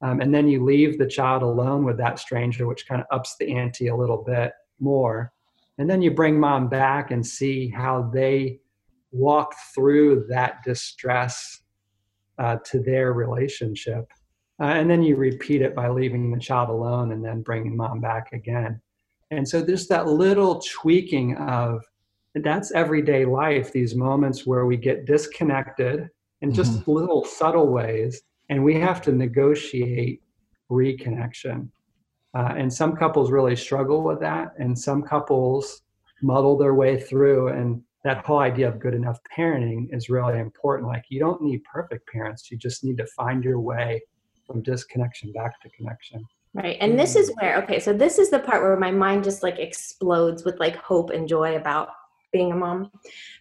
Um, 0.03 0.19
and 0.19 0.35
then 0.35 0.49
you 0.49 0.63
leave 0.63 0.97
the 0.97 1.07
child 1.07 1.43
alone 1.43 1.85
with 1.85 1.97
that 1.97 2.19
stranger, 2.19 2.67
which 2.67 2.85
kind 2.85 3.01
of 3.01 3.07
ups 3.09 3.35
the 3.39 3.55
ante 3.55 3.87
a 3.87 3.95
little 3.95 4.21
bit 4.21 4.51
more. 4.79 5.31
And 5.77 5.89
then 5.89 6.01
you 6.01 6.11
bring 6.11 6.37
mom 6.37 6.67
back 6.67 7.11
and 7.11 7.25
see 7.25 7.69
how 7.69 8.11
they 8.13 8.59
walk 9.11 9.55
through 9.73 10.25
that 10.27 10.61
distress 10.63 11.61
uh, 12.37 12.57
to 12.65 12.79
their 12.81 13.13
relationship. 13.13 14.05
Uh, 14.59 14.65
and 14.65 14.89
then 14.89 15.01
you 15.01 15.15
repeat 15.15 15.61
it 15.61 15.73
by 15.73 15.87
leaving 15.87 16.31
the 16.31 16.39
child 16.39 16.69
alone 16.69 17.13
and 17.13 17.23
then 17.23 17.41
bringing 17.41 17.75
mom 17.75 18.01
back 18.01 18.33
again. 18.33 18.81
And 19.31 19.47
so 19.47 19.61
there's 19.61 19.87
that 19.87 20.07
little 20.07 20.61
tweaking 20.61 21.37
of 21.37 21.81
that's 22.35 22.71
everyday 22.71 23.25
life, 23.25 23.71
these 23.71 23.95
moments 23.95 24.45
where 24.45 24.65
we 24.65 24.75
get 24.75 25.05
disconnected 25.05 26.09
in 26.41 26.53
just 26.53 26.73
mm-hmm. 26.73 26.91
little 26.91 27.23
subtle 27.23 27.67
ways 27.67 28.21
and 28.53 28.63
we 28.63 28.75
have 28.75 29.01
to 29.01 29.11
negotiate 29.11 30.21
reconnection. 30.71 31.69
Uh, 32.35 32.53
and 32.55 32.71
some 32.71 32.95
couples 32.95 33.31
really 33.31 33.55
struggle 33.55 34.03
with 34.03 34.19
that, 34.19 34.53
and 34.59 34.77
some 34.77 35.01
couples 35.01 35.81
muddle 36.21 36.55
their 36.55 36.75
way 36.75 36.99
through. 36.99 37.47
And 37.47 37.81
that 38.03 38.23
whole 38.23 38.37
idea 38.37 38.67
of 38.67 38.79
good 38.79 38.93
enough 38.93 39.17
parenting 39.35 39.87
is 39.91 40.07
really 40.07 40.37
important. 40.37 40.87
Like, 40.87 41.05
you 41.09 41.19
don't 41.19 41.41
need 41.41 41.63
perfect 41.63 42.07
parents, 42.07 42.51
you 42.51 42.57
just 42.57 42.83
need 42.83 42.97
to 42.97 43.07
find 43.07 43.43
your 43.43 43.59
way 43.59 43.99
from 44.45 44.61
disconnection 44.61 45.31
back 45.31 45.59
to 45.61 45.69
connection. 45.69 46.23
Right. 46.53 46.77
And 46.79 46.99
this 46.99 47.15
is 47.15 47.31
where, 47.39 47.57
okay, 47.63 47.79
so 47.79 47.91
this 47.91 48.19
is 48.19 48.29
the 48.29 48.37
part 48.37 48.61
where 48.61 48.77
my 48.77 48.91
mind 48.91 49.23
just 49.23 49.41
like 49.41 49.57
explodes 49.57 50.43
with 50.43 50.59
like 50.59 50.75
hope 50.75 51.09
and 51.09 51.27
joy 51.27 51.55
about 51.55 51.89
being 52.33 52.51
a 52.51 52.55
mom. 52.55 52.91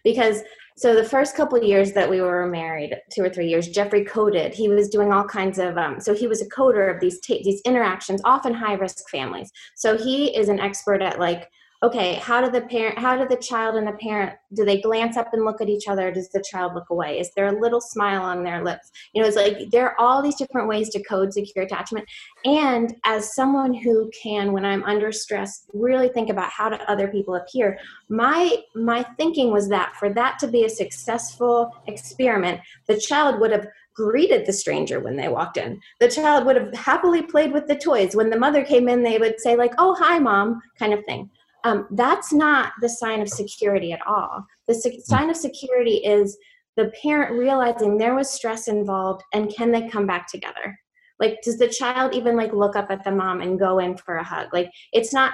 Because 0.03 0.41
so 0.75 0.95
the 0.95 1.03
first 1.03 1.35
couple 1.35 1.61
years 1.61 1.91
that 1.93 2.09
we 2.09 2.21
were 2.21 2.47
married, 2.47 2.95
two 3.11 3.23
or 3.23 3.29
three 3.29 3.47
years, 3.47 3.67
Jeffrey 3.67 4.03
coded. 4.03 4.53
He 4.53 4.69
was 4.69 4.89
doing 4.89 5.11
all 5.11 5.25
kinds 5.25 5.59
of. 5.59 5.77
Um, 5.77 5.99
so 5.99 6.13
he 6.15 6.27
was 6.27 6.41
a 6.41 6.49
coder 6.49 6.93
of 6.93 6.99
these 6.99 7.19
ta- 7.19 7.43
these 7.43 7.61
interactions, 7.65 8.21
often 8.23 8.53
high 8.53 8.73
risk 8.73 9.09
families. 9.09 9.51
So 9.75 9.97
he 9.97 10.35
is 10.35 10.49
an 10.49 10.59
expert 10.59 11.01
at 11.01 11.19
like 11.19 11.49
okay 11.83 12.15
how 12.15 12.39
do 12.39 12.49
the 12.49 12.61
parent 12.61 12.97
how 12.97 13.17
do 13.17 13.27
the 13.27 13.41
child 13.41 13.75
and 13.75 13.85
the 13.85 13.93
parent 13.93 14.31
do 14.53 14.63
they 14.63 14.79
glance 14.79 15.17
up 15.17 15.33
and 15.33 15.43
look 15.43 15.61
at 15.61 15.69
each 15.69 15.87
other? 15.87 16.11
Does 16.11 16.29
the 16.29 16.43
child 16.49 16.73
look 16.73 16.89
away? 16.89 17.19
Is 17.19 17.31
there 17.35 17.47
a 17.47 17.59
little 17.59 17.81
smile 17.81 18.21
on 18.21 18.43
their 18.43 18.63
lips? 18.63 18.91
You 19.13 19.21
know 19.21 19.27
it's 19.27 19.35
like 19.35 19.69
there 19.71 19.89
are 19.89 19.99
all 19.99 20.21
these 20.21 20.35
different 20.35 20.67
ways 20.67 20.89
to 20.89 21.03
code 21.03 21.33
secure 21.33 21.65
attachment. 21.65 22.07
And 22.45 22.95
as 23.03 23.35
someone 23.35 23.73
who 23.73 24.09
can 24.21 24.53
when 24.53 24.65
i'm 24.65 24.83
under 24.83 25.11
stress 25.11 25.65
really 25.73 26.07
think 26.09 26.29
about 26.29 26.49
how 26.49 26.69
do 26.69 26.75
other 26.87 27.07
people 27.07 27.35
appear 27.35 27.77
my 28.09 28.57
my 28.75 29.03
thinking 29.17 29.51
was 29.51 29.67
that 29.69 29.93
for 29.95 30.09
that 30.13 30.39
to 30.39 30.47
be 30.47 30.63
a 30.63 30.69
successful 30.69 31.71
experiment 31.87 32.61
the 32.87 32.97
child 32.97 33.39
would 33.39 33.51
have 33.51 33.67
greeted 33.95 34.45
the 34.45 34.53
stranger 34.53 34.99
when 34.99 35.15
they 35.15 35.27
walked 35.27 35.55
in. 35.55 35.79
The 35.99 36.07
child 36.07 36.47
would 36.47 36.55
have 36.55 36.73
happily 36.73 37.21
played 37.21 37.53
with 37.53 37.67
the 37.67 37.75
toys. 37.75 38.15
When 38.15 38.31
the 38.31 38.39
mother 38.39 38.65
came 38.65 38.89
in, 38.89 39.03
they 39.03 39.19
would 39.19 39.39
say, 39.39 39.55
like, 39.55 39.75
oh, 39.77 39.93
hi, 39.93 40.17
mom, 40.17 40.59
kind 40.79 40.93
of 40.93 41.05
thing 41.05 41.29
um, 41.63 41.87
that's 41.91 42.33
not 42.33 42.73
the 42.81 42.89
sign 42.89 43.21
of 43.21 43.29
security 43.29 43.93
at 43.93 44.05
all. 44.05 44.45
The 44.67 44.75
se- 44.75 44.95
hmm. 44.95 45.01
sign 45.01 45.29
of 45.29 45.37
security 45.37 45.97
is 45.97 46.37
the 46.75 46.91
parent 47.01 47.37
realizing 47.37 47.97
there 47.97 48.15
was 48.15 48.29
stress 48.29 48.67
involved 48.67 49.23
and 49.33 49.53
can 49.53 49.71
they 49.71 49.87
come 49.87 50.07
back 50.07 50.27
together? 50.27 50.77
Like, 51.19 51.41
does 51.43 51.57
the 51.57 51.67
child 51.67 52.13
even 52.13 52.35
like 52.35 52.51
look 52.51 52.75
up 52.75 52.89
at 52.89 53.03
the 53.03 53.11
mom 53.11 53.41
and 53.41 53.59
go 53.59 53.79
in 53.79 53.95
for 53.95 54.17
a 54.17 54.23
hug? 54.23 54.47
Like, 54.51 54.71
it's 54.91 55.13
not. 55.13 55.33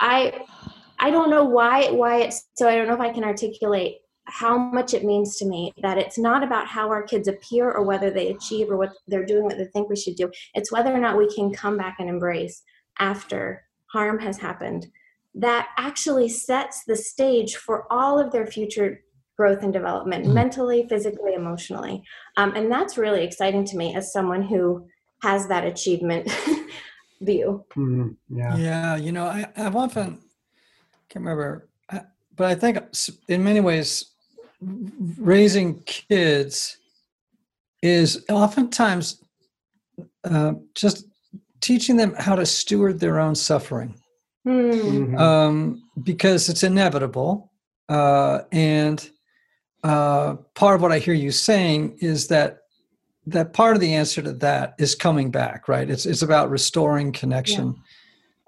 I 0.00 0.44
I 0.98 1.10
don't 1.10 1.30
know 1.30 1.44
why 1.44 1.90
why 1.90 2.22
it's 2.22 2.48
so. 2.54 2.68
I 2.68 2.76
don't 2.76 2.88
know 2.88 2.94
if 2.94 3.00
I 3.00 3.12
can 3.12 3.24
articulate 3.24 3.98
how 4.26 4.56
much 4.58 4.92
it 4.92 5.04
means 5.04 5.36
to 5.36 5.46
me 5.46 5.72
that 5.82 5.98
it's 5.98 6.18
not 6.18 6.42
about 6.42 6.66
how 6.66 6.88
our 6.88 7.02
kids 7.02 7.26
appear 7.26 7.70
or 7.70 7.84
whether 7.84 8.10
they 8.10 8.28
achieve 8.28 8.70
or 8.70 8.76
what 8.76 8.92
they're 9.08 9.24
doing 9.24 9.44
what 9.44 9.56
they 9.56 9.64
think 9.66 9.88
we 9.88 9.96
should 9.96 10.16
do. 10.16 10.30
It's 10.54 10.70
whether 10.70 10.92
or 10.92 10.98
not 10.98 11.16
we 11.16 11.32
can 11.34 11.52
come 11.52 11.76
back 11.76 11.96
and 11.98 12.08
embrace 12.08 12.62
after 12.98 13.64
harm 13.86 14.18
has 14.18 14.38
happened 14.38 14.86
that 15.34 15.68
actually 15.78 16.28
sets 16.28 16.84
the 16.84 16.96
stage 16.96 17.56
for 17.56 17.86
all 17.92 18.18
of 18.18 18.32
their 18.32 18.46
future 18.46 19.00
growth 19.36 19.62
and 19.62 19.72
development 19.72 20.26
mm. 20.26 20.32
mentally 20.32 20.86
physically 20.88 21.34
emotionally. 21.34 22.02
Um, 22.36 22.54
and 22.54 22.70
that's 22.70 22.98
really 22.98 23.24
exciting 23.24 23.64
to 23.66 23.76
me 23.76 23.94
as 23.94 24.12
someone 24.12 24.42
who 24.42 24.86
has 25.22 25.48
that 25.48 25.64
achievement 25.64 26.30
view. 27.20 27.64
Mm, 27.76 28.16
yeah. 28.28 28.56
Yeah 28.56 28.96
you 29.00 29.12
know 29.12 29.26
I, 29.26 29.46
i've 29.56 29.76
often 29.76 30.18
can't 31.08 31.24
remember 31.24 31.68
but 32.36 32.46
i 32.46 32.54
think 32.54 32.78
in 33.28 33.42
many 33.42 33.60
ways 33.60 34.12
raising 35.18 35.80
kids 35.82 36.76
is 37.82 38.24
oftentimes 38.28 39.22
uh, 40.24 40.52
just 40.74 41.06
teaching 41.60 41.96
them 41.96 42.14
how 42.18 42.34
to 42.34 42.46
steward 42.46 43.00
their 43.00 43.18
own 43.18 43.34
suffering 43.34 43.94
mm-hmm. 44.46 45.16
um, 45.16 45.82
because 46.02 46.48
it's 46.48 46.62
inevitable. 46.62 47.52
Uh, 47.88 48.42
and 48.52 49.10
uh, 49.82 50.36
part 50.54 50.76
of 50.76 50.82
what 50.82 50.92
I 50.92 50.98
hear 50.98 51.14
you 51.14 51.30
saying 51.30 51.98
is 52.00 52.28
that 52.28 52.58
that 53.26 53.52
part 53.52 53.74
of 53.74 53.80
the 53.80 53.94
answer 53.94 54.22
to 54.22 54.32
that 54.32 54.74
is 54.78 54.94
coming 54.94 55.30
back, 55.30 55.68
right? 55.68 55.88
It's 55.88 56.06
it's 56.06 56.22
about 56.22 56.50
restoring 56.50 57.12
connection. 57.12 57.74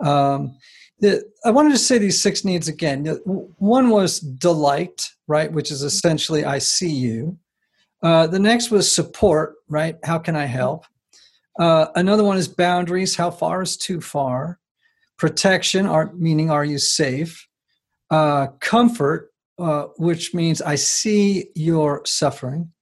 Yeah. 0.03 0.33
Um, 0.33 0.57
the, 1.01 1.25
I 1.45 1.51
wanted 1.51 1.71
to 1.71 1.79
say 1.79 1.99
these 1.99 2.23
six 2.23 2.45
needs 2.45 2.69
again. 2.69 3.05
One 3.25 3.91
was 3.91 4.21
delight, 4.21 5.11
right, 5.27 5.53
which 5.53 5.71
is 5.71 5.83
essentially 5.83 6.45
I 6.45 6.59
see 6.59 6.91
you. 6.91 7.39
Uh, 8.03 8.27
the 8.27 8.39
next 8.39 8.71
was 8.71 8.91
support, 8.91 9.55
right? 9.69 9.97
How 10.05 10.19
can 10.19 10.37
I 10.37 10.47
help? 10.47 10.85
Uh, 11.59 11.87
another 11.95 12.25
one 12.25 12.37
is 12.37 12.49
boundaries. 12.49 13.17
How 13.17 13.31
far 13.31 13.63
is 13.63 13.77
too 13.77 14.01
far? 14.01 14.59
Protection, 15.23 15.87
are, 15.87 16.11
meaning 16.15 16.51
are 16.51 16.65
you 16.65 16.81
safe? 16.81 17.47
Uh, 18.11 18.49
comfort, 18.59 19.31
uh, 19.57 19.85
which 19.97 20.35
means 20.35 20.61
I 20.61 20.75
see 20.75 21.47
your 21.55 22.03
suffering. 22.05 22.73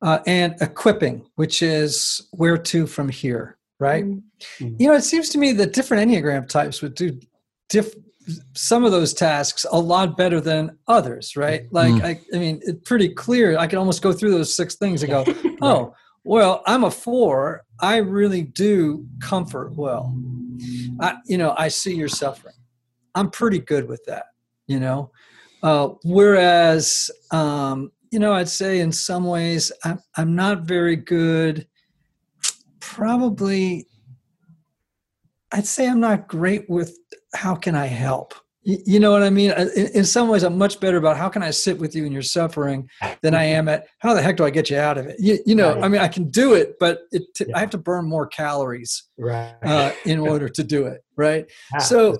Uh, 0.00 0.20
and 0.24 0.54
equipping, 0.60 1.26
which 1.34 1.62
is 1.62 2.28
where 2.30 2.56
to 2.56 2.86
from 2.86 3.08
here, 3.08 3.58
right? 3.80 4.04
Mm-hmm. 4.04 4.76
You 4.78 4.86
know, 4.86 4.94
it 4.94 5.02
seems 5.02 5.30
to 5.30 5.38
me 5.38 5.50
that 5.50 5.72
different 5.72 6.08
Enneagram 6.08 6.48
types 6.48 6.80
would 6.80 6.94
do 6.94 7.18
diff- 7.68 7.96
some 8.52 8.84
of 8.84 8.92
those 8.92 9.12
tasks 9.12 9.66
a 9.72 9.80
lot 9.80 10.16
better 10.16 10.40
than 10.40 10.78
others, 10.86 11.36
right? 11.36 11.66
Like, 11.72 11.94
mm. 11.94 12.04
I, 12.04 12.20
I 12.32 12.38
mean, 12.38 12.60
it's 12.62 12.88
pretty 12.88 13.08
clear. 13.08 13.58
I 13.58 13.66
can 13.66 13.80
almost 13.80 14.00
go 14.00 14.12
through 14.12 14.30
those 14.30 14.54
six 14.54 14.76
things 14.76 15.02
and 15.02 15.10
go, 15.10 15.24
oh, 15.60 15.92
well, 16.22 16.62
I'm 16.68 16.84
a 16.84 16.90
four. 16.92 17.63
I 17.80 17.96
really 17.96 18.42
do 18.42 19.06
comfort 19.20 19.74
well. 19.74 20.16
I, 21.00 21.16
you 21.26 21.38
know, 21.38 21.54
I 21.58 21.68
see 21.68 21.94
your 21.94 22.08
suffering. 22.08 22.54
I'm 23.14 23.30
pretty 23.30 23.58
good 23.58 23.88
with 23.88 24.04
that, 24.06 24.26
you 24.66 24.80
know. 24.80 25.10
Uh, 25.62 25.90
whereas, 26.04 27.10
um, 27.30 27.90
you 28.10 28.18
know, 28.18 28.32
I'd 28.32 28.48
say 28.48 28.80
in 28.80 28.92
some 28.92 29.24
ways 29.24 29.72
I'm, 29.84 29.98
I'm 30.16 30.34
not 30.34 30.62
very 30.62 30.96
good. 30.96 31.66
Probably, 32.80 33.86
I'd 35.52 35.66
say 35.66 35.88
I'm 35.88 36.00
not 36.00 36.28
great 36.28 36.68
with 36.68 36.96
how 37.34 37.54
can 37.54 37.74
I 37.74 37.86
help? 37.86 38.34
You 38.64 38.98
know 38.98 39.10
what 39.10 39.22
I 39.22 39.28
mean? 39.28 39.50
In, 39.76 40.04
some 40.04 40.28
ways, 40.28 40.42
I'm 40.42 40.56
much 40.56 40.80
better 40.80 40.96
about 40.96 41.18
how 41.18 41.28
can 41.28 41.42
I 41.42 41.50
sit 41.50 41.78
with 41.78 41.94
you 41.94 42.06
in 42.06 42.12
your 42.12 42.22
suffering 42.22 42.88
than 43.20 43.34
I 43.34 43.44
am 43.44 43.68
at 43.68 43.86
how 43.98 44.14
the 44.14 44.22
heck 44.22 44.38
do 44.38 44.44
I 44.44 44.48
get 44.48 44.70
you 44.70 44.78
out 44.78 44.96
of 44.96 45.06
it? 45.06 45.16
You, 45.18 45.38
you 45.44 45.54
know, 45.54 45.74
right. 45.74 45.84
I 45.84 45.88
mean, 45.88 46.00
I 46.00 46.08
can 46.08 46.30
do 46.30 46.54
it, 46.54 46.76
but 46.80 47.00
it 47.12 47.22
t- 47.34 47.44
yeah. 47.46 47.56
I 47.58 47.60
have 47.60 47.68
to 47.70 47.78
burn 47.78 48.06
more 48.06 48.26
calories 48.26 49.02
right. 49.18 49.54
uh, 49.62 49.92
in 50.06 50.18
order 50.28 50.48
to 50.48 50.64
do 50.64 50.86
it. 50.86 51.04
Right. 51.14 51.44
Ah, 51.74 51.78
so, 51.78 52.16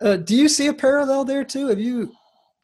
uh, 0.00 0.16
do 0.16 0.34
you 0.34 0.48
see 0.48 0.66
a 0.66 0.74
parallel 0.74 1.24
there 1.24 1.44
too? 1.44 1.68
Have 1.68 1.78
you 1.78 2.12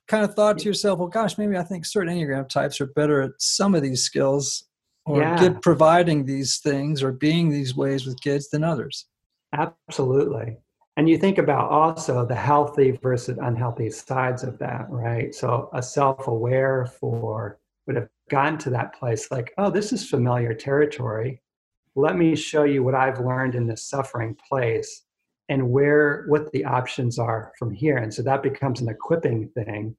kind 0.09 0.25
of 0.25 0.35
thought 0.35 0.59
to 0.59 0.65
yourself, 0.65 0.99
well, 0.99 1.09
gosh, 1.09 1.39
maybe 1.39 1.57
I 1.57 1.63
think 1.63 1.87
certain 1.87 2.13
Enneagram 2.13 2.49
types 2.49 2.81
are 2.81 2.87
better 2.87 3.23
at 3.23 3.31
some 3.39 3.77
of 3.77 3.83
these 3.83 4.03
skills 4.03 4.65
or 5.07 5.21
yeah. 5.21 5.39
get 5.39 5.63
providing 5.63 6.27
these 6.27 6.59
things 6.59 7.05
or 7.05 7.13
being 7.13 7.51
these 7.51 7.77
ways 7.77 8.05
with 8.05 8.21
kids 8.21 8.51
than 8.51 8.65
others? 8.65 9.07
Absolutely 9.53 10.57
and 10.97 11.09
you 11.09 11.17
think 11.17 11.39
about 11.39 11.71
also 11.71 12.27
the 12.27 12.35
healthy 12.35 12.93
versus 13.03 13.39
unhealthy 13.41 13.91
sides 13.91 14.43
of 14.43 14.59
that 14.59 14.87
right? 14.89 15.35
So 15.35 15.71
a 15.73 15.83
self-aware 15.83 16.87
four 16.87 17.59
would 17.87 17.97
have 17.97 18.09
gotten 18.31 18.59
to 18.59 18.71
that 18.71 18.95
place 18.95 19.31
like 19.31 19.53
oh 19.59 19.71
this 19.71 19.93
is 19.93 20.09
familiar 20.09 20.55
territory. 20.55 21.41
Let 21.95 22.17
me 22.17 22.35
show 22.35 22.65
you 22.65 22.83
what 22.83 22.95
i've 22.95 23.21
learned 23.21 23.55
in 23.55 23.67
this 23.67 23.85
suffering 23.85 24.37
place 24.49 25.03
and 25.49 25.71
where 25.71 26.25
what 26.29 26.51
the 26.53 26.65
options 26.65 27.19
are 27.19 27.53
from 27.59 27.73
here. 27.73 27.99
And 27.99 28.13
so 28.13 28.23
that 28.23 28.43
becomes 28.43 28.81
an 28.81 28.89
equipping 28.89 29.49
thing 29.49 29.97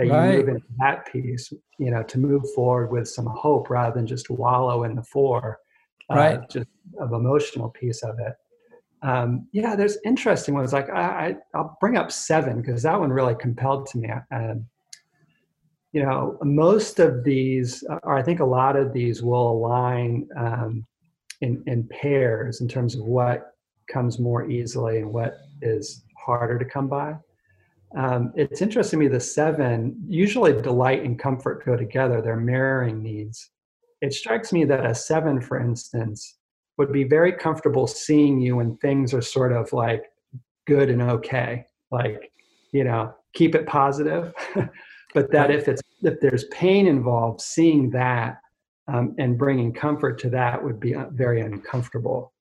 that 0.00 0.06
you 0.06 0.36
move 0.36 0.48
into 0.48 0.66
that 0.78 1.10
piece 1.12 1.52
you 1.78 1.90
know 1.90 2.02
to 2.02 2.18
move 2.18 2.42
forward 2.54 2.90
with 2.90 3.08
some 3.08 3.26
hope 3.26 3.70
rather 3.70 3.94
than 3.94 4.06
just 4.06 4.30
wallow 4.30 4.84
in 4.84 4.94
the 4.94 5.02
four 5.02 5.58
uh, 6.10 6.14
right. 6.14 6.50
just 6.50 6.68
of 6.98 7.12
emotional 7.12 7.68
piece 7.68 8.02
of 8.02 8.18
it 8.18 8.34
um, 9.02 9.46
yeah, 9.52 9.74
there's 9.76 9.98
interesting 10.04 10.54
ones. 10.54 10.72
Like 10.72 10.90
I, 10.90 11.36
I 11.54 11.58
will 11.58 11.76
bring 11.80 11.96
up 11.96 12.12
seven 12.12 12.60
because 12.60 12.82
that 12.82 12.98
one 12.98 13.10
really 13.10 13.34
compelled 13.34 13.86
to 13.88 13.98
me. 13.98 14.10
Um, 14.30 14.66
you 15.92 16.02
know, 16.02 16.38
most 16.42 17.00
of 17.00 17.24
these, 17.24 17.82
or 18.02 18.16
I 18.16 18.22
think 18.22 18.40
a 18.40 18.44
lot 18.44 18.76
of 18.76 18.92
these, 18.92 19.22
will 19.22 19.50
align 19.50 20.28
um, 20.36 20.86
in 21.40 21.62
in 21.66 21.88
pairs 21.88 22.60
in 22.60 22.68
terms 22.68 22.94
of 22.94 23.02
what 23.02 23.54
comes 23.90 24.18
more 24.18 24.48
easily 24.50 24.98
and 24.98 25.12
what 25.12 25.38
is 25.62 26.04
harder 26.16 26.58
to 26.58 26.64
come 26.64 26.88
by. 26.88 27.16
Um, 27.96 28.32
it's 28.36 28.62
interesting 28.62 29.00
to 29.00 29.04
me 29.06 29.08
the 29.08 29.18
seven 29.18 29.96
usually 30.06 30.52
delight 30.52 31.02
and 31.02 31.18
comfort 31.18 31.64
go 31.64 31.76
together 31.76 32.22
they're 32.22 32.36
mirroring 32.36 33.02
needs 33.02 33.50
it 34.00 34.12
strikes 34.12 34.52
me 34.52 34.64
that 34.64 34.86
a 34.86 34.94
seven 34.94 35.40
for 35.40 35.58
instance 35.58 36.38
would 36.80 36.92
be 36.92 37.04
very 37.04 37.30
comfortable 37.30 37.86
seeing 37.86 38.40
you 38.40 38.56
when 38.56 38.74
things 38.78 39.12
are 39.12 39.20
sort 39.20 39.52
of 39.52 39.70
like 39.74 40.04
good 40.66 40.88
and 40.88 41.02
okay. 41.02 41.66
Like 41.90 42.32
you 42.72 42.84
know 42.84 43.14
keep 43.34 43.54
it 43.54 43.66
positive. 43.66 44.32
But 45.12 45.32
that 45.32 45.50
if 45.50 45.66
it's 45.66 45.82
if 46.02 46.20
there's 46.20 46.44
pain 46.52 46.86
involved 46.86 47.40
seeing 47.40 47.90
that 47.90 48.40
um, 48.86 49.12
and 49.18 49.36
bringing 49.36 49.72
comfort 49.72 50.20
to 50.20 50.30
that 50.30 50.62
would 50.62 50.78
be 50.78 50.94
uh, 50.94 51.06
very 51.10 51.40
uncomfortable. 51.40 52.32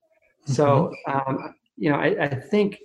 Mm-hmm. 0.43 0.53
so 0.53 0.93
um, 1.07 1.55
you 1.77 1.89
know 1.89 1.97
i, 1.97 2.09
I 2.25 2.35
think 2.53 2.77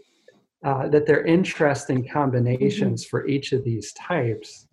uh, 0.64 0.88
that 0.88 1.06
they're 1.06 1.26
interesting 1.26 2.08
combinations 2.08 3.04
mm-hmm. 3.04 3.10
for 3.10 3.26
each 3.26 3.52
of 3.52 3.62
these 3.62 3.92
types 3.92 4.66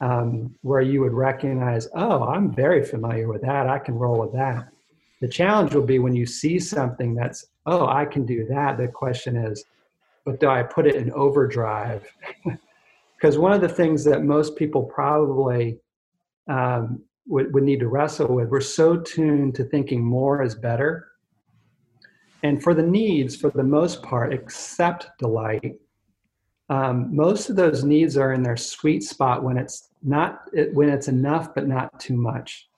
um, 0.00 0.54
where 0.62 0.80
you 0.80 1.02
would 1.02 1.12
recognize 1.12 1.86
oh 1.94 2.24
i'm 2.24 2.50
very 2.64 2.82
familiar 2.82 3.28
with 3.28 3.42
that. 3.42 3.68
I 3.68 3.78
can 3.78 3.94
roll 3.94 4.18
with 4.18 4.32
that 4.32 4.72
the 5.20 5.28
challenge 5.28 5.74
will 5.74 5.82
be 5.82 5.98
when 5.98 6.14
you 6.14 6.26
see 6.26 6.58
something 6.58 7.14
that's, 7.14 7.46
oh, 7.66 7.86
I 7.86 8.04
can 8.04 8.26
do 8.26 8.46
that. 8.46 8.76
The 8.76 8.88
question 8.88 9.36
is, 9.36 9.64
but 10.24 10.40
do 10.40 10.48
I 10.48 10.62
put 10.62 10.86
it 10.86 10.96
in 10.96 11.12
overdrive? 11.12 12.06
Because 13.16 13.38
one 13.38 13.52
of 13.52 13.62
the 13.62 13.68
things 13.68 14.04
that 14.04 14.24
most 14.24 14.56
people 14.56 14.82
probably 14.82 15.78
um, 16.48 17.02
would, 17.26 17.52
would 17.54 17.62
need 17.64 17.80
to 17.80 17.88
wrestle 17.88 18.34
with, 18.34 18.50
we're 18.50 18.60
so 18.60 18.98
tuned 18.98 19.54
to 19.54 19.64
thinking 19.64 20.04
more 20.04 20.42
is 20.42 20.54
better. 20.54 21.08
And 22.42 22.62
for 22.62 22.74
the 22.74 22.82
needs, 22.82 23.34
for 23.34 23.50
the 23.50 23.62
most 23.62 24.02
part, 24.02 24.34
except 24.34 25.08
delight, 25.18 25.76
um, 26.68 27.14
most 27.14 27.48
of 27.48 27.56
those 27.56 27.84
needs 27.84 28.16
are 28.16 28.32
in 28.32 28.42
their 28.42 28.56
sweet 28.56 29.02
spot 29.02 29.42
when 29.42 29.56
it's 29.56 29.88
not 30.02 30.42
when 30.72 30.88
it's 30.88 31.08
enough 31.08 31.54
but 31.54 31.66
not 31.66 31.98
too 32.00 32.16
much 32.16 32.68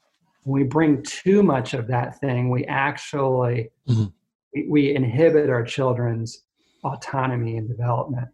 when 0.49 0.63
we 0.63 0.67
bring 0.67 1.03
too 1.03 1.43
much 1.43 1.75
of 1.75 1.87
that 1.89 2.19
thing, 2.21 2.49
we 2.49 2.65
actually 2.65 3.71
mm-hmm. 3.87 4.07
we, 4.55 4.67
we 4.69 4.95
inhibit 4.95 5.51
our 5.51 5.63
children's 5.63 6.45
autonomy 6.85 7.59
and 7.59 7.69
development. 7.69 8.29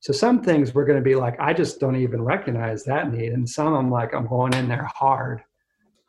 So 0.00 0.14
some 0.14 0.42
things 0.42 0.74
we're 0.74 0.86
going 0.86 0.98
to 0.98 1.04
be 1.04 1.16
like, 1.16 1.38
I 1.38 1.52
just 1.52 1.78
don't 1.78 1.96
even 1.96 2.22
recognize 2.22 2.84
that 2.84 3.12
need, 3.12 3.32
and 3.32 3.46
some 3.46 3.74
I'm 3.74 3.90
like, 3.90 4.14
I'm 4.14 4.26
going 4.26 4.54
in 4.54 4.68
there 4.68 4.88
hard. 4.94 5.42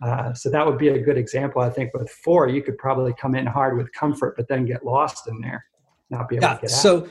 Uh, 0.01 0.33
so 0.33 0.49
that 0.49 0.65
would 0.65 0.77
be 0.77 0.87
a 0.87 0.99
good 0.99 1.17
example. 1.17 1.61
I 1.61 1.69
think 1.69 1.93
with 1.93 2.09
four, 2.09 2.47
you 2.47 2.63
could 2.63 2.77
probably 2.77 3.13
come 3.19 3.35
in 3.35 3.45
hard 3.45 3.77
with 3.77 3.91
comfort, 3.91 4.35
but 4.37 4.47
then 4.47 4.65
get 4.65 4.85
lost 4.85 5.27
in 5.27 5.41
there, 5.41 5.65
not 6.09 6.29
be 6.29 6.37
able 6.37 6.47
yeah, 6.47 6.55
to 6.55 6.61
get 6.61 6.71
out. 6.71 6.77
So 6.77 7.09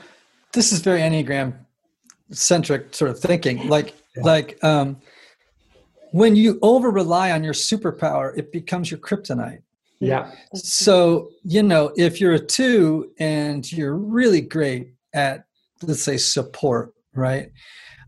this 0.51 0.71
is 0.71 0.79
very 0.79 1.01
enneagram 1.01 1.53
centric 2.31 2.95
sort 2.95 3.11
of 3.11 3.19
thinking. 3.19 3.69
Like 3.69 3.93
yeah. 4.15 4.23
like 4.23 4.61
um, 4.63 4.97
when 6.11 6.35
you 6.35 6.59
over 6.61 6.89
rely 6.91 7.31
on 7.31 7.43
your 7.43 7.53
superpower, 7.53 8.37
it 8.37 8.51
becomes 8.51 8.91
your 8.91 8.99
kryptonite. 8.99 9.61
Yeah. 9.99 10.31
So, 10.55 11.29
you 11.43 11.61
know, 11.61 11.93
if 11.95 12.19
you're 12.19 12.33
a 12.33 12.39
two 12.39 13.11
and 13.19 13.71
you're 13.71 13.95
really 13.95 14.41
great 14.41 14.93
at, 15.13 15.45
let's 15.83 16.01
say, 16.01 16.17
support, 16.17 16.93
right? 17.13 17.51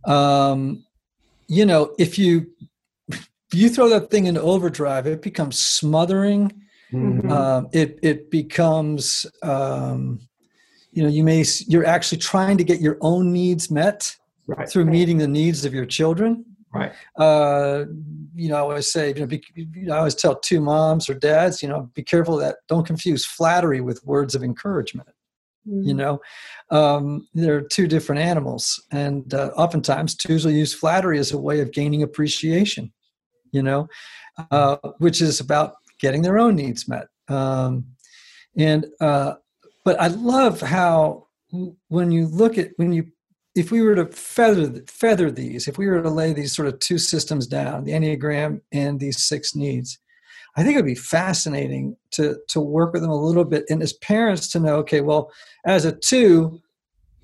Um, 0.06 0.86
you 1.48 1.66
know, 1.66 1.94
if 2.00 2.18
you 2.18 2.48
if 3.10 3.54
you 3.54 3.70
throw 3.70 3.88
that 3.90 4.10
thing 4.10 4.26
into 4.26 4.42
overdrive, 4.42 5.06
it 5.06 5.22
becomes 5.22 5.60
smothering. 5.60 6.52
Mm-hmm. 6.92 7.32
Um, 7.32 7.68
it 7.72 8.00
it 8.02 8.32
becomes, 8.32 9.28
um, 9.44 10.20
you 10.92 11.04
know, 11.04 11.10
you 11.10 11.24
may 11.24 11.46
you're 11.68 11.86
actually 11.86 12.18
trying 12.18 12.58
to 12.58 12.64
get 12.64 12.82
your 12.82 12.98
own 13.02 13.32
needs 13.32 13.70
met 13.70 14.16
right. 14.48 14.68
through 14.68 14.86
meeting 14.86 15.20
the 15.20 15.28
needs 15.28 15.64
of 15.64 15.74
your 15.74 15.86
children. 15.86 16.44
Right. 16.74 16.92
Uh, 17.18 17.86
you 18.36 18.50
know, 18.50 18.56
I 18.56 18.60
always 18.60 18.92
say, 18.92 19.10
you 19.10 19.22
know, 19.22 19.28
be, 19.28 19.44
I 19.92 19.98
always 19.98 20.16
tell 20.16 20.36
two 20.36 20.60
moms 20.60 21.08
or 21.08 21.14
dads, 21.14 21.62
you 21.62 21.70
know, 21.70 21.92
be 21.94 22.02
careful 22.02 22.38
that 22.38 22.58
don't 22.68 22.86
confuse 22.86 23.26
flattery 23.26 23.80
with 23.80 24.04
words 24.06 24.34
of 24.34 24.44
encouragement. 24.44 25.10
Mm. 25.68 25.86
You 25.86 25.94
know, 25.94 26.22
um, 26.72 27.28
they're 27.34 27.62
two 27.62 27.88
different 27.88 28.22
animals, 28.22 28.84
and 28.92 29.34
uh, 29.34 29.52
oftentimes 29.56 30.16
twos 30.16 30.46
will 30.46 30.52
use 30.52 30.74
flattery 30.74 31.20
as 31.20 31.32
a 31.32 31.38
way 31.38 31.62
of 31.62 31.72
gaining 31.72 32.04
appreciation. 32.04 32.92
You 33.52 33.62
know, 33.62 33.88
uh, 34.52 34.78
which 34.98 35.22
is 35.22 35.40
about 35.40 35.76
getting 36.00 36.24
their 36.24 36.40
own 36.40 36.56
needs 36.56 36.88
met. 36.88 37.08
Um, 37.28 37.86
and 38.58 38.88
uh, 39.00 39.36
but 39.86 40.02
I 40.02 40.08
love 40.08 40.60
how 40.60 41.28
when 41.88 42.12
you 42.12 42.28
look 42.28 42.58
at 42.58 42.72
when 42.78 42.92
you 42.92 43.06
if 43.56 43.72
we 43.72 43.82
were 43.82 43.96
to 43.96 44.06
feather 44.08 44.82
feather 44.88 45.30
these, 45.32 45.68
if 45.68 45.78
we 45.78 45.88
were 45.88 46.02
to 46.02 46.10
lay 46.10 46.34
these 46.34 46.56
sort 46.56 46.68
of 46.68 46.80
two 46.80 46.98
systems 46.98 47.48
down, 47.48 47.84
the 47.84 47.92
Enneagram 47.92 48.62
and 48.72 49.00
these 49.00 49.22
six 49.24 49.56
needs, 49.56 50.00
I 50.56 50.64
think 50.64 50.74
it 50.74 50.78
would 50.80 50.86
be 50.86 50.96
fascinating 50.96 51.96
to 52.12 52.38
to 52.50 52.60
work 52.60 52.94
with 52.94 53.02
them 53.02 53.12
a 53.12 53.26
little 53.26 53.46
bit, 53.46 53.66
and 53.70 53.82
as 53.82 53.94
parents 53.94 54.48
to 54.50 54.60
know, 54.60 54.76
okay, 54.78 55.02
well, 55.02 55.32
as 55.66 55.86
a 55.86 55.92
two, 55.92 56.60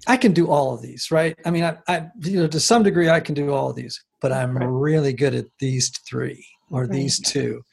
I 0.07 0.17
can 0.17 0.31
do 0.33 0.49
all 0.49 0.73
of 0.73 0.81
these, 0.81 1.11
right? 1.11 1.35
I 1.45 1.51
mean, 1.51 1.63
I, 1.63 1.77
I, 1.87 2.07
you 2.21 2.39
know, 2.39 2.47
to 2.47 2.59
some 2.59 2.83
degree, 2.83 3.09
I 3.09 3.19
can 3.19 3.35
do 3.35 3.51
all 3.53 3.69
of 3.69 3.75
these, 3.75 4.01
but 4.21 4.31
I'm 4.31 4.57
Right. 4.57 4.65
really 4.65 5.13
good 5.13 5.35
at 5.35 5.47
these 5.59 5.89
three 6.07 6.45
or 6.71 6.81
Right. 6.81 6.91
these 6.91 7.19
two, 7.19 7.63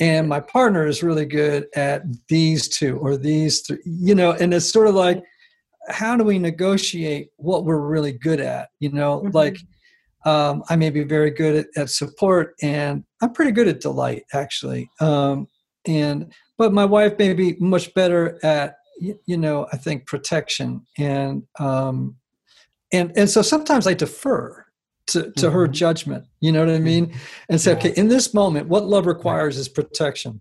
and 0.00 0.28
my 0.28 0.40
partner 0.40 0.86
is 0.86 1.02
really 1.02 1.26
good 1.26 1.66
at 1.74 2.02
these 2.28 2.68
two 2.68 2.98
or 2.98 3.16
these 3.16 3.60
three. 3.60 3.80
You 3.84 4.14
know, 4.14 4.32
and 4.32 4.52
it's 4.54 4.70
sort 4.70 4.86
of 4.86 4.94
like, 4.94 5.22
how 5.88 6.16
do 6.16 6.24
we 6.24 6.38
negotiate 6.38 7.30
what 7.36 7.64
we're 7.64 7.80
really 7.80 8.12
good 8.12 8.40
at? 8.40 8.68
You 8.80 8.90
know, 8.90 9.20
Mhm. 9.22 9.34
like 9.34 9.56
um, 10.24 10.62
I 10.68 10.76
may 10.76 10.90
be 10.90 11.02
very 11.02 11.30
good 11.30 11.56
at, 11.56 11.66
at 11.82 11.90
support, 11.90 12.54
and 12.62 13.02
I'm 13.20 13.32
pretty 13.32 13.50
good 13.50 13.66
at 13.66 13.80
delight, 13.80 14.22
actually. 14.32 14.88
Um, 15.00 15.48
and 15.86 16.32
but 16.58 16.72
my 16.72 16.84
wife 16.84 17.18
may 17.18 17.34
be 17.34 17.56
much 17.58 17.92
better 17.94 18.38
at 18.44 18.76
you 19.00 19.36
know 19.36 19.66
I 19.72 19.76
think 19.78 20.06
protection 20.06 20.86
and 20.96 21.42
um, 21.58 22.16
and 22.92 23.12
and 23.16 23.28
so 23.28 23.42
sometimes 23.42 23.88
I 23.88 23.94
defer 23.94 24.64
to 25.08 25.32
to 25.32 25.50
her 25.50 25.66
Mhm. 25.66 25.72
judgment. 25.72 26.24
You 26.40 26.52
know 26.52 26.60
what 26.64 26.72
I 26.72 26.78
mean? 26.78 27.12
And 27.48 27.60
say, 27.60 27.72
Yeah. 27.72 27.78
okay, 27.78 27.92
in 27.96 28.06
this 28.06 28.32
moment, 28.32 28.68
what 28.68 28.86
love 28.86 29.06
requires 29.06 29.58
is 29.58 29.68
protection. 29.68 30.40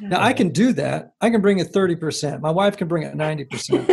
Now 0.00 0.20
I 0.22 0.34
can 0.34 0.50
do 0.50 0.74
that. 0.74 1.12
I 1.22 1.30
can 1.30 1.40
bring 1.40 1.60
it 1.60 1.68
thirty 1.68 1.96
percent. 1.96 2.42
My 2.42 2.50
wife 2.50 2.76
can 2.76 2.88
bring 2.88 3.04
it 3.04 3.14
ninety 3.14 3.44
percent. 3.44 3.88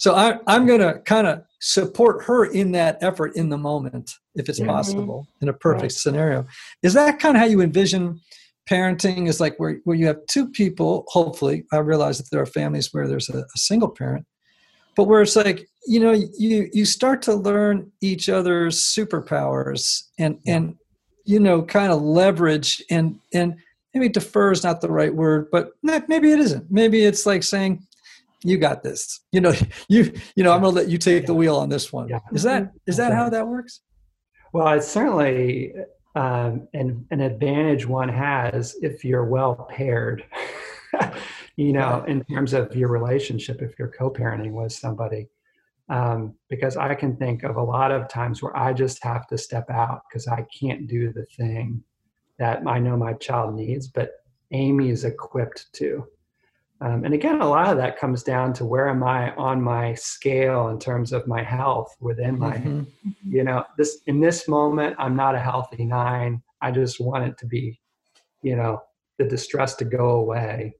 So 0.00 0.14
I, 0.14 0.38
I'm 0.46 0.66
going 0.66 0.80
to 0.80 0.98
kind 1.00 1.26
of 1.26 1.42
support 1.60 2.24
her 2.24 2.46
in 2.46 2.72
that 2.72 2.96
effort 3.02 3.36
in 3.36 3.50
the 3.50 3.58
moment, 3.58 4.10
if 4.34 4.48
it's 4.48 4.58
Mhm. 4.58 4.66
possible, 4.66 5.28
in 5.42 5.50
a 5.50 5.52
perfect 5.52 5.92
scenario. 5.92 6.46
Is 6.82 6.94
that 6.94 7.20
kind 7.20 7.36
of 7.36 7.40
how 7.42 7.46
you 7.46 7.60
envision 7.60 8.18
parenting? 8.68 9.28
Is 9.28 9.40
like 9.40 9.60
where, 9.60 9.78
where 9.84 9.94
you 9.96 10.06
have 10.06 10.24
two 10.26 10.48
people, 10.48 11.04
hopefully, 11.08 11.64
I 11.70 11.78
realize 11.78 12.16
that 12.16 12.30
there 12.30 12.40
are 12.40 12.46
families 12.46 12.94
where 12.94 13.06
there's 13.06 13.28
a, 13.28 13.40
a 13.40 13.58
single 13.58 13.90
parent, 13.90 14.24
but 14.96 15.04
where 15.04 15.20
it's 15.20 15.36
like, 15.36 15.68
you 15.86 16.00
know, 16.00 16.12
you, 16.12 16.70
you 16.72 16.86
start 16.86 17.20
to 17.22 17.34
learn 17.34 17.92
each 18.00 18.30
other's 18.30 18.80
superpowers 18.80 20.04
and, 20.18 20.38
Yeah. 20.44 20.54
and, 20.56 20.76
you 21.26 21.40
know, 21.40 21.60
kind 21.60 21.92
of 21.92 22.00
leverage 22.00 22.82
and, 22.90 23.18
and 23.34 23.56
maybe 23.92 24.08
defer 24.08 24.50
is 24.50 24.64
not 24.64 24.80
the 24.80 24.90
right 24.90 25.14
word, 25.14 25.48
but 25.52 25.72
maybe 25.82 26.32
it 26.32 26.38
isn't. 26.38 26.70
Maybe 26.70 27.04
it's 27.04 27.26
like 27.26 27.42
saying, 27.42 27.86
you 28.42 28.58
got 28.58 28.82
this. 28.82 29.20
You 29.32 29.40
know, 29.40 29.52
you 29.88 30.12
you 30.34 30.44
know, 30.44 30.52
I'm 30.52 30.62
gonna 30.62 30.74
let 30.74 30.88
you 30.88 30.98
take 30.98 31.26
the 31.26 31.34
wheel 31.34 31.56
on 31.56 31.68
this 31.68 31.92
one. 31.92 32.08
Yeah. 32.08 32.20
Is 32.32 32.42
that 32.42 32.72
is 32.86 32.96
that 32.96 33.12
how 33.12 33.28
that 33.30 33.46
works? 33.46 33.80
Well, 34.52 34.72
it's 34.74 34.88
certainly 34.88 35.72
um, 36.16 36.66
an, 36.74 37.06
an 37.10 37.20
advantage 37.20 37.86
one 37.86 38.08
has 38.08 38.76
if 38.82 39.04
you're 39.04 39.24
well 39.24 39.68
paired, 39.70 40.24
you 41.56 41.72
know, 41.72 42.04
in 42.08 42.24
terms 42.24 42.52
of 42.52 42.74
your 42.74 42.88
relationship, 42.88 43.62
if 43.62 43.78
you're 43.78 43.88
co 43.88 44.10
parenting 44.10 44.52
with 44.52 44.72
somebody. 44.72 45.28
Um, 45.88 46.34
because 46.48 46.76
I 46.76 46.94
can 46.94 47.16
think 47.16 47.42
of 47.42 47.56
a 47.56 47.62
lot 47.62 47.90
of 47.90 48.08
times 48.08 48.40
where 48.40 48.56
I 48.56 48.72
just 48.72 49.02
have 49.02 49.26
to 49.26 49.36
step 49.36 49.68
out 49.70 50.02
because 50.08 50.28
I 50.28 50.46
can't 50.56 50.86
do 50.86 51.12
the 51.12 51.26
thing 51.36 51.82
that 52.38 52.62
I 52.64 52.78
know 52.78 52.96
my 52.96 53.12
child 53.14 53.56
needs, 53.56 53.88
but 53.88 54.12
Amy 54.52 54.90
is 54.90 55.04
equipped 55.04 55.66
to. 55.74 56.06
Um, 56.82 57.04
and 57.04 57.12
again, 57.12 57.40
a 57.42 57.48
lot 57.48 57.68
of 57.68 57.76
that 57.76 57.98
comes 57.98 58.22
down 58.22 58.52
to 58.54 58.64
where 58.64 58.88
am 58.88 59.02
I 59.04 59.34
on 59.34 59.60
my 59.60 59.94
scale 59.94 60.68
in 60.68 60.78
terms 60.78 61.12
of 61.12 61.26
my 61.26 61.42
health 61.42 61.94
within 62.00 62.38
my 62.38 62.56
Mhm. 62.56 62.86
you 63.24 63.44
know 63.44 63.64
this 63.76 64.00
in 64.06 64.18
this 64.18 64.48
moment 64.48 64.96
i'm 64.98 65.14
not 65.14 65.34
a 65.34 65.38
healthy 65.38 65.84
nine 65.84 66.42
i 66.62 66.70
just 66.70 66.98
want 67.00 67.22
it 67.24 67.36
to 67.38 67.46
be 67.46 67.78
you 68.42 68.56
know 68.56 68.80
the 69.18 69.24
distress 69.24 69.74
to 69.74 69.84
go 69.84 70.10
away 70.22 70.74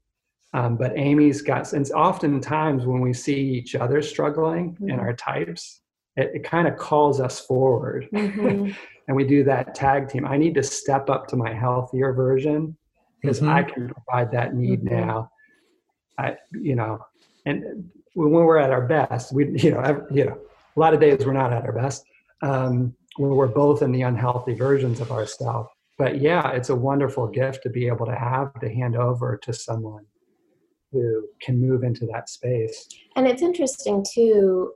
um, 0.54 0.76
but 0.76 0.96
amy's 0.96 1.42
got 1.42 1.70
and 1.74 1.90
oftentimes 1.92 2.86
when 2.86 3.00
we 3.00 3.12
see 3.12 3.38
each 3.38 3.74
other 3.74 4.00
struggling 4.02 4.76
in 4.80 4.96
Mhm. 4.96 5.00
our 5.00 5.12
types 5.12 5.82
it, 6.16 6.30
it 6.34 6.44
kind 6.44 6.66
of 6.66 6.76
calls 6.76 7.20
us 7.20 7.40
forward 7.40 8.08
Mhm. 8.12 8.74
and 9.06 9.16
we 9.16 9.24
do 9.24 9.44
that 9.44 9.74
tag 9.74 10.08
team 10.08 10.24
i 10.26 10.36
need 10.38 10.54
to 10.54 10.62
step 10.62 11.10
up 11.10 11.26
to 11.28 11.36
my 11.36 11.52
healthier 11.52 12.12
version 12.14 12.76
because 13.20 13.42
i 13.42 13.62
can 13.62 13.88
provide 13.94 14.30
that 14.32 14.54
need 14.54 14.80
Mhm. 14.82 14.90
now 14.92 15.30
i 16.20 16.36
you 16.68 16.74
know 16.74 16.92
and 17.46 17.58
when 18.14 18.30
we're 18.30 18.58
at 18.58 18.70
our 18.70 18.86
best 18.86 19.32
we 19.32 19.42
you 19.64 19.70
know 19.72 19.80
ev- 19.80 20.06
you 20.10 20.24
know 20.24 20.38
a 20.76 20.80
lot 20.80 20.94
of 20.94 21.00
days 21.00 21.24
we're 21.26 21.32
not 21.32 21.52
at 21.52 21.64
our 21.64 21.72
best 21.72 22.04
um, 22.42 22.94
when 23.16 23.30
we're 23.30 23.46
both 23.64 23.82
in 23.82 23.92
the 23.92 24.02
unhealthy 24.02 24.54
versions 24.54 25.00
of 25.00 25.10
ourselves 25.10 25.68
but 25.98 26.20
yeah 26.20 26.50
it's 26.50 26.70
a 26.70 26.74
wonderful 26.74 27.26
gift 27.26 27.62
to 27.62 27.70
be 27.70 27.86
able 27.86 28.06
to 28.06 28.14
have 28.14 28.48
to 28.60 28.68
hand 28.68 28.96
over 28.96 29.38
to 29.42 29.52
someone 29.52 30.04
who 30.92 31.26
can 31.40 31.60
move 31.60 31.82
into 31.84 32.06
that 32.06 32.28
space 32.28 32.88
And 33.16 33.26
it's 33.26 33.42
interesting 33.42 34.04
too. 34.14 34.72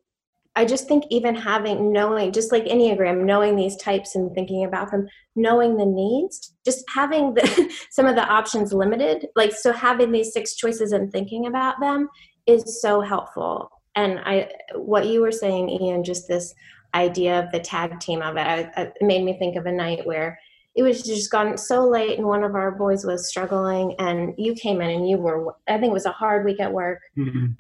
I 0.57 0.65
just 0.65 0.87
think 0.87 1.05
even 1.11 1.35
having 1.35 1.93
knowing, 1.93 2.31
just 2.31 2.53
like 2.53 2.65
Enneagram, 2.65 3.25
knowing 3.25 3.57
these 3.57 3.77
types 3.77 4.15
and 4.15 4.33
thinking 4.35 4.65
about 4.65 4.91
them, 4.91 5.09
knowing 5.35 5.77
the 5.77 5.87
needs, 5.87 6.55
just 6.65 6.85
having 6.95 7.35
the, 7.35 7.75
some 7.91 8.07
of 8.07 8.15
the 8.15 8.25
options 8.25 8.73
limited, 8.73 9.27
like 9.35 9.53
so 9.53 9.73
having 9.73 10.13
these 10.13 10.33
six 10.33 10.55
choices 10.55 10.93
and 10.93 11.11
thinking 11.11 11.47
about 11.47 11.81
them 11.81 12.09
is 12.47 12.81
so 12.81 13.01
helpful. 13.01 13.69
And 13.97 14.21
I, 14.21 14.51
what 14.77 15.07
you 15.07 15.23
were 15.23 15.33
saying, 15.33 15.71
Ian, 15.71 16.05
just 16.05 16.29
this 16.29 16.55
idea 16.95 17.41
of 17.41 17.51
the 17.51 17.61
tag 17.61 17.99
team 17.99 18.23
of 18.23 18.37
it, 18.37 18.47
I, 18.47 18.83
it 18.83 18.93
made 19.01 19.25
me 19.25 19.37
think 19.39 19.57
of 19.57 19.67
a 19.67 19.73
night 19.73 20.07
where 20.07 20.39
it 20.77 20.83
was 20.83 21.03
just 21.03 21.31
gone 21.31 21.57
so 21.57 21.89
late 21.89 22.19
and 22.19 22.27
one 22.27 22.43
of 22.43 22.55
our 22.57 22.73
boys 22.73 23.05
was 23.05 23.29
struggling 23.29 23.95
and 24.01 24.35
you 24.37 24.55
came 24.55 24.81
in 24.81 24.91
and 24.91 25.09
you 25.09 25.17
were 25.17 25.55
i 25.69 25.79
think 25.79 25.91
it 25.91 25.93
was 25.93 26.05
a 26.07 26.11
hard 26.11 26.45
week 26.45 26.59
at 26.61 26.73
work 26.73 27.01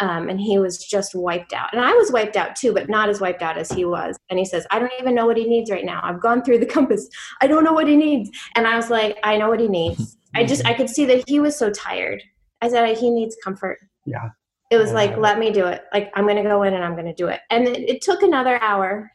um, 0.01 0.29
and 0.29 0.41
he 0.41 0.59
was 0.59 0.79
just 0.79 1.15
wiped 1.15 1.53
out. 1.53 1.73
And 1.73 1.81
I 1.81 1.93
was 1.93 2.11
wiped 2.11 2.37
out 2.37 2.57
too, 2.57 2.73
but 2.73 2.89
not 2.89 3.09
as 3.09 3.21
wiped 3.21 3.41
out 3.43 3.57
as 3.57 3.71
he 3.71 3.85
was. 3.85 4.17
And 4.29 4.39
he 4.39 4.45
says, 4.45 4.67
I 4.71 4.79
don't 4.79 4.93
even 5.01 5.15
know 5.15 5.27
what 5.27 5.37
he 5.37 5.47
needs 5.47 5.71
right 5.71 5.85
now. 5.85 6.01
I've 6.03 6.21
gone 6.21 6.43
through 6.43 6.59
the 6.59 6.67
compass. 6.67 7.09
I 7.41 7.47
don't 7.47 7.63
know 7.65 7.73
what 7.73 7.87
he 7.87 7.97
needs. 7.97 8.31
And 8.57 8.67
I 8.67 8.77
was 8.77 8.91
like, 8.91 9.17
I 9.23 9.37
know 9.37 9.49
what 9.49 9.61
he 9.61 9.69
needs. 9.69 10.17
I 10.35 10.45
just, 10.45 10.67
I 10.67 10.75
could 10.75 10.91
see 10.91 11.05
that 11.07 11.29
he 11.29 11.39
was 11.41 11.57
so 11.57 11.71
tired. 11.71 12.23
I 12.61 12.69
said, 12.69 12.97
he 12.99 13.11
needs 13.11 13.37
comfort. 13.45 13.79
Yeah. 14.05 14.31
It 14.71 14.77
was 14.79 14.89
Yeah. 14.91 14.95
like, 14.97 15.17
let 15.17 15.39
me 15.39 15.51
do 15.53 15.67
it. 15.67 15.85
Like, 15.93 16.11
I'm 16.15 16.25
going 16.25 16.37
to 16.37 16.43
go 16.43 16.63
in 16.65 16.75
and 16.75 16.83
I'm 16.85 16.95
going 16.95 17.07
to 17.07 17.15
do 17.15 17.29
it. 17.29 17.41
And 17.51 17.69
it, 17.69 17.79
it 17.89 18.03
took 18.03 18.23
another 18.23 18.61
hour, 18.61 19.11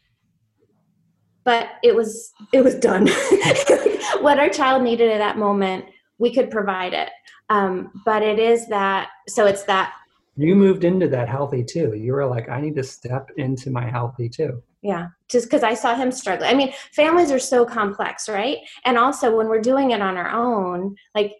but 1.50 1.70
it 1.82 1.96
was, 1.96 2.32
it 2.54 2.64
was 2.64 2.76
done. 2.76 3.08
what 4.22 4.38
our 4.38 4.50
child 4.50 4.84
needed 4.84 5.10
at 5.10 5.18
that 5.18 5.36
moment, 5.36 5.84
we 6.20 6.32
could 6.32 6.52
provide 6.52 6.94
it. 6.94 7.10
Um, 7.50 7.92
but 8.06 8.22
it 8.22 8.38
is 8.38 8.68
that, 8.68 9.10
so 9.28 9.48
it's 9.48 9.64
that. 9.64 9.96
You 10.38 10.54
moved 10.54 10.84
into 10.84 11.08
that 11.08 11.28
healthy 11.28 11.64
two. 11.64 11.96
You 11.96 12.14
were 12.14 12.28
like 12.28 12.50
i 12.50 12.62
need 12.62 12.76
to 12.76 12.84
step 12.84 13.32
into 13.38 13.72
my 13.72 13.90
healthy 13.90 14.30
two. 14.30 14.62
Yeah 14.84 15.08
just 15.30 15.46
because 15.46 15.64
i 15.64 15.74
saw 15.74 15.96
him 15.96 16.12
struggling 16.12 16.50
i 16.50 16.54
mean 16.54 16.74
families 16.92 17.32
are 17.32 17.40
so 17.40 17.66
complex 17.66 18.28
right? 18.28 18.58
And 18.86 18.98
also 18.98 19.36
when 19.36 19.48
we're 19.48 19.62
doing 19.62 19.92
it 19.92 20.02
on 20.02 20.18
our 20.18 20.32
own 20.32 20.96
like 21.16 21.34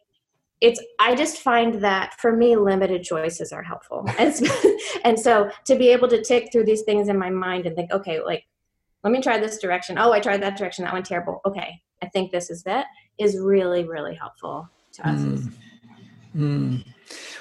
it's 0.62 0.82
i 1.00 1.16
just 1.16 1.38
find 1.40 1.76
that 1.76 2.14
for 2.20 2.36
me 2.36 2.56
limited 2.56 3.04
choices 3.04 3.52
are 3.52 3.64
helpful. 3.64 4.06
And, 4.18 4.36
and 5.06 5.20
so 5.20 5.50
to 5.66 5.76
be 5.76 5.90
able 5.90 6.08
to 6.10 6.22
tick 6.22 6.50
through 6.52 6.66
these 6.66 6.84
things 6.84 7.10
in 7.10 7.18
my 7.18 7.30
mind 7.30 7.66
and 7.66 7.76
think 7.76 7.92
okay 7.92 8.22
like 8.22 8.44
let 9.04 9.12
me 9.12 9.22
try 9.22 9.38
this 9.38 9.60
direction 9.60 9.98
oh 9.98 10.12
i 10.12 10.20
tried 10.20 10.42
that 10.42 10.58
direction 10.58 10.84
that 10.84 10.94
went 10.94 11.06
terrible 11.06 11.42
okay 11.46 11.80
i 12.02 12.08
think 12.08 12.32
this 12.32 12.50
is 12.50 12.64
it 12.66 12.86
is 13.18 13.38
really 13.40 13.84
really 13.86 14.16
helpful 14.16 14.68
to 14.94 15.08
us 15.08 15.20
Mm. 15.20 15.54
Mm. 16.36 16.86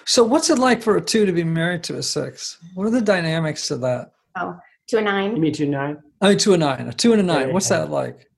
So, 0.07 0.25
what's 0.25 0.49
it 0.49 0.59
like 0.59 0.81
for 0.81 0.97
a 0.97 1.01
two 1.01 1.27
to 1.27 1.33
be 1.33 1.45
married 1.45 1.85
to 1.85 1.99
a 1.99 2.03
six? 2.03 2.57
What 2.75 2.87
are 2.87 2.91
the 2.91 3.03
dynamics 3.03 3.71
of 3.71 3.83
that? 3.83 4.13
to 4.89 4.97
a 4.97 5.01
you 5.01 5.05
nine 5.05 5.41
meet 5.41 5.59
you 5.59 5.67
nine 5.67 5.99
I 6.21 6.31
mean, 6.31 6.39
to 6.39 6.55
a 6.55 6.59
nine, 6.59 6.89
a 6.89 6.93
two 6.93 7.13
and 7.13 7.21
a 7.21 7.25
nine. 7.25 7.53
What's 7.53 7.69
that 7.69 7.91
like? 7.91 8.29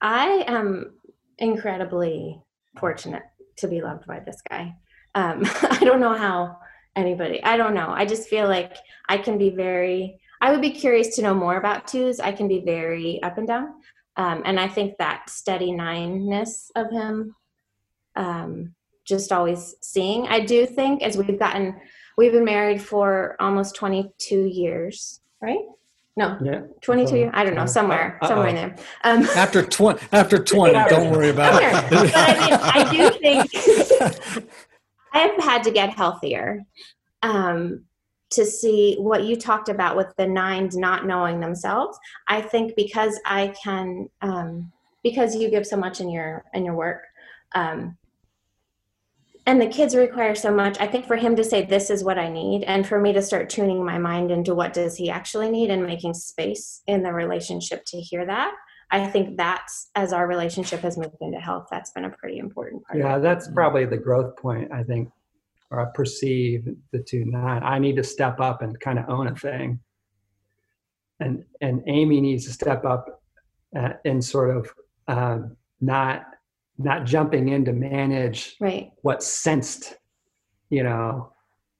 I 0.00 0.44
am 0.46 0.92
incredibly 1.38 2.40
fortunate 2.78 3.22
to 3.58 3.68
be 3.68 3.82
loved 3.82 4.06
by 4.06 4.20
this 4.20 4.40
guy. 4.48 4.74
Um, 5.14 5.42
I 5.62 5.80
don't 5.82 6.00
know 6.00 6.14
how 6.14 6.58
anybody, 6.94 7.42
I 7.42 7.56
don't 7.56 7.74
know. 7.74 7.88
I 7.90 8.06
just 8.06 8.28
feel 8.28 8.48
like 8.48 8.76
I 9.08 9.18
can 9.18 9.36
be 9.36 9.50
very, 9.50 10.18
I 10.40 10.50
would 10.52 10.60
be 10.60 10.70
curious 10.70 11.16
to 11.16 11.22
know 11.22 11.34
more 11.34 11.56
about 11.56 11.86
twos. 11.88 12.20
I 12.20 12.32
can 12.32 12.48
be 12.48 12.60
very 12.60 13.22
up 13.22 13.38
and 13.38 13.46
down. 13.46 13.74
Um, 14.16 14.42
and 14.44 14.58
I 14.58 14.68
think 14.68 14.96
that 14.98 15.28
steady 15.28 15.72
nine-ness 15.72 16.70
of 16.74 16.90
him, 16.90 17.34
um, 18.16 18.74
just 19.04 19.30
always 19.32 19.74
seeing. 19.82 20.26
I 20.26 20.40
do 20.40 20.66
think 20.66 21.02
as 21.02 21.16
we've 21.18 21.38
gotten, 21.38 21.76
we've 22.16 22.32
been 22.32 22.44
married 22.44 22.82
for 22.82 23.36
almost 23.40 23.74
22 23.76 24.46
years, 24.46 25.20
right? 25.40 25.58
No, 26.18 26.38
yeah 26.42 26.62
22 26.80 27.14
years. 27.14 27.30
I 27.34 27.44
don't 27.44 27.54
know, 27.54 27.62
Uh, 27.62 27.66
somewhere, 27.66 28.18
uh-oh. 28.22 28.28
somewhere 28.28 28.48
in 28.48 28.54
there. 28.54 28.76
Um, 29.04 29.24
After 29.36 29.62
twenty, 29.62 30.00
after 30.12 30.38
twenty, 30.42 30.72
don't 30.88 31.10
worry 31.12 31.28
about 31.28 31.62
it. 31.62 31.90
but 31.90 32.10
I, 32.16 32.40
mean, 32.40 32.58
I 32.62 32.90
do 32.90 33.10
think 33.18 34.50
I've 35.12 35.36
had 35.44 35.62
to 35.64 35.70
get 35.70 35.90
healthier 35.90 36.62
um, 37.22 37.84
to 38.30 38.44
see 38.44 38.96
what 38.98 39.24
you 39.24 39.36
talked 39.36 39.68
about 39.68 39.96
with 39.96 40.14
the 40.16 40.26
nines 40.26 40.76
not 40.76 41.06
knowing 41.06 41.40
themselves. 41.40 41.98
I 42.28 42.40
think 42.40 42.74
because 42.76 43.18
I 43.24 43.54
can, 43.62 44.08
um, 44.22 44.72
because 45.02 45.36
you 45.36 45.50
give 45.50 45.66
so 45.66 45.76
much 45.76 46.00
in 46.00 46.10
your 46.10 46.44
in 46.52 46.64
your 46.64 46.74
work, 46.74 47.04
um, 47.54 47.96
and 49.46 49.60
the 49.60 49.66
kids 49.68 49.94
require 49.94 50.34
so 50.34 50.52
much 50.52 50.78
i 50.80 50.86
think 50.86 51.06
for 51.06 51.16
him 51.16 51.36
to 51.36 51.44
say 51.44 51.64
this 51.64 51.88
is 51.88 52.04
what 52.04 52.18
i 52.18 52.28
need 52.28 52.64
and 52.64 52.86
for 52.86 53.00
me 53.00 53.12
to 53.12 53.22
start 53.22 53.48
tuning 53.48 53.84
my 53.84 53.96
mind 53.96 54.30
into 54.30 54.54
what 54.54 54.72
does 54.72 54.96
he 54.96 55.08
actually 55.08 55.50
need 55.50 55.70
and 55.70 55.86
making 55.86 56.12
space 56.12 56.82
in 56.86 57.02
the 57.02 57.12
relationship 57.12 57.84
to 57.86 57.98
hear 57.98 58.26
that 58.26 58.52
i 58.90 59.06
think 59.06 59.36
that's 59.36 59.90
as 59.94 60.12
our 60.12 60.26
relationship 60.26 60.80
has 60.80 60.98
moved 60.98 61.16
into 61.20 61.38
health 61.38 61.68
that's 61.70 61.92
been 61.92 62.04
a 62.04 62.10
pretty 62.10 62.38
important 62.38 62.84
part 62.84 62.98
yeah 62.98 63.18
that's 63.18 63.48
probably 63.52 63.86
the 63.86 63.96
growth 63.96 64.36
point 64.36 64.70
i 64.72 64.82
think 64.82 65.08
or 65.70 65.80
i 65.80 65.84
perceive 65.94 66.68
the 66.92 66.98
two 66.98 67.24
nine 67.24 67.62
i 67.62 67.78
need 67.78 67.96
to 67.96 68.04
step 68.04 68.40
up 68.40 68.62
and 68.62 68.78
kind 68.80 68.98
of 68.98 69.08
own 69.08 69.26
a 69.28 69.34
thing. 69.34 69.80
And 71.18 71.44
and 71.62 71.82
amy 71.86 72.20
needs 72.20 72.44
to 72.44 72.52
step 72.52 72.84
up 72.84 73.22
uh, 73.74 73.94
and 74.04 74.22
sort 74.22 74.54
of 74.56 74.70
um, 75.08 75.56
not 75.80 76.26
not 76.78 77.06
jumping 77.06 77.48
in 77.48 77.64
to 77.64 77.72
manage 77.72 78.56
right. 78.60 78.90
what 79.02 79.22
sensed 79.22 79.96
you 80.68 80.82
know 80.82 81.32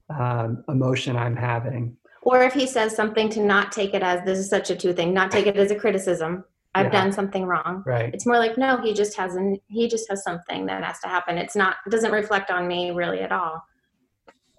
um, 0.09 0.65
emotion 0.69 1.17
i'm 1.17 1.37
having. 1.37 1.97
Or 2.23 2.43
if 2.43 2.55
he 2.55 2.67
says 2.67 2.97
something 2.97 3.29
to 3.31 3.41
not 3.41 3.71
take 3.73 3.95
it 3.95 4.03
as 4.03 4.25
this 4.25 4.39
is 4.39 4.49
such 4.49 4.71
a 4.71 4.77
two 4.77 4.93
thing 4.95 5.13
not 5.13 5.31
take 5.31 5.47
it 5.47 5.57
as 5.57 5.71
a 5.71 5.77
criticism. 5.77 6.45
I've 6.75 6.87
Yeah. 6.87 7.03
done 7.03 7.13
something 7.13 7.47
wrong. 7.47 7.83
Right. 7.87 8.13
It's 8.13 8.27
more 8.27 8.39
like 8.39 8.57
no 8.59 8.79
he 8.79 8.95
just 8.95 9.17
hasn't 9.17 9.63
he 9.69 9.87
just 9.87 10.09
has 10.09 10.23
something 10.23 10.67
that 10.67 10.83
has 10.83 10.99
to 11.01 11.09
happen. 11.09 11.37
It's 11.39 11.57
not 11.57 11.77
doesn't 11.91 12.13
reflect 12.13 12.51
on 12.51 12.67
me 12.67 12.91
really 12.91 13.21
at 13.21 13.33
all 13.33 13.63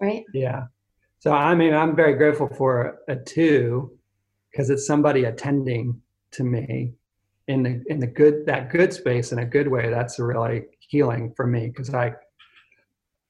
right? 0.00 0.24
Yeah. 0.32 0.64
So 1.20 1.32
i 1.32 1.54
mean 1.54 1.74
i'm 1.74 1.96
very 1.96 2.14
grateful 2.14 2.48
for 2.48 2.98
a 3.08 3.16
two 3.16 3.98
because 4.50 4.70
it's 4.70 4.86
somebody 4.86 5.24
attending 5.24 6.00
to 6.32 6.44
me 6.44 6.94
in 7.48 7.62
the 7.62 7.82
in 7.88 7.98
the 7.98 8.06
good 8.06 8.46
that 8.46 8.70
good 8.70 8.92
space 8.92 9.32
in 9.32 9.38
a 9.38 9.44
good 9.44 9.68
way. 9.68 9.90
That's 9.90 10.18
really 10.18 10.66
healing 10.78 11.32
for 11.36 11.46
me 11.46 11.68
because 11.68 11.92
i 11.94 12.14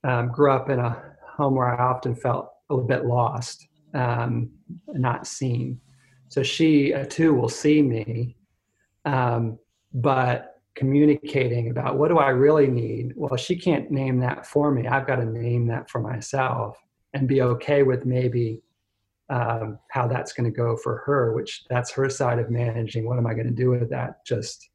um, 0.05 0.29
grew 0.29 0.53
up 0.53 0.71
in 0.71 0.79
a 0.79 1.03
home 1.37 1.55
where 1.55 1.81
i 1.81 1.85
often 1.85 2.15
felt 2.15 2.51
a 2.71 2.75
little 2.75 2.87
bit 2.87 3.05
lost 3.05 3.67
um, 3.95 4.51
not 4.89 5.27
seen. 5.27 5.81
So 6.29 6.43
she 6.43 6.93
a 6.93 7.07
two 7.07 7.33
will 7.35 7.49
see 7.49 7.81
me 7.83 8.37
um, 9.05 9.59
but 9.95 10.58
communicating 10.79 11.71
about 11.71 11.99
what 11.99 12.09
do 12.09 12.19
i 12.19 12.29
really 12.29 12.69
need 12.69 13.13
well 13.17 13.37
she 13.37 13.57
can't 13.57 13.91
name 13.91 14.21
that 14.21 14.47
for 14.47 14.71
me 14.71 14.87
i've 14.87 15.07
got 15.07 15.17
to 15.17 15.25
name 15.25 15.67
that 15.67 15.91
for 15.91 16.01
myself 16.01 16.79
and 17.15 17.27
be 17.27 17.43
okay 17.43 17.83
with 17.83 18.05
maybe 18.05 18.63
um, 19.31 19.79
how 19.91 20.09
that's 20.09 20.33
going 20.33 20.51
to 20.51 20.57
go 20.57 20.77
for 20.77 20.99
her, 21.07 21.33
which 21.35 21.65
that's 21.69 21.91
her 21.93 22.09
side 22.09 22.39
of 22.39 22.51
managing. 22.51 23.07
What 23.07 23.19
am 23.19 23.27
I 23.27 23.35
going 23.35 23.47
to 23.47 23.53
do 23.53 23.71
with 23.71 23.91
that? 23.91 24.25
Just 24.25 24.71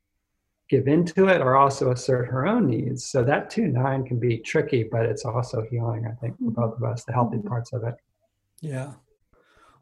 give 0.69 0.87
into 0.87 1.27
it 1.27 1.41
or 1.41 1.55
also 1.55 1.91
assert 1.91 2.27
her 2.27 2.47
own 2.47 2.67
needs. 2.67 3.05
So 3.05 3.23
that 3.23 3.49
two 3.49 3.67
nine 3.67 4.05
can 4.05 4.19
be 4.19 4.37
tricky, 4.37 4.83
but 4.83 5.05
it's 5.05 5.25
also 5.25 5.63
healing, 5.69 6.05
I 6.07 6.13
think, 6.15 6.37
for 6.37 6.51
both 6.51 6.77
of 6.77 6.83
us, 6.83 7.03
the 7.03 7.13
healthy 7.13 7.39
parts 7.39 7.73
of 7.73 7.83
it. 7.83 7.95
Yeah. 8.61 8.93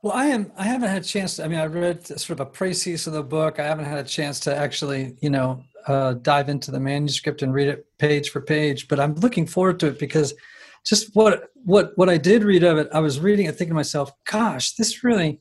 Well, 0.03 0.13
I 0.13 0.27
am. 0.27 0.51
I 0.57 0.63
haven't 0.63 0.89
had 0.89 1.03
a 1.03 1.05
chance. 1.05 1.35
To, 1.35 1.45
I 1.45 1.47
mean, 1.47 1.59
I 1.59 1.67
read 1.67 2.07
sort 2.07 2.31
of 2.31 2.39
a 2.39 2.45
preface 2.45 3.05
of 3.05 3.13
the 3.13 3.21
book. 3.21 3.59
I 3.59 3.65
haven't 3.65 3.85
had 3.85 3.99
a 3.99 4.03
chance 4.03 4.39
to 4.41 4.55
actually, 4.55 5.15
you 5.21 5.29
know, 5.29 5.63
uh, 5.85 6.13
dive 6.13 6.49
into 6.49 6.71
the 6.71 6.79
manuscript 6.79 7.43
and 7.43 7.53
read 7.53 7.67
it 7.67 7.85
page 7.99 8.31
for 8.31 8.41
page. 8.41 8.87
But 8.87 8.99
I'm 8.99 9.13
looking 9.15 9.45
forward 9.45 9.79
to 9.81 9.87
it 9.87 9.99
because 9.99 10.33
just 10.83 11.15
what 11.15 11.49
what 11.53 11.91
what 11.97 12.09
I 12.09 12.17
did 12.17 12.43
read 12.43 12.63
of 12.63 12.79
it, 12.79 12.89
I 12.91 12.99
was 12.99 13.19
reading 13.19 13.47
and 13.47 13.55
thinking 13.55 13.71
to 13.71 13.75
myself, 13.75 14.11
"Gosh, 14.25 14.73
this 14.73 15.03
really 15.03 15.39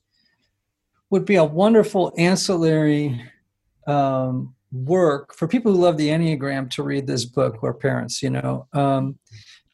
would 1.08 1.24
be 1.24 1.36
a 1.36 1.44
wonderful 1.44 2.12
ancillary 2.18 3.18
um, 3.86 4.54
work 4.72 5.34
for 5.34 5.48
people 5.48 5.72
who 5.72 5.80
love 5.80 5.96
the 5.96 6.08
Enneagram 6.10 6.70
to 6.72 6.82
read 6.82 7.06
this 7.06 7.24
book 7.24 7.62
or 7.62 7.72
parents." 7.72 8.22
You 8.22 8.28
know, 8.28 8.66
um, 8.74 9.18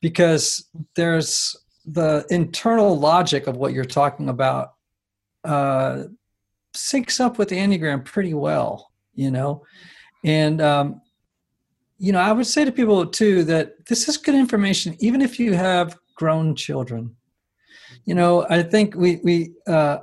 because 0.00 0.70
there's 0.94 1.56
the 1.84 2.24
internal 2.30 2.96
logic 2.96 3.48
of 3.48 3.56
what 3.56 3.72
you're 3.72 3.84
talking 3.84 4.28
about 4.28 4.75
uh, 5.46 6.04
syncs 6.74 7.20
up 7.20 7.38
with 7.38 7.48
the 7.48 7.56
enneagram 7.56 8.04
pretty 8.04 8.34
well 8.34 8.90
you 9.16 9.30
know? 9.30 9.64
And 10.22 10.60
um, 10.60 11.00
you 11.98 12.12
know 12.12 12.20
i 12.20 12.30
would 12.30 12.46
say 12.46 12.62
to 12.62 12.70
people 12.70 13.06
too 13.06 13.42
that 13.44 13.86
this 13.86 14.06
is 14.06 14.18
good 14.18 14.34
information 14.34 14.94
even 14.98 15.22
if 15.22 15.40
you 15.40 15.54
have 15.54 15.98
grown 16.14 16.54
children. 16.54 17.16
You 18.04 18.14
know 18.14 18.46
i 18.48 18.62
think 18.62 18.94
we 18.94 19.20
we 19.24 19.54
uh, 19.66 19.98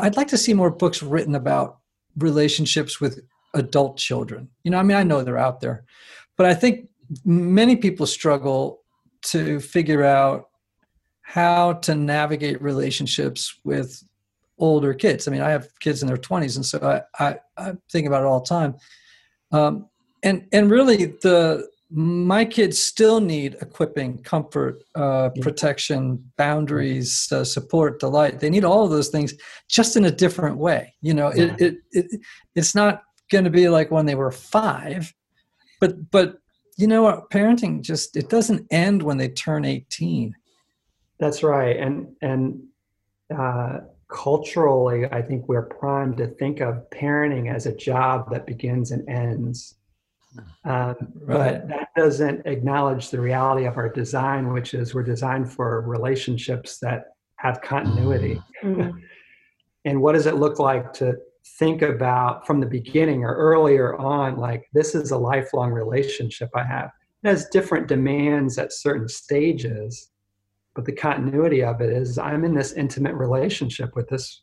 i'd 0.00 0.16
like 0.16 0.28
to 0.28 0.38
see 0.38 0.54
more 0.54 0.70
books 0.70 1.02
written 1.02 1.34
about 1.34 1.78
relationships 2.16 3.00
with 3.00 3.20
adult 3.54 3.96
children. 3.96 4.48
You 4.64 4.70
know 4.70 4.78
i 4.78 4.82
mean 4.82 4.96
i 4.96 5.02
know 5.02 5.22
they're 5.22 5.38
out 5.38 5.60
there 5.60 5.84
but 6.36 6.46
i 6.46 6.54
think 6.54 6.88
many 7.24 7.76
people 7.76 8.06
struggle 8.06 8.80
to 9.22 9.60
figure 9.60 10.04
out 10.04 10.48
how 11.22 11.74
to 11.74 11.94
navigate 11.94 12.62
relationships 12.62 13.54
with 13.64 14.02
older 14.58 14.94
kids. 14.94 15.26
I 15.26 15.30
mean, 15.30 15.40
I 15.40 15.50
have 15.50 15.68
kids 15.80 16.02
in 16.02 16.08
their 16.08 16.16
20s, 16.16 16.56
and 16.56 16.64
so 16.66 16.78
I, 17.18 17.24
I, 17.28 17.36
I 17.56 17.72
think 17.90 18.06
about 18.06 18.22
it 18.22 18.26
all 18.26 18.40
the 18.40 18.46
time. 18.46 18.74
Um, 19.52 19.88
and 20.22 20.46
and 20.52 20.70
really, 20.70 21.06
the 21.22 21.68
my 21.90 22.44
kids 22.44 22.78
still 22.78 23.18
need 23.20 23.56
equipping, 23.62 24.18
comfort, 24.22 24.82
uh, 24.94 25.30
Yeah. 25.34 25.42
protection, 25.42 26.30
boundaries, 26.36 27.28
uh, 27.32 27.44
support, 27.44 27.98
delight. 27.98 28.40
They 28.40 28.50
need 28.50 28.64
all 28.64 28.84
of 28.84 28.90
those 28.90 29.08
things, 29.08 29.32
just 29.68 29.96
in 29.96 30.04
a 30.04 30.10
different 30.10 30.58
way. 30.58 30.94
You 31.00 31.14
know, 31.14 31.32
Yeah. 31.34 31.54
it, 31.58 31.60
it, 31.62 31.74
it 31.92 32.20
it's 32.54 32.74
not 32.74 33.04
going 33.30 33.44
to 33.44 33.50
be 33.50 33.68
like 33.68 33.90
when 33.90 34.04
they 34.06 34.16
were 34.16 34.30
five, 34.32 35.14
but 35.80 36.10
but 36.10 36.38
you 36.76 36.86
know 36.86 37.02
what? 37.04 37.30
Parenting 37.30 37.80
just 37.80 38.16
it 38.16 38.28
doesn't 38.28 38.66
end 38.70 39.02
when 39.02 39.16
they 39.16 39.28
turn 39.28 39.64
18. 39.64 40.34
That's 41.18 41.42
right. 41.42 41.76
And, 41.76 42.14
and, 42.22 42.62
uh, 43.36 43.80
culturally, 44.08 45.06
I 45.06 45.22
think 45.22 45.48
we're 45.48 45.62
primed 45.66 46.16
to 46.18 46.26
think 46.26 46.60
of 46.60 46.88
parenting 46.90 47.52
as 47.54 47.66
a 47.66 47.74
job 47.76 48.30
that 48.30 48.46
begins 48.46 48.90
and 48.90 49.08
ends. 49.08 49.74
Um, 50.64 50.96
Right. 51.24 51.60
But 51.60 51.68
that 51.68 51.88
doesn't 51.96 52.46
acknowledge 52.46 53.10
the 53.10 53.20
reality 53.20 53.66
of 53.66 53.76
our 53.76 53.88
design, 53.88 54.52
which 54.52 54.74
is 54.74 54.94
we're 54.94 55.02
designed 55.02 55.52
for 55.52 55.80
relationships 55.82 56.78
that 56.80 57.12
have 57.36 57.60
continuity. 57.62 58.42
Mhm. 58.62 58.92
And 59.84 60.02
what 60.02 60.12
does 60.12 60.26
it 60.26 60.34
look 60.34 60.58
like 60.58 60.92
to 60.94 61.16
think 61.58 61.80
about 61.82 62.46
from 62.46 62.60
the 62.60 62.66
beginning 62.66 63.24
or 63.24 63.34
earlier 63.34 63.96
on, 63.96 64.36
like 64.36 64.68
this 64.74 64.94
is 64.94 65.12
a 65.12 65.16
lifelong 65.16 65.70
relationship 65.70 66.50
I 66.54 66.64
have? 66.64 66.90
It 67.22 67.28
has 67.28 67.48
different 67.48 67.88
demands 67.88 68.58
at 68.58 68.72
certain 68.72 69.08
stages, 69.08 70.10
but 70.78 70.84
the 70.84 70.92
continuity 70.92 71.64
of 71.64 71.80
it 71.80 71.90
is 71.90 72.18
I'm 72.18 72.44
in 72.44 72.54
this 72.54 72.74
intimate 72.74 73.14
relationship 73.14 73.96
with 73.96 74.08
this 74.08 74.42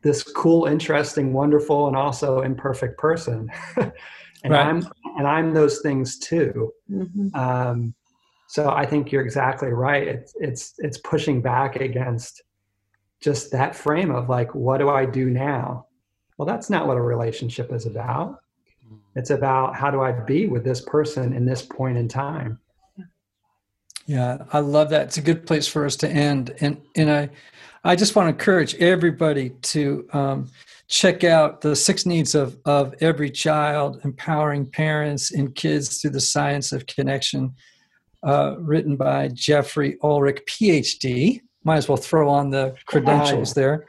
this 0.00 0.22
cool, 0.22 0.64
interesting, 0.64 1.34
wonderful, 1.34 1.88
and 1.88 1.94
also 1.94 2.40
imperfect 2.40 2.96
person. 2.96 3.50
and 3.76 3.92
Right. 4.46 4.66
I'm 4.66 4.82
and 5.18 5.28
I'm 5.28 5.52
those 5.52 5.80
things 5.80 6.18
too. 6.18 6.72
Mhm. 6.90 7.36
Um, 7.36 7.94
so 8.48 8.70
I 8.70 8.86
think 8.86 9.12
you're 9.12 9.20
exactly 9.20 9.68
right. 9.68 10.08
It's 10.08 10.34
it's 10.40 10.72
it's 10.78 10.96
pushing 10.96 11.42
back 11.42 11.76
against 11.76 12.40
just 13.20 13.52
that 13.52 13.76
frame 13.76 14.10
of 14.10 14.30
like, 14.30 14.54
what 14.54 14.78
do 14.78 14.88
I 14.88 15.04
do 15.04 15.28
now? 15.28 15.84
Well, 16.38 16.46
that's 16.46 16.70
not 16.70 16.86
what 16.86 16.96
a 16.96 17.02
relationship 17.02 17.74
is 17.74 17.84
about. 17.84 18.38
It's 19.16 19.28
about 19.28 19.76
how 19.76 19.90
do 19.90 20.00
I 20.00 20.12
be 20.12 20.46
with 20.46 20.64
this 20.64 20.80
person 20.80 21.34
in 21.34 21.44
this 21.44 21.60
point 21.60 21.98
in 21.98 22.08
time. 22.08 22.58
Yeah, 24.06 24.38
I 24.52 24.58
love 24.60 24.90
that. 24.90 25.06
It's 25.06 25.18
a 25.18 25.22
good 25.22 25.46
place 25.46 25.66
for 25.68 25.86
us 25.86 25.96
to 25.96 26.08
end, 26.08 26.54
and 26.60 26.80
and 26.96 27.10
I, 27.10 27.30
I 27.84 27.96
just 27.96 28.16
want 28.16 28.26
to 28.26 28.30
encourage 28.30 28.74
everybody 28.76 29.50
to 29.50 30.08
um, 30.12 30.50
check 30.88 31.24
out 31.24 31.60
the 31.60 31.76
six 31.76 32.04
needs 32.04 32.34
of 32.34 32.58
of 32.64 32.94
every 33.00 33.30
child, 33.30 34.00
empowering 34.04 34.66
parents 34.66 35.32
and 35.32 35.54
kids 35.54 36.00
through 36.00 36.10
the 36.10 36.20
science 36.20 36.72
of 36.72 36.86
connection, 36.86 37.54
uh, 38.24 38.56
written 38.58 38.96
by 38.96 39.28
Jeffrey 39.28 39.96
Olrick, 40.02 40.40
PhD. 40.46 41.40
Might 41.64 41.76
as 41.76 41.88
well 41.88 41.96
throw 41.96 42.28
on 42.28 42.50
the 42.50 42.74
credentials 42.86 43.54
there, 43.54 43.86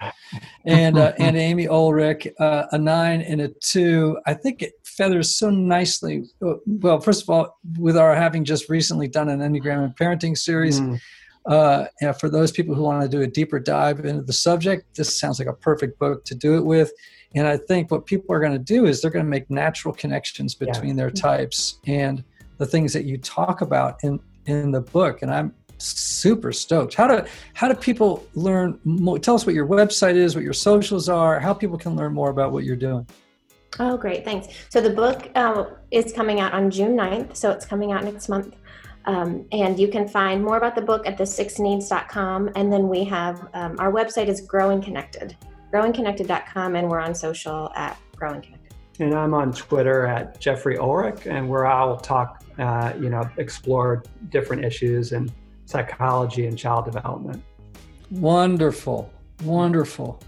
and 0.66 0.96
uh, 0.96 1.14
and 1.18 1.36
Amy 1.36 1.66
Olrick, 1.66 2.32
uh, 2.40 2.68
a 2.72 2.78
nine 2.78 3.22
and 3.22 3.42
a 3.42 3.50
two. 3.64 4.20
I 4.28 4.36
think 4.36 4.62
it 4.62 4.74
feathers 4.98 5.36
so 5.36 5.50
nicely. 5.50 6.24
uh, 6.46 6.56
Well, 6.66 7.00
first 7.00 7.24
of 7.24 7.30
all, 7.30 7.58
with 7.78 7.98
our 7.98 8.16
having 8.16 8.44
just 8.46 8.70
recently 8.70 9.08
done 9.08 9.30
an 9.30 9.40
Enneagram 9.40 9.84
and 9.84 9.96
Parenting 9.96 10.38
series, 10.38 10.80
Mm, 10.80 11.00
uh, 11.46 11.86
and 12.02 12.16
for 12.20 12.30
those 12.30 12.52
people 12.52 12.74
who 12.76 12.84
want 12.84 13.02
to 13.04 13.10
do 13.10 13.22
a 13.22 13.28
deeper 13.28 13.60
dive 13.60 14.00
into 14.06 14.22
the 14.24 14.34
subject, 14.34 14.96
this 14.96 15.20
sounds 15.20 15.40
like 15.40 15.48
a 15.48 15.54
perfect 15.54 16.00
book 16.00 16.24
to 16.26 16.36
do 16.36 16.56
it 16.56 16.66
with. 16.66 16.92
And 17.36 17.48
I 17.48 17.58
think 17.58 17.92
what 17.92 18.06
people 18.06 18.34
are 18.36 18.40
going 18.40 18.54
to 18.54 18.60
do 18.76 18.86
is 18.86 19.02
they're 19.02 19.12
going 19.12 19.26
to 19.26 19.30
make 19.30 19.50
natural 19.50 19.94
connections 19.94 20.56
Yeah. 20.60 20.68
between 20.72 20.96
their 20.96 21.10
types 21.12 21.80
and 21.88 22.24
the 22.60 22.66
things 22.66 22.94
that 22.94 23.06
you 23.06 23.18
talk 23.18 23.62
about 23.62 23.98
in 24.04 24.20
in 24.46 24.72
the 24.72 24.82
book. 24.82 25.22
And 25.22 25.32
I'm 25.32 25.54
super 25.80 26.52
stoked. 26.52 26.94
How 26.94 27.08
do 27.08 27.26
how 27.54 27.68
do 27.68 27.74
people 27.76 28.24
learn 28.36 28.80
more? 28.84 29.18
Tell 29.20 29.36
us 29.36 29.46
what 29.46 29.56
your 29.56 29.68
website 29.68 30.16
is, 30.16 30.36
what 30.36 30.44
your 30.44 30.54
socials 30.54 31.10
are, 31.10 31.40
how 31.40 31.54
people 31.54 31.78
can 31.78 31.96
learn 31.96 32.14
more 32.14 32.30
about 32.30 32.52
what 32.54 32.64
you're 32.64 32.76
doing. 32.90 33.06
Oh, 33.80 33.98
great. 33.98 34.24
Thanks. 34.24 34.48
So 34.70 34.82
the 34.82 34.90
book 34.90 35.32
uh, 35.36 35.66
is 35.92 36.14
coming 36.14 36.40
out 36.40 36.54
on 36.54 36.70
June 36.70 36.96
9th. 36.96 37.36
So 37.36 37.52
it's 37.52 37.66
coming 37.66 37.92
out 37.92 38.04
next 38.04 38.30
month. 38.30 38.56
Um, 39.06 39.46
and 39.52 39.80
you 39.80 39.88
can 39.88 40.08
find 40.08 40.44
more 40.44 40.58
about 40.58 40.76
the 40.76 40.82
book 40.82 41.06
at 41.06 41.18
the6needs.com. 41.18 42.52
And 42.56 42.72
then 42.72 42.88
we 42.88 43.04
have 43.06 43.50
um, 43.54 43.76
our 43.80 43.92
website 43.92 44.28
is 44.28 44.42
Growing 44.42 44.82
Connected, 44.82 45.36
growingconnected.com, 45.74 46.76
and 46.76 46.90
we're 46.90 47.00
on 47.00 47.14
social 47.14 47.72
at 47.76 47.98
Growing 48.16 48.42
Connected. 48.42 48.74
And 49.00 49.14
I'm 49.16 49.34
on 49.34 49.52
Twitter 49.52 50.06
at 50.06 50.40
Jeffrey 50.40 50.78
Olrick, 50.78 51.26
and 51.26 51.50
where 51.50 51.66
I'll 51.66 51.98
talk, 51.98 52.44
uh, 52.60 52.94
you 53.00 53.10
know, 53.10 53.28
explore 53.38 54.04
different 54.30 54.64
issues 54.64 55.12
in 55.14 55.32
psychology 55.66 56.46
and 56.46 56.58
child 56.58 56.86
development. 56.86 57.44
Wonderful, 58.12 59.12
wonderful. 59.44 60.22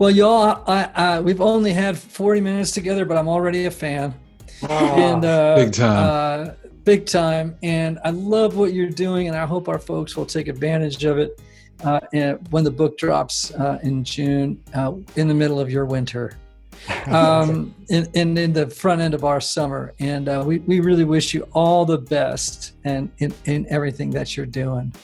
Well, 0.00 0.10
y'all, 0.10 0.64
I, 0.66 0.90
I, 0.94 1.20
we've 1.20 1.42
only 1.42 1.74
had 1.74 1.98
40 1.98 2.40
minutes 2.40 2.70
together, 2.70 3.04
but 3.04 3.18
I'm 3.18 3.28
already 3.28 3.66
a 3.66 3.70
fan. 3.70 4.14
Oh, 4.62 4.94
and 4.96 5.22
uh, 5.26 5.56
big 5.56 5.74
time. 5.74 6.48
Uh, 6.48 6.54
big 6.84 7.04
time. 7.04 7.54
And 7.62 7.98
I 8.02 8.08
love 8.08 8.56
what 8.56 8.72
you're 8.72 8.88
doing, 8.88 9.28
and 9.28 9.36
I 9.36 9.44
hope 9.44 9.68
our 9.68 9.78
folks 9.78 10.16
will 10.16 10.24
take 10.24 10.48
advantage 10.48 11.04
of 11.04 11.18
it 11.18 11.38
uh, 11.84 12.00
when 12.48 12.64
the 12.64 12.70
book 12.70 12.96
drops 12.96 13.52
uh, 13.52 13.78
in 13.82 14.02
June, 14.02 14.64
uh, 14.72 14.94
in 15.16 15.28
the 15.28 15.34
middle 15.34 15.60
of 15.60 15.70
your 15.70 15.84
winter. 15.84 16.32
um, 17.08 17.74
and, 17.90 18.08
in, 18.14 18.38
in 18.38 18.54
the 18.54 18.70
front 18.70 19.02
end 19.02 19.12
of 19.12 19.22
our 19.24 19.38
summer. 19.38 19.92
And 19.98 20.30
uh, 20.30 20.42
we, 20.46 20.60
we 20.60 20.80
really 20.80 21.04
wish 21.04 21.34
you 21.34 21.46
all 21.52 21.84
the 21.84 21.98
best 21.98 22.72
and 22.84 23.10
in, 23.18 23.34
in 23.44 23.66
everything 23.68 24.08
that 24.12 24.34
you're 24.34 24.46
doing. 24.46 24.94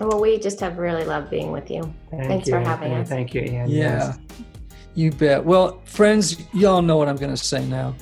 Well, 0.00 0.20
we 0.20 0.38
just 0.38 0.58
have 0.60 0.78
really 0.78 1.04
loved 1.04 1.30
being 1.30 1.52
with 1.52 1.70
you. 1.70 1.82
Thank 2.10 2.24
Thanks 2.26 2.48
you, 2.48 2.54
for 2.54 2.60
having 2.60 2.92
Anthony. 2.92 3.02
us. 3.02 3.08
Thank 3.08 3.34
you, 3.34 3.42
Ian. 3.42 3.68
Yeah, 3.70 3.76
Yes. 4.08 4.18
you 4.94 5.10
bet. 5.12 5.44
Well, 5.44 5.80
friends, 5.84 6.38
y'all 6.54 6.82
know 6.82 6.96
what 6.96 7.08
I'm 7.08 7.16
going 7.16 7.30
to 7.34 7.36
say 7.36 7.64
now. 7.66 7.94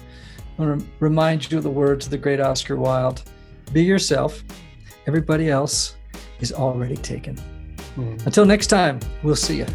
I'm 0.58 0.66
going 0.66 0.80
to 0.80 0.86
remind 1.00 1.50
you 1.50 1.58
of 1.58 1.64
the 1.64 1.70
words 1.70 2.06
of 2.06 2.10
the 2.10 2.18
great 2.18 2.40
Oscar 2.40 2.76
Wilde 2.76 3.22
Be 3.72 3.82
yourself, 3.82 4.42
everybody 5.06 5.48
else 5.50 5.96
is 6.40 6.52
already 6.52 6.96
taken. 6.96 7.36
Mm. 7.96 8.24
Until 8.26 8.44
next 8.44 8.66
time, 8.68 9.00
we'll 9.22 9.36
see 9.36 9.58
you. 9.58 9.66